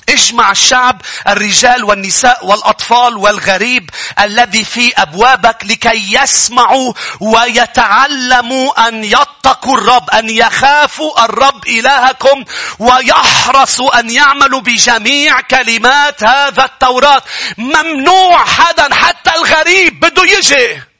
اجمع 0.09 0.51
الشعب 0.51 1.01
الرجال 1.27 1.83
والنساء 1.83 2.45
والأطفال 2.45 3.17
والغريب 3.17 3.89
الذي 4.19 4.63
في 4.63 4.93
أبوابك 4.97 5.65
لكي 5.65 6.13
يسمعوا 6.13 6.93
ويتعلموا 7.19 8.87
أن 8.87 9.03
يتقوا 9.03 9.77
الرب 9.77 10.09
أن 10.09 10.29
يخافوا 10.29 11.25
الرب 11.25 11.67
إلهكم 11.67 12.43
ويحرصوا 12.79 13.99
أن 13.99 14.09
يعملوا 14.09 14.61
بجميع 14.61 15.41
كلمات 15.41 16.23
هذا 16.23 16.65
التوراة. 16.65 17.23
ممنوع 17.57 18.45
حدا 18.45 18.93
حتى 18.93 19.31
الغريب 19.35 19.99
بده 19.99 20.23
يجي. 20.23 20.90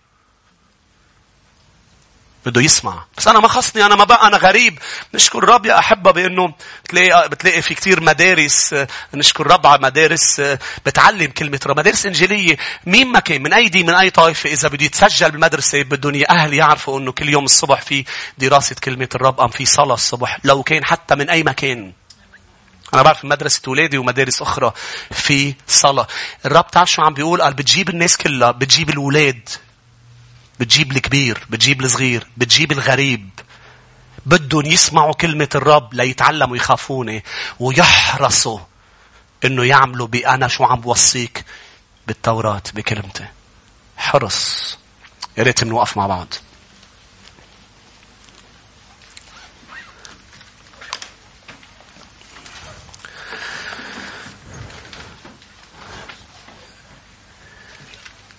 بده 2.45 2.61
يسمع. 2.61 3.03
بس 3.17 3.27
أنا 3.27 3.39
ما 3.39 3.47
خصني 3.47 3.85
أنا 3.85 3.95
ما 3.95 4.03
بقى 4.03 4.27
أنا 4.27 4.37
غريب. 4.37 4.79
نشكر 5.13 5.39
الرب 5.39 5.65
يا 5.65 5.79
أحبة 5.79 6.11
بإنه 6.11 6.53
بتلاقي 6.85 7.29
بتلاقي 7.29 7.61
في 7.61 7.73
كثير 7.73 8.01
مدارس 8.01 8.75
نشكر 9.13 9.45
الرب 9.45 9.67
على 9.67 9.81
مدارس 9.81 10.41
بتعلم 10.85 11.27
كلمة 11.27 11.59
رب. 11.65 11.79
مدارس 11.79 12.05
إنجيلية 12.05 12.57
مين 12.85 13.07
ما 13.07 13.19
كان 13.19 13.43
من 13.43 13.53
أي 13.53 13.69
دين 13.69 13.85
من 13.85 13.93
أي 13.93 14.09
طائفة 14.09 14.49
إذا 14.49 14.67
بده 14.67 14.85
يتسجل 14.85 15.31
بالمدرسة 15.31 15.83
بدهم 15.83 16.23
أهل 16.29 16.53
يعرفوا 16.53 16.99
إنه 16.99 17.11
كل 17.11 17.29
يوم 17.29 17.45
الصبح 17.45 17.81
في 17.81 18.05
دراسة 18.37 18.75
كلمة 18.83 19.09
الرب 19.15 19.41
أم 19.41 19.47
في 19.47 19.65
صلاة 19.65 19.93
الصبح 19.93 20.37
لو 20.43 20.63
كان 20.63 20.85
حتى 20.85 21.15
من 21.15 21.29
أي 21.29 21.43
مكان. 21.43 21.93
أنا 22.93 23.01
بعرف 23.01 23.25
مدرسة 23.25 23.61
أولادي 23.67 23.97
ومدارس 23.97 24.41
أخرى 24.41 24.73
في 25.11 25.53
صلاة. 25.67 26.07
الرب 26.45 26.67
تعرف 26.71 26.91
شو 26.91 27.01
عم 27.01 27.13
بيقول؟ 27.13 27.41
قال 27.41 27.53
بتجيب 27.53 27.89
الناس 27.89 28.17
كلها، 28.17 28.51
بتجيب 28.51 28.89
الأولاد، 28.89 29.49
بتجيب 30.61 30.91
الكبير 30.91 31.47
بتجيب 31.49 31.81
الصغير 31.81 32.27
بتجيب 32.37 32.71
الغريب. 32.71 33.29
بدهم 34.25 34.65
يسمعوا 34.65 35.13
كلمة 35.13 35.49
الرب 35.55 35.93
ليتعلموا 35.93 36.55
يخافوني 36.57 37.23
ويحرصوا 37.59 38.59
إنه 39.45 39.65
يعملوا 39.65 40.07
بأنا 40.07 40.47
شو 40.47 40.63
عم 40.63 40.81
بوصيك 40.81 41.45
بالتوراة 42.07 42.61
بكلمتي. 42.73 43.25
حرص. 43.97 44.77
يا 45.37 45.43
ريت 45.43 45.63
نوقف 45.63 45.97
مع 45.97 46.07
بعض. 46.07 46.33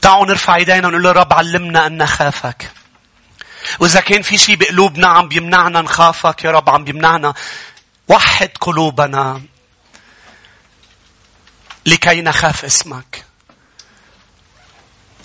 تعالوا 0.02 0.26
نرفع 0.26 0.56
ايدينا 0.56 0.88
ونقول 0.88 1.02
له 1.02 1.12
رب 1.12 1.32
علمنا 1.32 1.86
أن 1.86 1.96
نخافك. 1.96 2.70
وإذا 3.78 4.00
كان 4.00 4.22
في 4.22 4.38
شيء 4.38 4.56
بقلوبنا 4.56 5.06
عم 5.06 5.28
بيمنعنا 5.28 5.80
نخافك 5.80 6.44
يا 6.44 6.50
رب 6.50 6.70
عم 6.70 6.84
بيمنعنا 6.84 7.34
وحد 8.08 8.50
قلوبنا 8.60 9.42
لكي 11.86 12.22
نخاف 12.22 12.64
اسمك. 12.64 13.24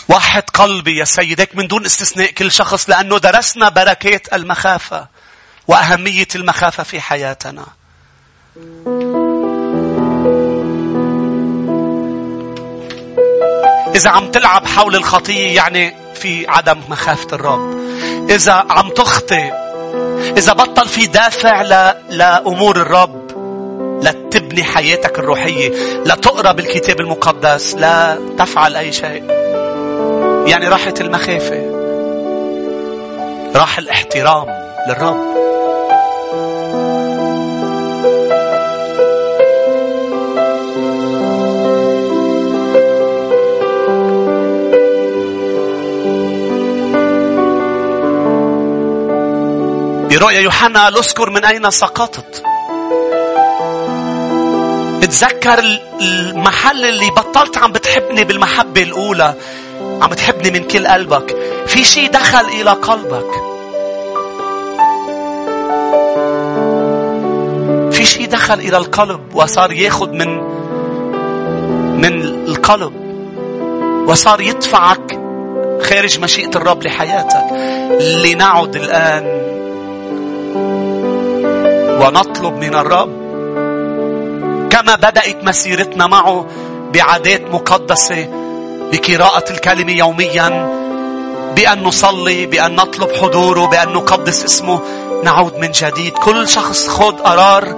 وحد 0.09 0.43
قلبي 0.43 0.97
يا 0.97 1.05
سيدك 1.05 1.55
من 1.55 1.67
دون 1.67 1.85
استثناء 1.85 2.31
كل 2.31 2.51
شخص 2.51 2.89
لأنه 2.89 3.17
درسنا 3.17 3.69
بركات 3.69 4.33
المخافة 4.33 5.07
وأهمية 5.67 6.27
المخافة 6.35 6.83
في 6.83 7.01
حياتنا. 7.01 7.65
إذا 13.97 14.09
عم 14.09 14.31
تلعب 14.31 14.67
حول 14.67 14.95
الخطية 14.95 15.55
يعني 15.55 15.95
في 16.15 16.45
عدم 16.47 16.79
مخافة 16.89 17.27
الرب. 17.33 17.77
إذا 18.29 18.65
عم 18.69 18.89
تخطئ 18.89 19.51
إذا 20.37 20.53
بطل 20.53 20.87
في 20.87 21.07
دافع 21.07 21.61
ل... 21.61 21.93
لأمور 22.09 22.75
الرب 22.75 23.27
لتبني 24.03 24.63
حياتك 24.63 25.19
الروحية 25.19 25.69
لتقرأ 26.05 26.51
بالكتاب 26.51 26.99
المقدس 26.99 27.75
لا 27.75 28.19
تفعل 28.37 28.75
أي 28.75 28.91
شيء 28.91 29.23
يعني 30.47 30.67
راحت 30.67 31.01
المخافة 31.01 31.71
راح 33.55 33.77
الاحترام 33.77 34.45
للرب 34.89 35.46
برؤيا 50.09 50.39
يوحنا 50.39 50.87
اذكر 50.87 51.29
من 51.29 51.45
أين 51.45 51.71
سقطت. 51.71 52.43
اتذكر 55.03 55.79
المحل 56.01 56.85
اللي 56.85 57.09
بطلت 57.09 57.57
عم 57.57 57.71
بتحبني 57.71 58.23
بالمحبة 58.23 58.81
الأولى. 58.81 59.35
عم 60.01 60.09
بتحبني 60.09 60.51
من 60.59 60.63
كل 60.63 60.87
قلبك. 60.87 61.37
في 61.67 61.83
شيء 61.83 62.09
دخل 62.09 62.45
إلى 62.45 62.71
قلبك. 62.71 63.31
في 67.93 68.05
شيء 68.05 68.27
دخل 68.27 68.59
إلى 68.59 68.77
القلب 68.77 69.35
وصار 69.35 69.71
ياخذ 69.71 70.09
من 70.09 70.57
من 72.01 72.21
القلب 72.47 72.93
وصار 74.07 74.41
يدفعك 74.41 75.19
خارج 75.81 76.19
مشيئة 76.19 76.49
الرب 76.55 76.83
لحياتك 76.83 77.45
لنعد 78.01 78.75
الآن 78.75 79.56
ونطلب 81.99 82.53
من 82.53 82.75
الرب 82.75 83.27
كما 84.69 84.95
بدأت 84.95 85.43
مسيرتنا 85.43 86.07
معه 86.07 86.47
بعادات 86.93 87.41
مقدسة 87.41 88.27
بقراءة 88.91 89.51
الكلمة 89.51 89.91
يوميا 89.91 90.77
بأن 91.55 91.83
نصلي 91.83 92.45
بأن 92.45 92.75
نطلب 92.75 93.11
حضوره 93.11 93.65
بأن 93.65 93.93
نقدس 93.93 94.45
اسمه 94.45 94.81
نعود 95.23 95.57
من 95.57 95.71
جديد. 95.71 96.13
كل 96.13 96.47
شخص 96.47 96.87
خذ 96.87 97.11
قرار 97.11 97.73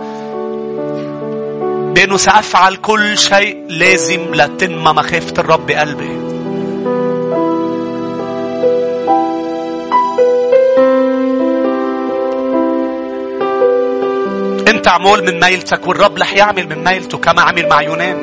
بأنه 1.94 2.18
سأفعل 2.18 2.76
كل 2.76 3.18
شيء 3.18 3.66
لازم 3.70 4.36
لتنمى 4.36 4.94
مخافة 4.94 5.34
الرب 5.38 5.66
بقلبي. 5.66 6.29
انت 14.80 14.88
عمول 14.88 15.24
من 15.26 15.40
ميلتك 15.40 15.88
والرب 15.88 16.18
رح 16.18 16.34
يعمل 16.34 16.70
من 16.70 16.84
ميلته 16.84 17.18
كما 17.18 17.42
عمل 17.42 17.70
مع 17.70 17.82
يونان. 17.82 18.18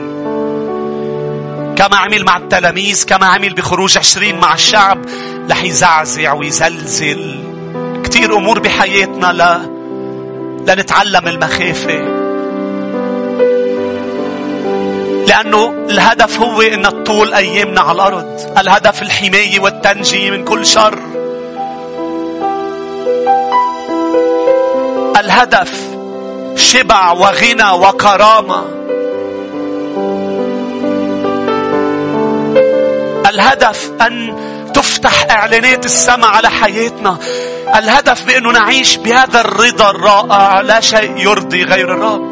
كما 1.78 1.96
عمل 1.96 2.24
مع 2.24 2.36
التلاميذ 2.36 3.04
كما 3.04 3.26
عمل 3.26 3.54
بخروج 3.54 3.98
عشرين 3.98 4.38
مع 4.40 4.54
الشعب. 4.54 4.98
رح 5.50 5.64
يزعزع 5.64 6.32
ويزلزل. 6.32 7.40
كثير 8.04 8.36
أمور 8.36 8.58
بحياتنا 8.58 9.32
لا 9.32 9.60
لنتعلم 10.74 11.28
المخافة. 11.28 11.98
لأنه 15.26 15.86
الهدف 15.90 16.40
هو 16.40 16.62
أن 16.62 16.82
تطول 16.82 17.34
أيامنا 17.34 17.80
على 17.80 17.92
الأرض. 17.92 18.40
الهدف 18.58 19.02
الحماية 19.02 19.60
والتنجية 19.60 20.30
من 20.30 20.44
كل 20.44 20.66
شر. 20.66 20.98
الهدف 25.20 25.85
شبع 26.56 27.12
وغنى 27.12 27.70
وكرامة. 27.70 28.64
الهدف 33.28 33.92
أن 34.00 34.36
تفتح 34.74 35.26
إعلانات 35.30 35.84
السماء 35.84 36.30
على 36.30 36.50
حياتنا. 36.50 37.18
الهدف 37.74 38.24
بأنه 38.26 38.52
نعيش 38.52 38.96
بهذا 38.96 39.40
الرضا 39.40 39.90
الرائع. 39.90 40.60
لا 40.60 40.80
شيء 40.80 41.16
يرضي 41.16 41.62
غير 41.64 41.94
الرب. 41.94 42.30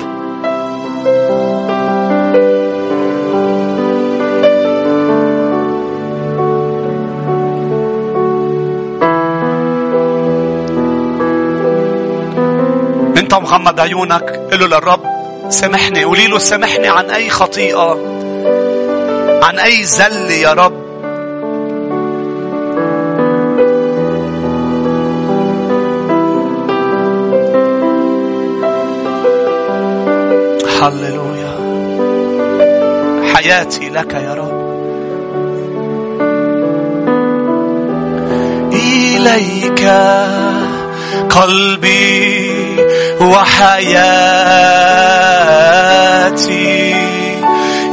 انت 13.19 13.35
مغمض 13.35 13.81
عيونك. 13.81 14.41
قل 14.53 14.61
له 14.61 14.67
للرب 14.67 15.01
سامحني. 15.49 16.05
قولي 16.05 16.27
له 16.27 16.39
سامحني 16.39 16.89
عن 16.89 17.11
أي 17.11 17.31
خطيئة 17.31 17.99
عن 19.43 19.59
أي 19.59 19.85
زل 19.85 20.31
يا 20.31 20.53
رب. 20.53 20.85
هللويا. 30.83 31.55
حياتي 33.35 33.91
لك 33.91 34.15
يا 34.15 34.35
رب. 34.35 34.65
إليك 38.73 39.89
قلبي 41.31 42.54
وحياتي. 43.21 44.55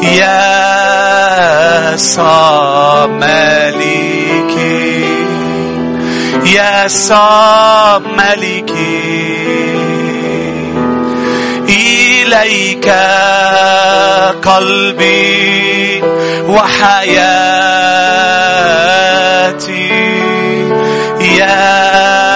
يا 0.02 1.96
صاب 1.98 3.10
ملكي 3.10 4.72
يا 6.46 6.88
صاب 6.88 8.04
ملكي 8.06 9.02
إليك 11.70 12.90
قلبي 14.44 16.04
وحياتي. 16.48 17.62
يا 21.22 22.31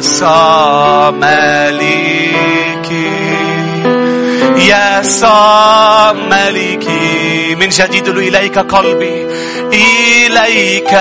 صام 0.00 1.20
ملكي 1.20 3.10
يا 4.56 5.02
صام 5.02 6.28
ملكي 6.28 7.54
من 7.54 7.68
جديد 7.68 8.08
إليك 8.08 8.58
قلبي. 8.58 9.26
إليك 9.72 10.94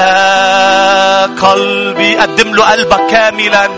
قلبي. 1.42 2.16
قدم 2.16 2.56
له 2.56 2.72
قلبك 2.72 3.08
كاملا. 3.10 3.70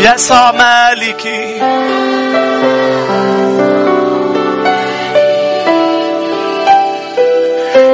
يسوع 0.00 0.52
مالكي 0.52 1.60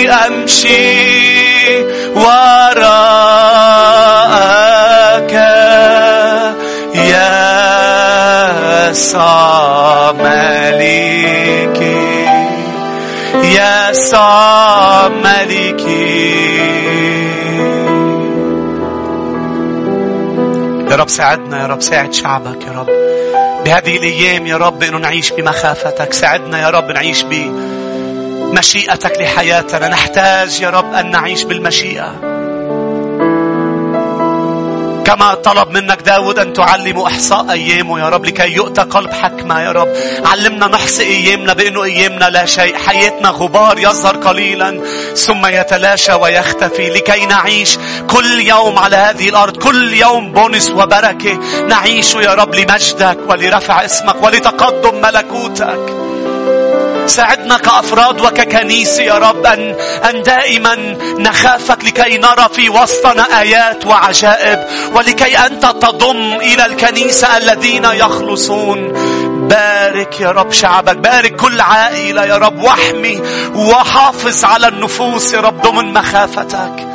أمشي 0.10 1.25
صام 9.06 10.18
ملكي 10.18 11.96
صام 13.92 15.12
ملكي 15.24 16.46
يا 20.92 20.96
رب 20.96 21.10
ساعدنا 21.10 21.62
يا 21.62 21.68
رب 21.68 21.82
ساعد 21.82 22.14
شعبك 22.14 22.66
يا 22.68 22.72
رب. 22.72 22.90
بهذه 23.66 23.98
الأيام 23.98 24.48
يا 24.48 24.58
رب 24.58 24.84
أنه 24.84 24.98
نعيش 24.98 25.32
بمخافتك. 25.32 26.14
ساعدنا 26.14 26.62
يا 26.62 26.70
رب 26.70 26.92
نعيش 26.92 27.26
بمشيئتك 28.52 29.22
لحياتنا. 29.22 29.88
نحتاج 29.88 30.62
يا 30.62 30.70
رب 30.70 30.94
أن 30.94 31.12
نعيش 31.12 31.44
بالمشيئة. 31.44 32.35
كما 35.06 35.34
طلب 35.34 35.70
منك 35.70 36.02
داود 36.02 36.40
أن 36.40 36.54
تعلم 36.54 37.00
إحصاء 37.00 37.52
أيامه. 37.52 38.00
يا 38.00 38.10
رب 38.10 38.26
لكي 38.26 38.52
يؤتى 38.52 38.82
قلب 38.82 39.14
حكمة. 39.14 39.62
يا 39.62 39.72
رب 39.72 39.88
علمنا 40.26 40.68
نحصي 40.68 41.04
أيامنا 41.04 41.54
بأنه 41.54 41.84
أيامنا 41.84 42.30
لا 42.30 42.46
شيء. 42.46 42.78
حياتنا 42.78 43.30
غبار 43.30 43.80
يظهر 43.80 44.18
قليلا 44.18 44.82
ثم 45.16 45.46
يتلاشى 45.46 46.14
ويختفي. 46.14 46.90
لكي 46.90 47.26
نعيش 47.26 47.78
كل 48.10 48.40
يوم 48.40 48.80
على 48.80 48.96
هذه 48.96 49.30
الأرض 49.30 49.58
كل 49.58 49.94
يوم 49.94 50.32
بونس 50.32 50.70
وبركة. 50.70 51.40
نعيش 51.68 52.16
يا 52.16 52.34
رب 52.34 52.56
لمجدك 52.56 53.18
ولرفع 53.30 53.86
اسمك 53.86 54.24
ولتقدم 54.24 55.02
ملكوتك. 55.02 56.05
ساعدنا 57.08 57.58
كأفراد 57.58 58.22
وككنيسة 58.22 59.04
يا 59.04 59.14
رب 59.14 59.46
أن, 59.46 59.76
أن 60.10 60.24
دائما 60.24 60.76
نخافك 61.20 61.84
لكي 61.86 62.18
نرى 62.18 62.50
في 62.54 62.70
وسطنا 62.70 63.42
آيات 63.42 63.86
وعجائب 63.86 64.60
ولكي 64.94 65.38
أنت 65.38 65.66
تضم 65.66 66.34
إلى 66.34 66.66
الكنيسة 66.66 67.38
الذين 67.38 67.86
يخلصون. 67.86 68.94
بارك 69.48 70.22
يا 70.22 70.32
رب 70.32 70.52
شعبك 70.52 70.98
بارك 70.98 71.36
كل 71.36 71.62
عائلة 71.62 72.26
يا 72.26 72.38
رب 72.38 72.64
واحمي 72.64 73.22
وحافظ 73.56 74.46
على 74.46 74.68
النفوس 74.68 75.34
يا 75.34 75.40
رب 75.40 75.62
ضمن 75.62 75.94
مخافتك. 75.94 76.88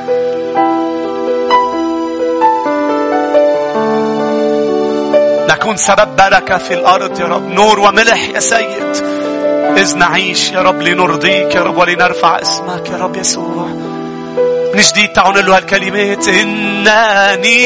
نكون 5.51 5.77
سبب 5.77 6.17
بركة 6.17 6.59
في 6.59 6.75
الأرض 6.75 7.21
يا 7.21 7.27
رب 7.27 7.49
نور 7.49 7.81
وملح 7.81 8.29
يا 8.29 8.41
سيد. 8.41 9.10
إذ 9.77 9.97
نعيش 9.97 10.51
يا 10.51 10.63
رب 10.63 10.83
لنرضيك 10.83 11.55
يا 11.55 11.61
رب 11.61 11.77
ولنرفع 11.77 12.41
اسمك 12.43 12.89
يا 12.91 12.97
رب 12.97 13.17
يسوع. 13.17 13.67
من 14.75 14.81
جديد 14.81 15.13
تعالوا 15.13 15.43
له 15.43 15.57
هالكلمات. 15.57 16.29
إنني 16.29 17.61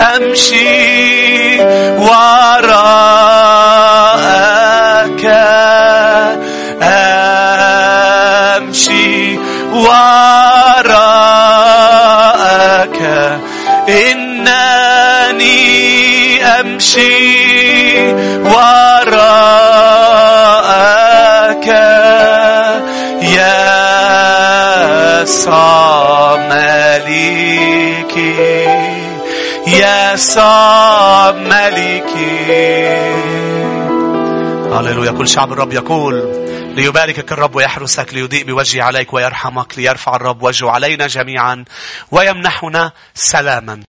أمشي 0.00 1.60
وراءك. 1.98 2.44
أمشي 8.56 9.38
وراءك. 9.72 10.18
إنني 13.88 15.54
أمشي 16.44 18.12
وراءك. 18.42 18.93
صام 30.16 31.48
مليكي 31.48 33.14
هللويا 34.72 35.10
كل 35.10 35.28
شعب 35.28 35.52
الرب 35.52 35.72
يقول 35.72 36.44
ليباركك 36.76 37.32
الرب 37.32 37.56
ويحرسك 37.56 38.14
ليضيء 38.14 38.44
بوجهه 38.44 38.82
عليك 38.82 39.14
ويرحمك 39.14 39.78
ليرفع 39.78 40.16
الرب 40.16 40.42
وجهه 40.42 40.70
علينا 40.70 41.06
جميعا 41.06 41.64
ويمنحنا 42.10 42.92
سلاما. 43.14 43.84